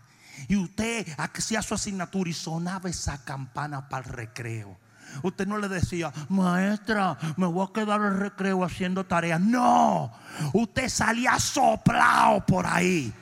y 0.47 0.55
usted 0.55 1.07
hacía 1.17 1.61
su 1.61 1.73
asignatura 1.73 2.29
y 2.29 2.33
sonaba 2.33 2.89
esa 2.89 3.23
campana 3.23 3.87
para 3.89 4.05
el 4.05 4.13
recreo. 4.13 4.77
Usted 5.23 5.45
no 5.47 5.57
le 5.57 5.67
decía, 5.67 6.11
maestra, 6.29 7.17
me 7.37 7.45
voy 7.45 7.67
a 7.67 7.73
quedar 7.73 8.01
el 8.01 8.17
recreo 8.17 8.63
haciendo 8.63 9.05
tareas. 9.05 9.41
No, 9.41 10.11
usted 10.53 10.89
salía 10.89 11.37
soplado 11.39 12.45
por 12.45 12.65
ahí. 12.65 13.13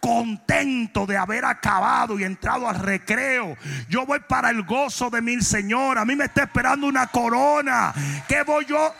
Contento 0.00 1.04
de 1.04 1.16
haber 1.16 1.44
acabado 1.44 2.18
y 2.18 2.24
entrado 2.24 2.68
al 2.68 2.78
recreo. 2.78 3.56
Yo 3.88 4.06
voy 4.06 4.20
para 4.20 4.50
el 4.50 4.62
gozo 4.62 5.10
de 5.10 5.20
mi 5.20 5.40
Señor. 5.40 5.98
A 5.98 6.04
mí 6.04 6.14
me 6.14 6.26
está 6.26 6.44
esperando 6.44 6.86
una 6.86 7.08
corona. 7.08 7.92
¿Qué 8.28 8.42
voy 8.42 8.64
yo? 8.66 8.94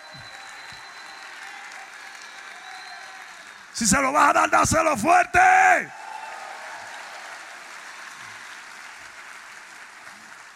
Si 3.73 3.87
se 3.87 4.01
lo 4.01 4.11
vas 4.11 4.31
a 4.31 4.33
dar, 4.33 4.51
dáselo 4.51 4.97
fuerte. 4.97 5.39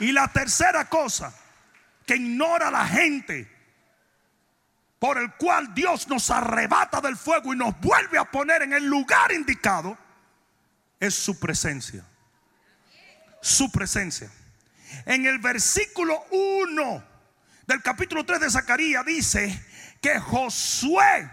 Y 0.01 0.13
la 0.13 0.29
tercera 0.29 0.87
cosa 0.89 1.33
que 2.07 2.17
ignora 2.17 2.71
la 2.71 2.87
gente, 2.87 3.49
por 4.99 5.19
el 5.19 5.33
cual 5.35 5.75
Dios 5.75 6.09
nos 6.09 6.31
arrebata 6.31 7.01
del 7.01 7.17
fuego 7.17 7.53
y 7.53 7.57
nos 7.57 7.79
vuelve 7.81 8.19
a 8.19 8.25
poner 8.25 8.63
en 8.63 8.73
el 8.73 8.87
lugar 8.87 9.31
indicado, 9.31 9.97
es 10.99 11.15
su 11.15 11.39
presencia. 11.39 12.05
Su 13.43 13.71
presencia. 13.71 14.31
En 15.05 15.27
el 15.27 15.39
versículo 15.39 16.27
1 16.31 17.05
del 17.67 17.83
capítulo 17.83 18.25
3 18.25 18.41
de 18.41 18.51
Zacarías 18.51 19.05
dice 19.05 19.67
que 20.01 20.19
Josué 20.19 21.31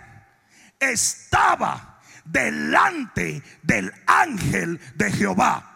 estaba 0.80 2.00
delante 2.26 3.42
del 3.64 3.94
ángel 4.06 4.80
de 4.96 5.12
Jehová. 5.12 5.74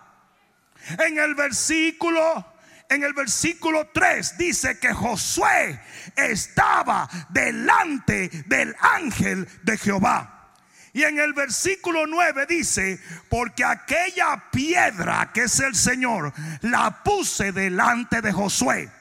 En 0.99 1.17
el 1.17 1.35
versículo 1.35 2.50
en 2.91 3.03
el 3.03 3.13
versículo 3.13 3.87
3 3.93 4.37
dice 4.37 4.77
que 4.77 4.93
Josué 4.93 5.79
estaba 6.17 7.09
delante 7.29 8.29
del 8.47 8.75
ángel 8.81 9.47
de 9.63 9.77
Jehová. 9.77 10.51
Y 10.91 11.03
en 11.03 11.17
el 11.17 11.31
versículo 11.31 12.05
9 12.05 12.45
dice, 12.49 12.99
porque 13.29 13.63
aquella 13.63 14.43
piedra 14.51 15.31
que 15.33 15.43
es 15.43 15.57
el 15.61 15.73
Señor, 15.73 16.33
la 16.59 17.01
puse 17.01 17.53
delante 17.53 18.21
de 18.21 18.33
Josué 18.33 18.91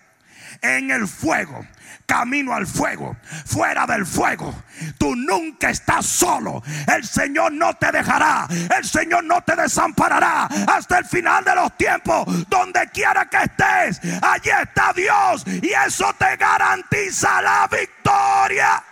en 0.62 0.93
el 0.93 1.09
fuego 1.09 1.66
camino 2.07 2.55
al 2.55 2.66
fuego, 2.66 3.16
fuera 3.47 3.86
del 3.86 4.07
fuego. 4.07 4.55
Tú 4.99 5.14
nunca 5.14 5.70
estás 5.70 6.07
solo. 6.07 6.62
El 6.86 7.05
Señor 7.05 7.53
no 7.53 7.74
te 7.74 7.93
dejará. 7.93 8.49
El 8.76 8.84
Señor 8.84 9.24
no 9.24 9.41
te 9.43 9.55
desamparará 9.57 10.45
hasta 10.45 10.99
el 10.99 11.05
final 11.05 11.45
de 11.45 11.55
los 11.55 11.76
tiempos. 11.76 12.49
Donde 12.49 12.88
quiera 12.93 13.26
que 13.26 13.38
estés, 13.38 14.01
allí 14.22 14.51
está 14.62 14.93
Dios. 14.95 15.45
Y 15.47 15.70
eso 15.86 16.12
te 16.18 16.36
garantiza 16.36 17.43
la 17.43 17.68
victoria. 17.68 18.82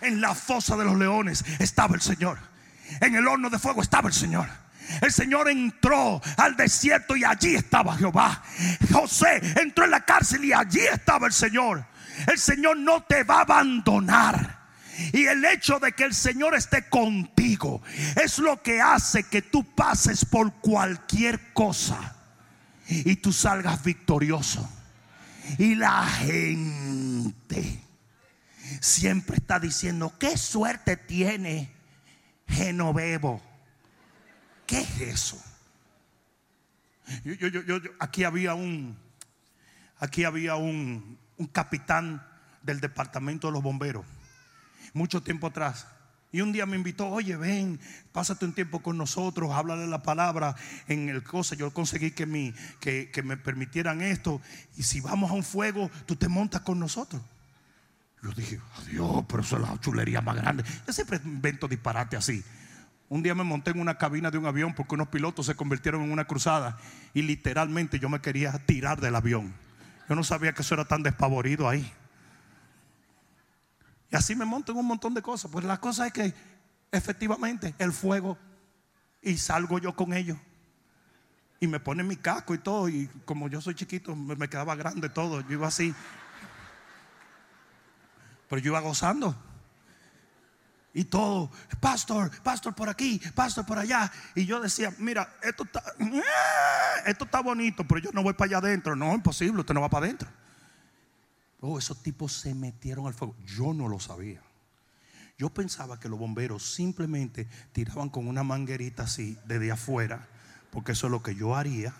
En 0.00 0.20
la 0.20 0.34
fosa 0.34 0.76
de 0.76 0.84
los 0.84 0.96
leones 0.96 1.44
estaba 1.58 1.94
el 1.94 2.02
Señor. 2.02 2.38
En 3.00 3.14
el 3.14 3.26
horno 3.26 3.48
de 3.50 3.58
fuego 3.58 3.82
estaba 3.82 4.08
el 4.08 4.14
Señor. 4.14 4.63
El 5.00 5.12
Señor 5.12 5.48
entró 5.48 6.20
al 6.36 6.56
desierto 6.56 7.16
y 7.16 7.24
allí 7.24 7.54
estaba 7.54 7.96
Jehová. 7.96 8.42
José 8.92 9.40
entró 9.60 9.84
en 9.84 9.90
la 9.90 10.04
cárcel 10.04 10.44
y 10.44 10.52
allí 10.52 10.80
estaba 10.80 11.26
el 11.26 11.32
Señor. 11.32 11.86
El 12.26 12.38
Señor 12.38 12.76
no 12.76 13.02
te 13.02 13.24
va 13.24 13.38
a 13.38 13.42
abandonar. 13.42 14.64
Y 15.12 15.26
el 15.26 15.44
hecho 15.44 15.80
de 15.80 15.92
que 15.92 16.04
el 16.04 16.14
Señor 16.14 16.54
esté 16.54 16.88
contigo 16.88 17.82
es 18.22 18.38
lo 18.38 18.62
que 18.62 18.80
hace 18.80 19.24
que 19.24 19.42
tú 19.42 19.64
pases 19.74 20.24
por 20.24 20.52
cualquier 20.54 21.52
cosa 21.52 22.14
y 22.88 23.16
tú 23.16 23.32
salgas 23.32 23.82
victorioso. 23.82 24.68
Y 25.58 25.74
la 25.74 26.06
gente 26.06 27.80
siempre 28.80 29.36
está 29.36 29.58
diciendo, 29.58 30.14
qué 30.18 30.38
suerte 30.38 30.96
tiene 30.96 31.72
Genovevo 32.46 33.42
¿Qué 34.66 34.80
es 34.80 35.00
eso? 35.00 35.42
aquí 37.98 38.24
había 38.24 38.54
un, 38.54 38.96
aquí 39.98 40.24
había 40.24 40.56
un, 40.56 41.18
un 41.36 41.46
capitán 41.48 42.26
del 42.62 42.80
departamento 42.80 43.48
de 43.48 43.52
los 43.52 43.62
bomberos, 43.62 44.04
mucho 44.92 45.22
tiempo 45.22 45.48
atrás. 45.48 45.86
Y 46.32 46.40
un 46.40 46.50
día 46.50 46.66
me 46.66 46.76
invitó, 46.76 47.06
oye, 47.06 47.36
ven, 47.36 47.78
pásate 48.10 48.44
un 48.44 48.54
tiempo 48.54 48.80
con 48.80 48.98
nosotros, 48.98 49.52
háblale 49.52 49.86
la 49.86 50.02
palabra 50.02 50.56
en 50.88 51.08
el 51.08 51.22
cosa. 51.22 51.54
Yo 51.54 51.72
conseguí 51.72 52.10
que, 52.10 52.26
mi, 52.26 52.52
que, 52.80 53.08
que, 53.12 53.22
me 53.22 53.36
permitieran 53.36 54.02
esto. 54.02 54.40
Y 54.76 54.82
si 54.82 55.00
vamos 55.00 55.30
a 55.30 55.34
un 55.34 55.44
fuego, 55.44 55.92
tú 56.06 56.16
te 56.16 56.26
montas 56.26 56.62
con 56.62 56.80
nosotros. 56.80 57.22
Yo 58.20 58.32
dije, 58.32 58.58
adiós, 58.78 59.24
pero 59.28 59.42
eso 59.44 59.56
es 59.58 59.62
la 59.62 59.78
chulería 59.78 60.22
más 60.22 60.34
grande. 60.34 60.64
Yo 60.84 60.92
siempre 60.92 61.20
invento 61.24 61.68
disparate 61.68 62.16
así. 62.16 62.42
Un 63.08 63.22
día 63.22 63.34
me 63.34 63.44
monté 63.44 63.70
en 63.70 63.80
una 63.80 63.98
cabina 63.98 64.30
de 64.30 64.38
un 64.38 64.46
avión 64.46 64.74
porque 64.74 64.94
unos 64.94 65.08
pilotos 65.08 65.46
se 65.46 65.54
convirtieron 65.54 66.02
en 66.02 66.10
una 66.10 66.24
cruzada 66.24 66.78
y 67.12 67.22
literalmente 67.22 67.98
yo 67.98 68.08
me 68.08 68.20
quería 68.20 68.52
tirar 68.66 69.00
del 69.00 69.14
avión. 69.14 69.54
Yo 70.08 70.14
no 70.14 70.24
sabía 70.24 70.52
que 70.52 70.62
eso 70.62 70.74
era 70.74 70.84
tan 70.84 71.02
despavorido 71.02 71.68
ahí. 71.68 71.90
Y 74.10 74.16
así 74.16 74.34
me 74.34 74.44
monto 74.44 74.72
en 74.72 74.78
un 74.78 74.86
montón 74.86 75.14
de 75.14 75.22
cosas. 75.22 75.50
Pues 75.50 75.64
la 75.64 75.80
cosa 75.80 76.06
es 76.06 76.12
que 76.12 76.34
efectivamente 76.92 77.74
el 77.78 77.92
fuego 77.92 78.38
y 79.22 79.36
salgo 79.36 79.78
yo 79.78 79.94
con 79.94 80.12
ellos. 80.12 80.38
Y 81.60 81.66
me 81.66 81.80
ponen 81.80 82.06
mi 82.06 82.16
casco 82.16 82.54
y 82.54 82.58
todo. 82.58 82.88
Y 82.88 83.08
como 83.24 83.48
yo 83.48 83.60
soy 83.60 83.74
chiquito, 83.74 84.14
me 84.16 84.48
quedaba 84.48 84.74
grande 84.76 85.08
todo. 85.08 85.40
Yo 85.42 85.52
iba 85.52 85.68
así. 85.68 85.94
Pero 88.48 88.60
yo 88.60 88.72
iba 88.72 88.80
gozando 88.80 89.36
y 90.94 91.04
todo, 91.04 91.50
pastor, 91.80 92.30
pastor 92.42 92.72
por 92.72 92.88
aquí, 92.88 93.20
pastor 93.34 93.66
por 93.66 93.78
allá. 93.78 94.10
Y 94.36 94.46
yo 94.46 94.60
decía, 94.60 94.94
mira, 94.98 95.36
esto 95.42 95.64
está, 95.64 95.82
eh, 95.98 96.22
esto 97.06 97.24
está 97.24 97.40
bonito, 97.42 97.84
pero 97.84 98.00
yo 98.00 98.12
no 98.12 98.22
voy 98.22 98.32
para 98.34 98.46
allá 98.46 98.58
adentro. 98.58 98.94
No, 98.94 99.12
imposible, 99.12 99.60
usted 99.60 99.74
no 99.74 99.80
va 99.80 99.90
para 99.90 100.06
adentro. 100.06 100.28
Oh, 101.60 101.78
esos 101.78 102.00
tipos 102.00 102.32
se 102.32 102.54
metieron 102.54 103.08
al 103.08 103.14
fuego. 103.14 103.34
Yo 103.44 103.74
no 103.74 103.88
lo 103.88 103.98
sabía. 103.98 104.40
Yo 105.36 105.50
pensaba 105.50 105.98
que 105.98 106.08
los 106.08 106.18
bomberos 106.18 106.62
simplemente 106.62 107.48
tiraban 107.72 108.08
con 108.08 108.28
una 108.28 108.44
manguerita 108.44 109.02
así 109.02 109.36
desde 109.46 109.72
afuera, 109.72 110.28
porque 110.70 110.92
eso 110.92 111.08
es 111.08 111.10
lo 111.10 111.24
que 111.24 111.34
yo 111.34 111.56
haría. 111.56 111.92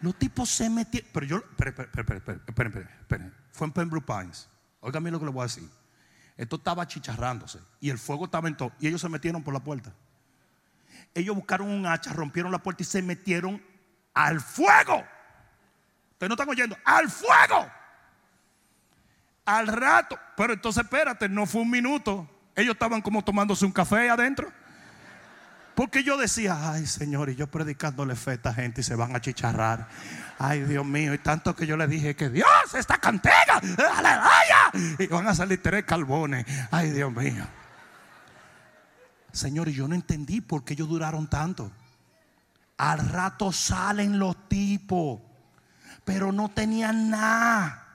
Los 0.00 0.16
tipos 0.16 0.48
se 0.48 0.70
metieron, 0.70 1.10
pero 1.12 1.26
yo, 1.26 1.36
esperen, 1.38 1.74
esperen, 1.92 2.22
esperen, 2.46 2.88
esperen, 3.00 3.34
fue 3.50 3.66
en 3.66 3.72
Pembroke 3.72 4.06
Pines. 4.06 4.48
Óigame 4.80 5.10
lo 5.10 5.18
que 5.18 5.24
le 5.24 5.32
voy 5.32 5.40
a 5.40 5.46
decir. 5.46 5.68
Esto 6.38 6.54
estaba 6.56 6.86
chicharrándose 6.86 7.58
y 7.80 7.90
el 7.90 7.98
fuego 7.98 8.26
estaba 8.26 8.46
en 8.48 8.56
todo. 8.56 8.72
Y 8.78 8.86
ellos 8.86 9.00
se 9.00 9.08
metieron 9.08 9.42
por 9.42 9.52
la 9.52 9.60
puerta. 9.60 9.92
Ellos 11.12 11.34
buscaron 11.34 11.68
un 11.68 11.84
hacha, 11.84 12.12
rompieron 12.12 12.52
la 12.52 12.60
puerta 12.60 12.82
y 12.84 12.86
se 12.86 13.02
metieron 13.02 13.60
al 14.14 14.40
fuego. 14.40 15.04
Ustedes 16.12 16.28
no 16.28 16.34
están 16.34 16.48
oyendo, 16.48 16.76
al 16.84 17.10
fuego. 17.10 17.68
Al 19.44 19.66
rato, 19.66 20.16
pero 20.36 20.52
entonces 20.52 20.84
espérate, 20.84 21.28
no 21.28 21.44
fue 21.44 21.62
un 21.62 21.70
minuto. 21.70 22.28
Ellos 22.54 22.74
estaban 22.74 23.02
como 23.02 23.24
tomándose 23.24 23.66
un 23.66 23.72
café 23.72 24.08
adentro. 24.08 24.52
Porque 25.78 26.02
yo 26.02 26.16
decía, 26.16 26.72
ay 26.72 26.88
Señor, 26.88 27.30
y 27.30 27.36
yo 27.36 27.46
predicándole 27.46 28.16
fe 28.16 28.32
a 28.32 28.34
esta 28.34 28.52
gente 28.52 28.80
y 28.80 28.84
se 28.84 28.96
van 28.96 29.14
a 29.14 29.20
chicharrar. 29.20 29.86
Ay 30.36 30.62
Dios 30.64 30.84
mío, 30.84 31.14
y 31.14 31.18
tanto 31.18 31.54
que 31.54 31.68
yo 31.68 31.76
le 31.76 31.86
dije 31.86 32.16
que 32.16 32.30
Dios, 32.30 32.48
esta 32.74 32.98
cantera, 32.98 33.60
aleluya. 33.94 34.96
Y 34.98 35.06
van 35.06 35.28
a 35.28 35.36
salir 35.36 35.62
tres 35.62 35.84
calbones. 35.84 36.44
Ay 36.72 36.90
Dios 36.90 37.12
mío. 37.12 37.46
Señor, 39.30 39.68
y 39.68 39.74
yo 39.74 39.86
no 39.86 39.94
entendí 39.94 40.40
por 40.40 40.64
qué 40.64 40.72
ellos 40.72 40.88
duraron 40.88 41.30
tanto. 41.30 41.70
Al 42.76 43.08
rato 43.10 43.52
salen 43.52 44.18
los 44.18 44.48
tipos, 44.48 45.20
pero 46.04 46.32
no 46.32 46.48
tenían 46.48 47.08
nada. 47.08 47.86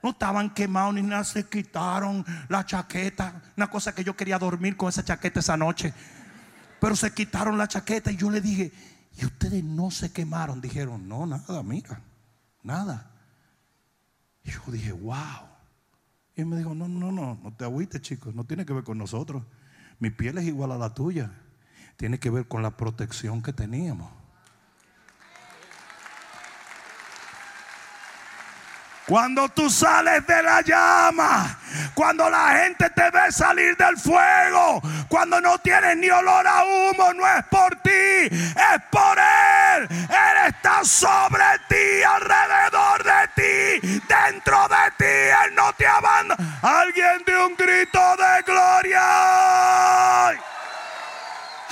No 0.00 0.10
estaban 0.10 0.50
quemados 0.50 0.94
ni 0.94 1.02
nada, 1.02 1.24
se 1.24 1.44
quitaron 1.48 2.24
la 2.48 2.64
chaqueta. 2.64 3.42
Una 3.56 3.68
cosa 3.68 3.92
que 3.92 4.04
yo 4.04 4.14
quería 4.14 4.38
dormir 4.38 4.76
con 4.76 4.90
esa 4.90 5.04
chaqueta 5.04 5.40
esa 5.40 5.56
noche. 5.56 5.92
Pero 6.80 6.96
se 6.96 7.12
quitaron 7.12 7.58
la 7.58 7.68
chaqueta 7.68 8.10
y 8.10 8.16
yo 8.16 8.30
le 8.30 8.40
dije, 8.40 8.72
¿y 9.16 9.24
ustedes 9.24 9.64
no 9.64 9.90
se 9.90 10.12
quemaron? 10.12 10.60
Dijeron, 10.60 11.08
no, 11.08 11.26
nada, 11.26 11.62
mira, 11.62 12.00
nada. 12.62 13.10
Y 14.44 14.50
yo 14.50 14.60
dije, 14.68 14.92
wow. 14.92 15.16
Y 16.34 16.42
él 16.42 16.46
me 16.46 16.58
dijo, 16.58 16.74
no, 16.74 16.86
no, 16.86 17.10
no, 17.10 17.38
no 17.42 17.54
te 17.54 17.64
agüites, 17.64 18.00
chicos, 18.02 18.34
no 18.34 18.44
tiene 18.44 18.66
que 18.66 18.72
ver 18.72 18.84
con 18.84 18.98
nosotros. 18.98 19.42
Mi 19.98 20.10
piel 20.10 20.38
es 20.38 20.44
igual 20.44 20.72
a 20.72 20.78
la 20.78 20.92
tuya. 20.94 21.32
Tiene 21.96 22.18
que 22.18 22.28
ver 22.28 22.46
con 22.46 22.62
la 22.62 22.76
protección 22.76 23.42
que 23.42 23.54
teníamos. 23.54 24.12
Cuando 29.06 29.48
tú 29.50 29.70
sales 29.70 30.26
de 30.26 30.42
la 30.42 30.62
llama, 30.62 31.56
cuando 31.94 32.28
la 32.28 32.58
gente 32.58 32.90
te 32.90 33.08
ve 33.10 33.30
salir 33.30 33.76
del 33.76 33.96
fuego, 33.96 34.82
cuando 35.08 35.40
no 35.40 35.56
tienes 35.58 35.96
ni 35.98 36.10
olor 36.10 36.44
a 36.44 36.64
humo, 36.64 37.14
no 37.14 37.24
es 37.24 37.44
por 37.44 37.76
ti, 37.76 37.90
es 37.90 38.82
por 38.90 39.16
Él. 39.16 39.86
Él 39.90 40.48
está 40.48 40.84
sobre 40.84 41.44
ti, 41.68 42.02
alrededor 42.02 43.04
de 43.04 43.80
ti, 43.80 44.02
dentro 44.08 44.66
de 44.68 44.90
ti, 44.98 45.04
Él 45.04 45.54
no 45.54 45.72
te 45.74 45.86
abandona. 45.86 46.58
Alguien 46.62 47.22
de 47.24 47.44
un 47.44 47.54
grito 47.54 48.16
de 48.16 48.42
gloria. 48.42 49.45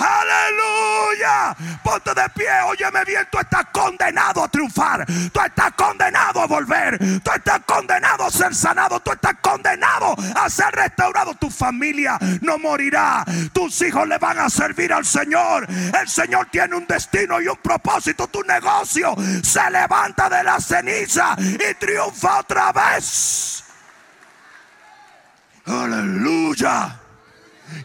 Aleluya. 0.05 1.55
Ponte 1.83 2.13
de 2.13 2.29
pie. 2.29 2.61
Óyeme 2.67 3.03
bien. 3.05 3.27
Tú 3.31 3.39
estás 3.39 3.65
condenado 3.71 4.43
a 4.43 4.47
triunfar. 4.47 5.05
Tú 5.05 5.39
estás 5.39 5.71
condenado 5.73 6.41
a 6.41 6.45
volver. 6.45 6.97
Tú 6.97 7.31
estás 7.31 7.61
condenado 7.65 8.25
a 8.25 8.29
ser 8.29 8.53
sanado. 8.53 8.99
Tú 8.99 9.11
estás 9.11 9.35
condenado 9.41 10.15
a 10.35 10.49
ser 10.49 10.73
restaurado. 10.75 11.33
Tu 11.35 11.49
familia 11.49 12.19
no 12.41 12.57
morirá. 12.59 13.25
Tus 13.51 13.81
hijos 13.81 14.07
le 14.07 14.17
van 14.17 14.39
a 14.39 14.49
servir 14.49 14.93
al 14.93 15.05
Señor. 15.05 15.67
El 15.69 16.07
Señor 16.07 16.47
tiene 16.51 16.75
un 16.75 16.85
destino 16.85 17.41
y 17.41 17.47
un 17.47 17.57
propósito. 17.57 18.27
Tu 18.27 18.43
negocio 18.43 19.15
se 19.43 19.71
levanta 19.71 20.29
de 20.29 20.43
la 20.43 20.59
ceniza 20.59 21.35
y 21.39 21.73
triunfa 21.75 22.39
otra 22.39 22.71
vez. 22.71 23.63
Aleluya. 25.65 26.99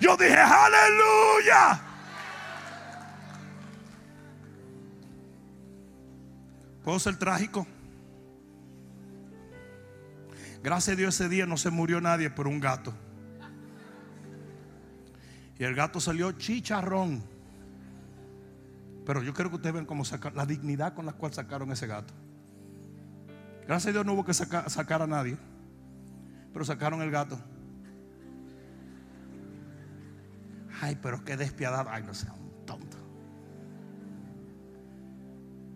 Yo 0.00 0.16
dije, 0.16 0.36
aleluya. 0.36 1.80
¿Puedo 6.90 6.98
ser 6.98 7.18
trágico? 7.18 7.68
Gracias 10.60 10.94
a 10.94 10.96
Dios 10.96 11.14
ese 11.14 11.28
día 11.28 11.46
no 11.46 11.56
se 11.56 11.70
murió 11.70 12.00
nadie 12.00 12.30
por 12.30 12.48
un 12.48 12.58
gato. 12.58 12.92
Y 15.56 15.62
el 15.62 15.76
gato 15.76 16.00
salió 16.00 16.32
chicharrón. 16.32 17.22
Pero 19.06 19.22
yo 19.22 19.32
quiero 19.32 19.50
que 19.50 19.54
ustedes 19.54 19.72
vean 19.72 19.86
cómo 19.86 20.04
sacar 20.04 20.34
la 20.34 20.44
dignidad 20.44 20.92
con 20.92 21.06
la 21.06 21.12
cual 21.12 21.32
sacaron 21.32 21.70
ese 21.70 21.86
gato. 21.86 22.12
Gracias 23.68 23.90
a 23.90 23.92
Dios 23.92 24.04
no 24.04 24.14
hubo 24.14 24.24
que 24.24 24.34
sacar 24.34 25.02
a 25.02 25.06
nadie. 25.06 25.38
Pero 26.52 26.64
sacaron 26.64 27.02
el 27.02 27.12
gato. 27.12 27.38
Ay, 30.80 30.98
pero 31.00 31.24
qué 31.24 31.36
despiadado. 31.36 31.88
Ay, 31.88 32.02
no 32.02 32.14
sé. 32.14 32.26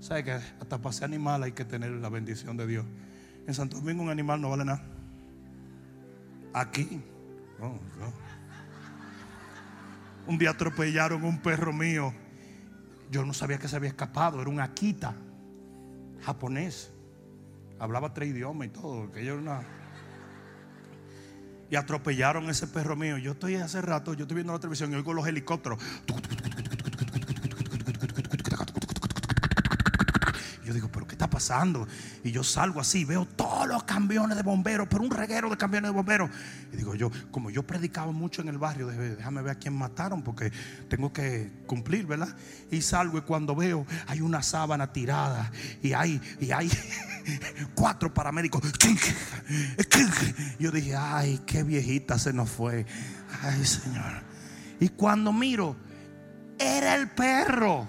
¿Sabe 0.05 0.23
que 0.23 0.33
hasta 0.33 0.77
para 0.77 0.93
ser 0.93 1.05
animal 1.05 1.45
hay 1.45 1.53
que 1.53 1.65
tener 1.65 1.91
la 1.93 2.11
bendición 2.11 2.59
de 2.59 2.67
Dios? 2.67 2.85
En 3.47 3.55
Santo 3.55 3.79
Domingo 3.79 4.03
un 4.03 4.11
animal 4.11 4.39
no 4.39 4.51
vale 4.51 4.63
nada. 4.63 4.85
Aquí. 6.53 7.01
Un 10.27 10.37
día 10.37 10.51
atropellaron 10.51 11.25
un 11.25 11.41
perro 11.41 11.73
mío. 11.73 12.13
Yo 13.11 13.25
no 13.25 13.33
sabía 13.33 13.57
que 13.57 13.67
se 13.67 13.77
había 13.77 13.89
escapado. 13.89 14.43
Era 14.43 14.51
un 14.51 14.61
Akita 14.61 15.15
japonés. 16.21 16.93
Hablaba 17.79 18.13
tres 18.13 18.29
idiomas 18.29 18.67
y 18.67 18.71
todo. 18.73 19.11
Que 19.11 19.25
yo 19.25 19.39
una... 19.39 19.63
Y 21.71 21.77
atropellaron 21.77 22.51
ese 22.51 22.67
perro 22.67 22.95
mío. 22.95 23.17
Yo 23.17 23.33
estoy 23.33 23.55
hace 23.55 23.81
rato, 23.81 24.13
yo 24.13 24.25
estoy 24.25 24.35
viendo 24.35 24.53
la 24.53 24.59
televisión 24.59 24.93
y 24.93 24.97
oigo 24.97 25.15
los 25.15 25.27
helicópteros. 25.27 25.83
Pasando. 31.35 31.89
Y 32.22 32.30
yo 32.30 32.45
salgo 32.45 32.80
así, 32.80 33.05
veo 33.05 33.26
todos 33.26 33.66
los 33.66 33.82
camiones 33.82 34.37
de 34.37 34.45
bomberos, 34.45 34.87
pero 34.89 35.03
un 35.03 35.11
reguero 35.11 35.51
de 35.51 35.57
camiones 35.57 35.91
de 35.91 35.95
bomberos. 35.97 36.30
Y 36.72 36.76
digo 36.76 36.95
yo, 36.95 37.11
como 37.32 37.51
yo 37.51 37.64
predicaba 37.64 38.12
mucho 38.12 38.41
en 38.41 38.49
el 38.49 38.59
barrio, 38.59 38.87
déjame 38.87 39.43
ver 39.43 39.57
a 39.57 39.59
quién 39.59 39.74
mataron 39.74 40.22
porque 40.22 40.53
tengo 40.89 41.12
que 41.12 41.51
cumplir, 41.66 42.07
¿verdad? 42.07 42.37
Y 42.70 42.82
salgo 42.82 43.18
y 43.18 43.22
cuando 43.22 43.57
veo 43.57 43.85
hay 44.07 44.20
una 44.20 44.45
sábana 44.45 44.93
tirada 44.93 45.51
y 45.82 45.93
hay, 45.93 46.20
y 46.39 46.53
hay 46.53 46.70
cuatro 47.74 48.14
paramédicos. 48.14 48.62
Yo 50.61 50.70
dije, 50.70 50.95
ay, 50.95 51.41
qué 51.47 51.64
viejita 51.64 52.16
se 52.16 52.32
nos 52.32 52.49
fue. 52.49 52.87
Ay, 53.43 53.64
Señor. 53.64 54.22
Y 54.78 54.89
cuando 54.91 55.32
miro, 55.32 55.74
era 56.61 56.95
el 56.95 57.11
perro. 57.11 57.89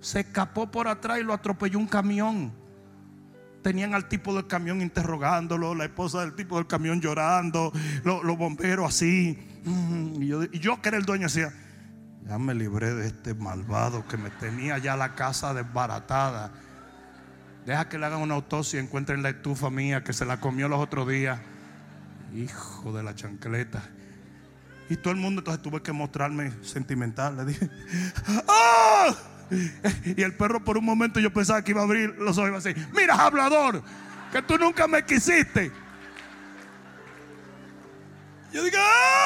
Se 0.00 0.20
escapó 0.20 0.70
por 0.70 0.88
atrás 0.88 1.18
y 1.20 1.22
lo 1.22 1.32
atropelló 1.32 1.78
un 1.78 1.86
camión. 1.86 2.52
Tenían 3.62 3.94
al 3.94 4.08
tipo 4.08 4.34
del 4.34 4.46
camión 4.46 4.80
interrogándolo, 4.80 5.74
la 5.74 5.84
esposa 5.84 6.20
del 6.20 6.34
tipo 6.34 6.56
del 6.56 6.66
camión 6.66 7.00
llorando, 7.00 7.72
los, 8.04 8.38
bomberos 8.38 8.88
así. 8.88 9.38
Y 10.18 10.26
yo, 10.26 10.44
yo, 10.44 10.80
que 10.80 10.88
era 10.88 10.96
el 10.96 11.04
dueño 11.04 11.24
decía, 11.24 11.52
ya 12.26 12.38
me 12.38 12.54
libré 12.54 12.94
de 12.94 13.08
este 13.08 13.34
malvado 13.34 14.06
que 14.08 14.16
me 14.16 14.30
tenía 14.30 14.78
ya 14.78 14.96
la 14.96 15.14
casa 15.14 15.52
desbaratada. 15.52 16.52
Deja 17.66 17.88
que 17.88 17.98
le 17.98 18.06
hagan 18.06 18.22
una 18.22 18.34
autopsia 18.34 18.80
y 18.80 18.84
encuentren 18.84 19.22
la 19.22 19.28
estufa 19.28 19.68
mía 19.68 20.02
que 20.02 20.14
se 20.14 20.24
la 20.24 20.40
comió 20.40 20.68
los 20.68 20.80
otros 20.80 21.06
días. 21.06 21.38
Hijo 22.34 22.92
de 22.92 23.02
la 23.02 23.14
chancleta. 23.14 23.82
Y 24.88 24.96
todo 24.96 25.12
el 25.12 25.20
mundo 25.20 25.40
entonces 25.40 25.62
tuve 25.62 25.82
que 25.82 25.92
mostrarme 25.92 26.52
sentimental. 26.62 27.36
Le 27.36 27.44
dije, 27.44 27.68
¡ah! 28.48 29.14
Y 30.16 30.22
el 30.22 30.34
perro 30.34 30.64
por 30.64 30.78
un 30.78 30.84
momento 30.84 31.20
yo 31.20 31.32
pensaba 31.32 31.62
que 31.62 31.72
iba 31.72 31.80
a 31.80 31.84
abrir 31.84 32.14
los 32.18 32.38
ojos 32.38 32.46
y 32.46 32.48
iba 32.48 32.58
a 32.58 32.60
decir, 32.60 32.88
mira 32.94 33.14
hablador, 33.14 33.82
que 34.32 34.42
tú 34.42 34.56
nunca 34.58 34.86
me 34.86 35.04
quisiste. 35.04 35.72
Yo 38.52 38.64
digo, 38.64 38.76
¡ah! 38.78 39.20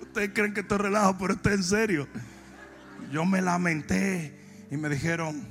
Ustedes 0.00 0.30
creen 0.34 0.52
que 0.52 0.60
esto 0.60 0.74
es 0.74 0.80
relajo, 0.82 1.16
pero 1.16 1.32
esto 1.32 1.48
es 1.48 1.54
en 1.54 1.64
serio. 1.64 2.08
Yo 3.10 3.24
me 3.24 3.40
lamenté 3.40 4.38
y 4.70 4.76
me 4.76 4.90
dijeron, 4.90 5.48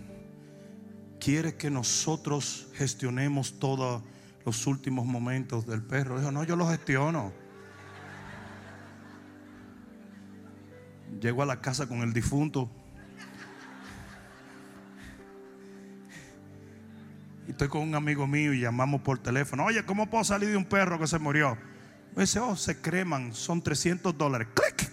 ¿quiere 1.20 1.56
que 1.56 1.72
nosotros 1.72 2.68
gestionemos 2.76 3.58
todos 3.58 4.04
los 4.46 4.68
últimos 4.68 5.08
momentos 5.08 5.66
del 5.66 5.82
perro? 5.82 6.20
Dijo, 6.20 6.32
no, 6.32 6.44
yo 6.44 6.56
lo 6.56 6.68
gestiono. 6.68 7.34
Llego 11.20 11.43
a 11.43 11.45
la 11.45 11.62
casa 11.62 11.88
con 11.88 12.01
el 12.01 12.14
difunto. 12.14 12.70
Y 17.47 17.51
estoy 17.51 17.68
con 17.68 17.82
un 17.82 17.95
amigo 17.95 18.28
mío 18.28 18.53
y 18.53 18.62
llamamos 18.62 19.01
por 19.01 19.20
teléfono. 19.20 19.66
Oye, 19.66 19.84
¿cómo 19.86 20.09
puedo 20.09 20.24
salir 20.24 20.49
de 20.49 20.57
un 20.57 20.66
perro 20.66 20.99
que 20.99 21.07
se 21.07 21.20
murió? 21.20 21.57
Me 22.16 22.24
dice, 22.24 22.39
oh, 22.39 22.55
se 22.55 22.82
creman, 22.82 23.34
son 23.34 23.62
300 23.62 24.18
dólares. 24.18 24.47
¡Clic! 24.53 24.91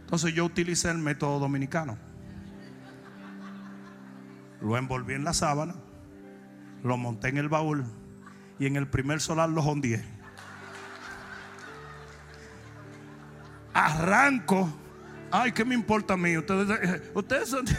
Entonces 0.00 0.32
yo 0.32 0.44
utilicé 0.46 0.90
el 0.90 0.98
método 0.98 1.38
dominicano. 1.38 1.98
Lo 4.60 4.76
envolví 4.76 5.14
en 5.14 5.22
la 5.22 5.34
sábana, 5.34 5.74
lo 6.82 6.96
monté 6.96 7.28
en 7.28 7.36
el 7.36 7.48
baúl 7.48 7.84
y 8.58 8.66
en 8.66 8.76
el 8.76 8.88
primer 8.88 9.20
solar 9.20 9.50
lo 9.50 9.62
hondié. 9.62 10.17
Arranco. 13.78 14.68
Ay, 15.30 15.52
¿qué 15.52 15.64
me 15.64 15.74
importa 15.74 16.14
a 16.14 16.16
mí? 16.16 16.36
Ustedes, 16.36 17.02
ustedes 17.14 17.48
son... 17.48 17.64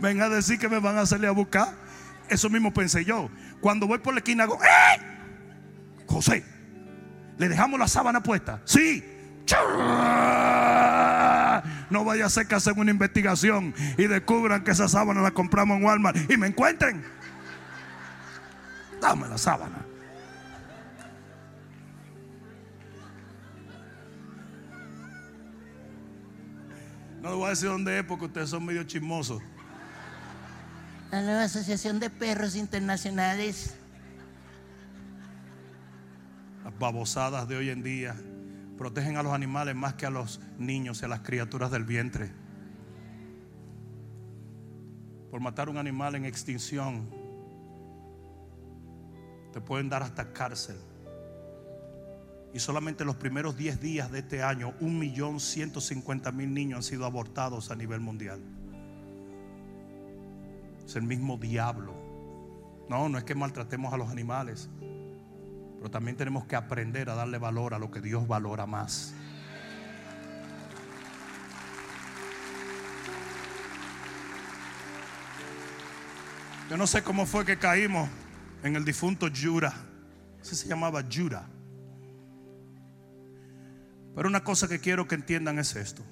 Ven 0.00 0.20
a 0.20 0.28
decir 0.28 0.58
que 0.58 0.68
me 0.68 0.78
van 0.78 0.98
a 0.98 1.06
salir 1.06 1.26
a 1.26 1.30
buscar. 1.30 1.68
Eso 2.28 2.50
mismo 2.50 2.74
pensé 2.74 3.04
yo. 3.04 3.30
Cuando 3.60 3.86
voy 3.86 3.98
por 3.98 4.12
la 4.12 4.18
esquina 4.18 4.44
hago, 4.44 4.58
¡Eh! 4.62 5.00
José, 6.06 6.44
¿le 7.38 7.48
dejamos 7.48 7.80
la 7.80 7.88
sábana 7.88 8.22
puesta? 8.22 8.60
Sí. 8.64 9.02
No 11.88 12.04
vaya 12.04 12.26
a 12.26 12.30
ser 12.30 12.46
que 12.46 12.56
hacen 12.56 12.78
una 12.78 12.90
investigación 12.90 13.74
y 13.96 14.06
descubran 14.08 14.62
que 14.62 14.72
esa 14.72 14.88
sábana 14.88 15.22
la 15.22 15.30
compramos 15.30 15.78
en 15.78 15.84
Walmart 15.84 16.30
y 16.30 16.36
me 16.36 16.48
encuentren. 16.48 17.02
Dame 19.00 19.26
la 19.28 19.38
sábana. 19.38 19.95
No 27.26 27.32
le 27.32 27.38
voy 27.38 27.46
a 27.46 27.50
decir 27.50 27.68
dónde 27.68 27.98
es 27.98 28.04
porque 28.04 28.26
ustedes 28.26 28.50
son 28.50 28.64
medio 28.64 28.84
chismosos. 28.84 29.42
La 31.10 31.22
nueva 31.22 31.42
Asociación 31.42 31.98
de 31.98 32.08
Perros 32.08 32.54
Internacionales. 32.54 33.74
Las 36.62 36.78
babosadas 36.78 37.48
de 37.48 37.56
hoy 37.56 37.70
en 37.70 37.82
día 37.82 38.14
protegen 38.78 39.16
a 39.16 39.24
los 39.24 39.32
animales 39.32 39.74
más 39.74 39.94
que 39.94 40.06
a 40.06 40.10
los 40.10 40.38
niños 40.56 41.02
y 41.02 41.06
a 41.06 41.08
las 41.08 41.22
criaturas 41.22 41.72
del 41.72 41.82
vientre. 41.82 42.30
Por 45.32 45.40
matar 45.40 45.68
un 45.68 45.78
animal 45.78 46.14
en 46.14 46.26
extinción, 46.26 47.10
te 49.52 49.60
pueden 49.60 49.88
dar 49.88 50.04
hasta 50.04 50.32
cárcel. 50.32 50.76
Y 52.56 52.58
solamente 52.58 53.04
los 53.04 53.16
primeros 53.16 53.58
10 53.58 53.82
días 53.82 54.10
de 54.10 54.20
este 54.20 54.42
año, 54.42 54.72
1.150.000 54.80 56.32
niños 56.32 56.78
han 56.78 56.82
sido 56.82 57.04
abortados 57.04 57.70
a 57.70 57.76
nivel 57.76 58.00
mundial. 58.00 58.40
Es 60.86 60.96
el 60.96 61.02
mismo 61.02 61.36
diablo. 61.36 61.92
No, 62.88 63.10
no 63.10 63.18
es 63.18 63.24
que 63.24 63.34
maltratemos 63.34 63.92
a 63.92 63.98
los 63.98 64.08
animales. 64.08 64.70
Pero 65.76 65.90
también 65.90 66.16
tenemos 66.16 66.46
que 66.46 66.56
aprender 66.56 67.10
a 67.10 67.14
darle 67.14 67.36
valor 67.36 67.74
a 67.74 67.78
lo 67.78 67.90
que 67.90 68.00
Dios 68.00 68.26
valora 68.26 68.64
más. 68.64 69.12
Yo 76.70 76.78
no 76.78 76.86
sé 76.86 77.02
cómo 77.02 77.26
fue 77.26 77.44
que 77.44 77.58
caímos 77.58 78.08
en 78.62 78.76
el 78.76 78.84
difunto 78.86 79.28
Jura. 79.28 79.74
Ese 80.40 80.56
se 80.56 80.66
llamaba 80.66 81.04
Jura. 81.04 81.50
Pero 84.16 84.28
una 84.28 84.42
cosa 84.42 84.66
que 84.66 84.80
quiero 84.80 85.06
que 85.06 85.14
entiendan 85.14 85.60
es 85.60 85.76
esto. 85.76 86.02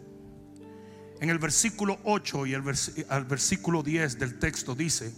En 1.20 1.30
el 1.30 1.38
versículo 1.38 1.98
8 2.04 2.46
y 2.46 2.52
el 2.52 2.62
versículo 2.62 3.82
10 3.82 4.18
del 4.18 4.38
texto 4.38 4.74
dice, 4.74 5.14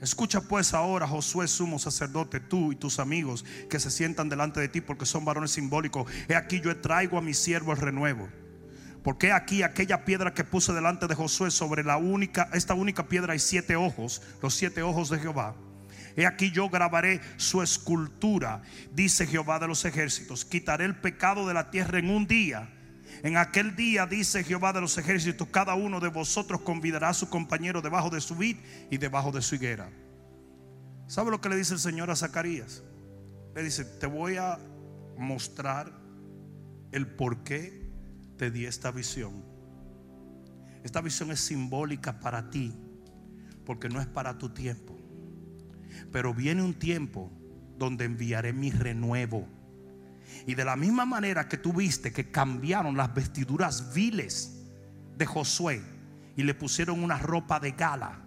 Escucha 0.00 0.42
pues 0.42 0.74
ahora, 0.74 1.06
Josué, 1.06 1.48
sumo 1.48 1.78
sacerdote, 1.78 2.40
tú 2.40 2.72
y 2.72 2.76
tus 2.76 2.98
amigos 2.98 3.44
que 3.70 3.80
se 3.80 3.90
sientan 3.90 4.28
delante 4.28 4.60
de 4.60 4.68
ti 4.68 4.80
porque 4.80 5.06
son 5.06 5.24
varones 5.24 5.52
simbólicos. 5.52 6.10
He 6.28 6.34
aquí 6.34 6.60
yo 6.60 6.76
traigo 6.78 7.16
a 7.16 7.22
mi 7.22 7.32
siervo 7.32 7.72
el 7.72 7.78
renuevo. 7.78 8.28
Porque 9.02 9.30
aquí 9.30 9.62
aquella 9.62 10.04
piedra 10.04 10.34
que 10.34 10.42
puse 10.42 10.72
delante 10.72 11.06
de 11.06 11.14
Josué 11.14 11.52
sobre 11.52 11.84
la 11.84 11.96
única, 11.96 12.50
esta 12.52 12.74
única 12.74 13.06
piedra 13.06 13.34
hay 13.34 13.38
siete 13.38 13.76
ojos, 13.76 14.20
los 14.42 14.52
siete 14.52 14.82
ojos 14.82 15.08
de 15.10 15.20
Jehová. 15.20 15.54
He 16.16 16.24
aquí 16.26 16.50
yo 16.50 16.70
grabaré 16.70 17.20
su 17.36 17.62
escultura, 17.62 18.62
dice 18.92 19.26
Jehová 19.26 19.58
de 19.58 19.68
los 19.68 19.84
ejércitos. 19.84 20.46
Quitaré 20.46 20.86
el 20.86 20.96
pecado 20.96 21.46
de 21.46 21.52
la 21.52 21.70
tierra 21.70 21.98
en 21.98 22.08
un 22.08 22.26
día. 22.26 22.72
En 23.22 23.36
aquel 23.36 23.76
día, 23.76 24.06
dice 24.06 24.42
Jehová 24.42 24.72
de 24.72 24.80
los 24.80 24.96
ejércitos, 24.96 25.48
cada 25.48 25.74
uno 25.74 26.00
de 26.00 26.08
vosotros 26.08 26.62
convidará 26.62 27.10
a 27.10 27.14
su 27.14 27.28
compañero 27.28 27.82
debajo 27.82 28.08
de 28.08 28.20
su 28.20 28.34
vid 28.34 28.56
y 28.90 28.96
debajo 28.96 29.30
de 29.30 29.42
su 29.42 29.56
higuera. 29.56 29.90
¿Sabe 31.06 31.30
lo 31.30 31.40
que 31.40 31.48
le 31.48 31.56
dice 31.56 31.74
el 31.74 31.80
Señor 31.80 32.10
a 32.10 32.16
Zacarías? 32.16 32.82
Le 33.54 33.62
dice, 33.62 33.84
te 33.84 34.06
voy 34.06 34.36
a 34.36 34.58
mostrar 35.18 35.92
el 36.92 37.06
por 37.06 37.44
qué 37.44 37.88
te 38.38 38.50
di 38.50 38.66
esta 38.66 38.90
visión. 38.90 39.44
Esta 40.82 41.00
visión 41.00 41.30
es 41.30 41.40
simbólica 41.40 42.20
para 42.20 42.50
ti, 42.50 42.74
porque 43.64 43.88
no 43.88 44.00
es 44.00 44.06
para 44.06 44.38
tu 44.38 44.50
tiempo. 44.50 44.95
Pero 46.16 46.32
viene 46.32 46.62
un 46.62 46.72
tiempo 46.72 47.30
donde 47.76 48.06
enviaré 48.06 48.54
mi 48.54 48.70
renuevo. 48.70 49.46
Y 50.46 50.54
de 50.54 50.64
la 50.64 50.74
misma 50.74 51.04
manera 51.04 51.46
que 51.46 51.58
tú 51.58 51.74
viste 51.74 52.10
que 52.10 52.30
cambiaron 52.30 52.96
las 52.96 53.12
vestiduras 53.12 53.92
viles 53.92 54.64
de 55.18 55.26
Josué 55.26 55.82
y 56.34 56.42
le 56.42 56.54
pusieron 56.54 57.04
una 57.04 57.18
ropa 57.18 57.60
de 57.60 57.72
gala, 57.72 58.24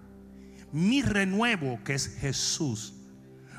mi 0.71 1.01
renuevo, 1.01 1.83
que 1.83 1.95
es 1.95 2.15
Jesús, 2.19 2.93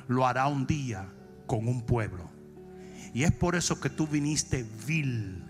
lo 0.07 0.24
hará 0.24 0.47
un 0.47 0.64
día 0.64 1.12
con 1.49 1.66
un 1.66 1.83
pueblo. 1.83 2.31
Y 3.12 3.24
es 3.24 3.33
por 3.33 3.57
eso 3.57 3.81
que 3.81 3.91
tú 3.91 4.07
viniste 4.07 4.64
vil 4.87 5.43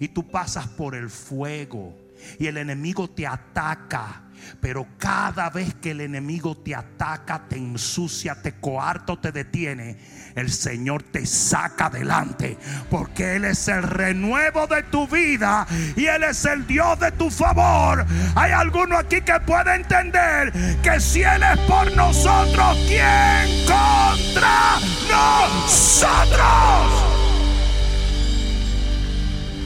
y 0.00 0.08
tú 0.08 0.26
pasas 0.30 0.66
por 0.68 0.94
el 0.94 1.10
fuego 1.10 1.94
y 2.38 2.46
el 2.46 2.56
enemigo 2.56 3.10
te 3.10 3.26
ataca 3.26 4.25
pero 4.60 4.86
cada 4.98 5.50
vez 5.50 5.74
que 5.74 5.92
el 5.92 6.00
enemigo 6.00 6.56
te 6.56 6.74
ataca, 6.74 7.46
te 7.48 7.56
ensucia, 7.56 8.40
te 8.40 8.54
coarto, 8.54 9.18
te 9.18 9.32
detiene, 9.32 9.96
el 10.34 10.50
Señor 10.50 11.02
te 11.02 11.26
saca 11.26 11.86
adelante. 11.86 12.58
Porque 12.90 13.36
Él 13.36 13.44
es 13.44 13.68
el 13.68 13.82
renuevo 13.82 14.66
de 14.66 14.82
tu 14.84 15.06
vida 15.08 15.66
y 15.96 16.06
Él 16.06 16.24
es 16.24 16.44
el 16.44 16.66
Dios 16.66 16.98
de 17.00 17.12
tu 17.12 17.30
favor. 17.30 18.04
Hay 18.34 18.52
alguno 18.52 18.98
aquí 18.98 19.20
que 19.20 19.38
puede 19.40 19.74
entender 19.74 20.52
que 20.82 21.00
si 21.00 21.22
Él 21.22 21.42
es 21.42 21.58
por 21.60 21.94
nosotros, 21.94 22.78
¿quién 22.86 23.66
contra 23.66 24.78
nosotros? 25.10 27.05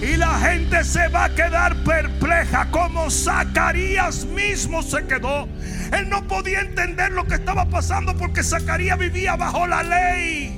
Y 0.01 0.17
la 0.17 0.39
gente 0.39 0.83
se 0.83 1.09
va 1.09 1.25
a 1.25 1.35
quedar 1.35 1.77
perpleja 1.85 2.71
como 2.71 3.11
Zacarías 3.11 4.25
mismo 4.25 4.83
se 4.83 5.05
quedó. 5.05 5.47
Él 5.93 6.09
no 6.09 6.27
podía 6.27 6.61
entender 6.61 7.13
lo 7.13 7.27
que 7.27 7.35
estaba 7.35 7.67
pasando 7.67 8.17
porque 8.17 8.43
Zacarías 8.43 8.99
vivía 8.99 9.37
bajo 9.37 9.67
la 9.67 9.83
ley. 9.83 10.57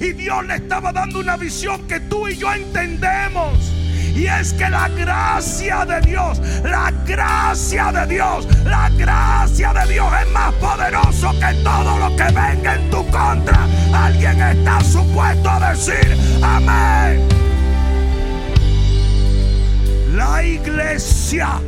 Y 0.00 0.12
Dios 0.12 0.46
le 0.46 0.56
estaba 0.56 0.92
dando 0.92 1.18
una 1.18 1.36
visión 1.36 1.88
que 1.88 1.98
tú 1.98 2.28
y 2.28 2.36
yo 2.36 2.52
entendemos. 2.52 3.72
Y 4.14 4.26
es 4.26 4.52
que 4.52 4.68
la 4.68 4.88
gracia 4.88 5.84
de 5.84 6.00
Dios, 6.00 6.40
la 6.62 6.92
gracia 7.04 7.90
de 7.90 8.06
Dios, 8.14 8.46
la 8.64 8.90
gracia 8.90 9.72
de 9.72 9.92
Dios 9.92 10.12
es 10.22 10.32
más 10.32 10.54
poderoso 10.54 11.32
que 11.40 11.54
todo 11.64 11.98
lo 11.98 12.16
que 12.16 12.24
venga 12.24 12.74
en 12.76 12.90
tu 12.90 13.04
contra. 13.10 13.66
Alguien 13.92 14.40
está 14.40 14.80
supuesto 14.82 15.50
a 15.50 15.70
decir 15.70 16.16
amén. 16.42 17.47
La 20.18 20.42
iglesia 20.42 21.60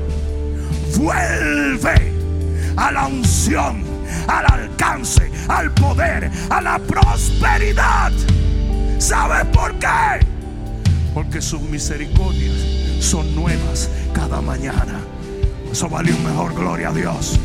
vuelve 0.97 2.13
a 2.77 2.91
la 2.91 3.07
unción, 3.07 3.85
al 4.27 4.45
alcance, 4.45 5.31
al 5.47 5.73
poder, 5.73 6.29
a 6.49 6.61
la 6.61 6.81
prosperidad. 6.81 8.11
¿Sabes 8.99 9.45
por 9.53 9.79
qué? 9.79 10.27
Porque 11.15 11.41
sus 11.41 11.61
misericordias 11.61 12.57
son 12.99 13.37
nuevas 13.37 13.89
cada 14.13 14.41
mañana. 14.41 14.99
Eso 15.71 15.89
vale 15.89 16.13
un 16.13 16.25
mejor 16.25 16.53
gloria 16.53 16.89
a 16.89 16.93
Dios. 16.93 17.39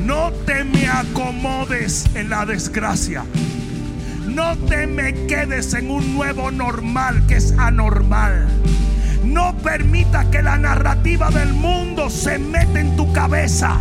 No 0.00 0.32
te 0.46 0.64
me 0.64 0.88
acomodes 0.88 2.06
en 2.14 2.30
la 2.30 2.46
desgracia. 2.46 3.26
No 4.34 4.56
te 4.68 4.86
me 4.86 5.12
quedes 5.26 5.74
en 5.74 5.90
un 5.90 6.14
nuevo 6.14 6.52
normal 6.52 7.26
que 7.26 7.36
es 7.36 7.52
anormal. 7.58 8.46
No 9.24 9.56
permita 9.58 10.30
que 10.30 10.40
la 10.40 10.56
narrativa 10.56 11.30
del 11.30 11.52
mundo 11.52 12.08
se 12.08 12.38
meta 12.38 12.78
en 12.78 12.96
tu 12.96 13.12
cabeza. 13.12 13.80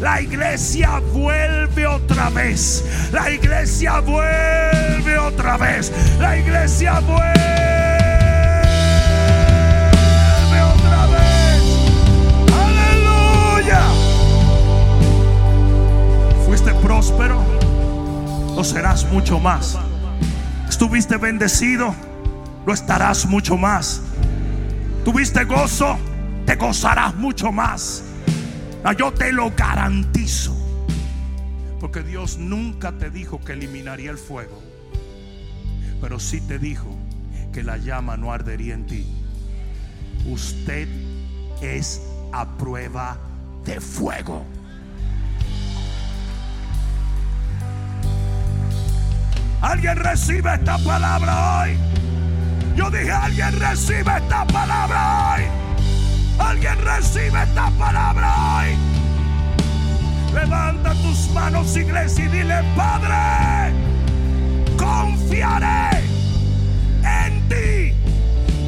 La 0.00 0.22
iglesia 0.22 1.00
vuelve 1.12 1.86
otra 1.86 2.30
vez. 2.30 2.84
La 3.12 3.30
iglesia 3.30 4.00
vuelve 4.00 5.18
otra 5.18 5.58
vez. 5.58 5.92
La 6.18 6.38
iglesia 6.38 7.00
vuelve 7.00 7.22
otra 10.62 11.06
vez. 11.06 11.62
Aleluya. 12.52 13.82
¿Fuiste 16.46 16.72
próspero? 16.74 17.63
No 18.54 18.62
serás 18.62 19.10
mucho 19.10 19.40
más. 19.40 19.76
Es 20.64 20.70
estuviste 20.70 21.16
bendecido, 21.16 21.94
lo 22.66 22.72
estarás 22.72 23.26
mucho 23.26 23.56
más. 23.56 24.02
Tuviste 25.04 25.44
gozo, 25.44 25.98
te 26.46 26.56
gozarás 26.56 27.14
mucho 27.14 27.52
más. 27.52 28.04
Ah, 28.84 28.92
Yo 28.92 29.12
te 29.12 29.32
lo 29.32 29.50
garantizo. 29.50 30.54
Porque 31.80 32.02
Dios 32.02 32.38
nunca 32.38 32.92
te 32.92 33.10
dijo 33.10 33.40
que 33.44 33.52
eliminaría 33.52 34.10
el 34.10 34.18
fuego. 34.18 34.62
Pero 36.00 36.18
sí 36.18 36.40
te 36.40 36.58
dijo 36.58 36.96
que 37.52 37.62
la 37.62 37.76
llama 37.76 38.16
no 38.16 38.32
ardería 38.32 38.74
en 38.74 38.86
ti. 38.86 39.06
Usted 40.26 40.88
es 41.60 42.00
a 42.32 42.56
prueba 42.56 43.18
de 43.64 43.80
fuego. 43.80 44.44
¿Alguien 49.64 49.96
recibe 49.96 50.52
esta 50.52 50.76
palabra 50.76 51.62
hoy? 51.62 51.78
Yo 52.76 52.90
dije, 52.90 53.10
alguien 53.10 53.58
recibe 53.58 54.14
esta 54.14 54.44
palabra 54.44 55.36
hoy. 55.36 55.44
Alguien 56.38 56.78
recibe 56.84 57.42
esta 57.42 57.70
palabra 57.78 58.34
hoy. 58.58 58.76
Levanta 60.34 60.92
tus 60.96 61.30
manos, 61.30 61.74
iglesia, 61.78 62.26
y 62.26 62.28
dile, 62.28 62.62
Padre, 62.76 63.72
confiaré 64.76 66.04
en 67.02 67.48
ti 67.48 67.94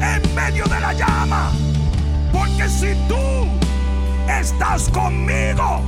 en 0.01 0.35
medio 0.35 0.65
de 0.65 0.79
la 0.79 0.93
llama. 0.93 1.51
Porque 2.33 2.67
si 2.67 2.95
tú 3.07 3.47
estás 4.27 4.89
conmigo, 4.89 5.83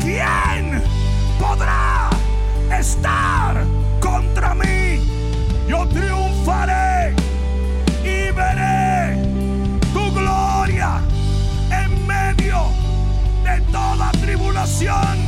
¿quién 0.00 0.80
podrá 1.40 2.08
estar 2.70 3.77
contra 4.38 4.54
mí? 4.54 5.00
Yo 5.68 5.86
triunfaré 5.88 7.14
y 8.04 8.30
veré 8.32 9.16
tu 9.92 10.12
gloria 10.12 11.00
en 11.70 12.06
medio 12.06 12.70
de 13.42 13.60
toda 13.72 14.10
tribulación, 14.12 15.18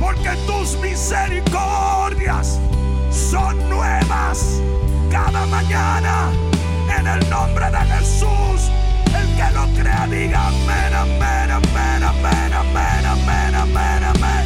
porque 0.00 0.30
tus 0.46 0.76
misericordias 0.80 2.58
son 3.10 3.68
nuevas 3.70 4.60
cada 5.10 5.46
mañana. 5.46 6.30
En 6.98 7.06
el 7.06 7.30
nombre 7.30 7.70
de 7.70 7.78
Jesús, 7.78 8.70
el 9.06 9.36
que 9.36 9.50
lo 9.54 9.66
crea 9.80 10.06
diga 10.08 10.48
amén, 10.48 10.94
amén, 10.94 11.50
amén, 11.50 12.02
amén, 12.02 12.52
amén, 12.52 13.06
amén, 13.06 13.54
amén, 13.54 14.04
amén. 14.04 14.45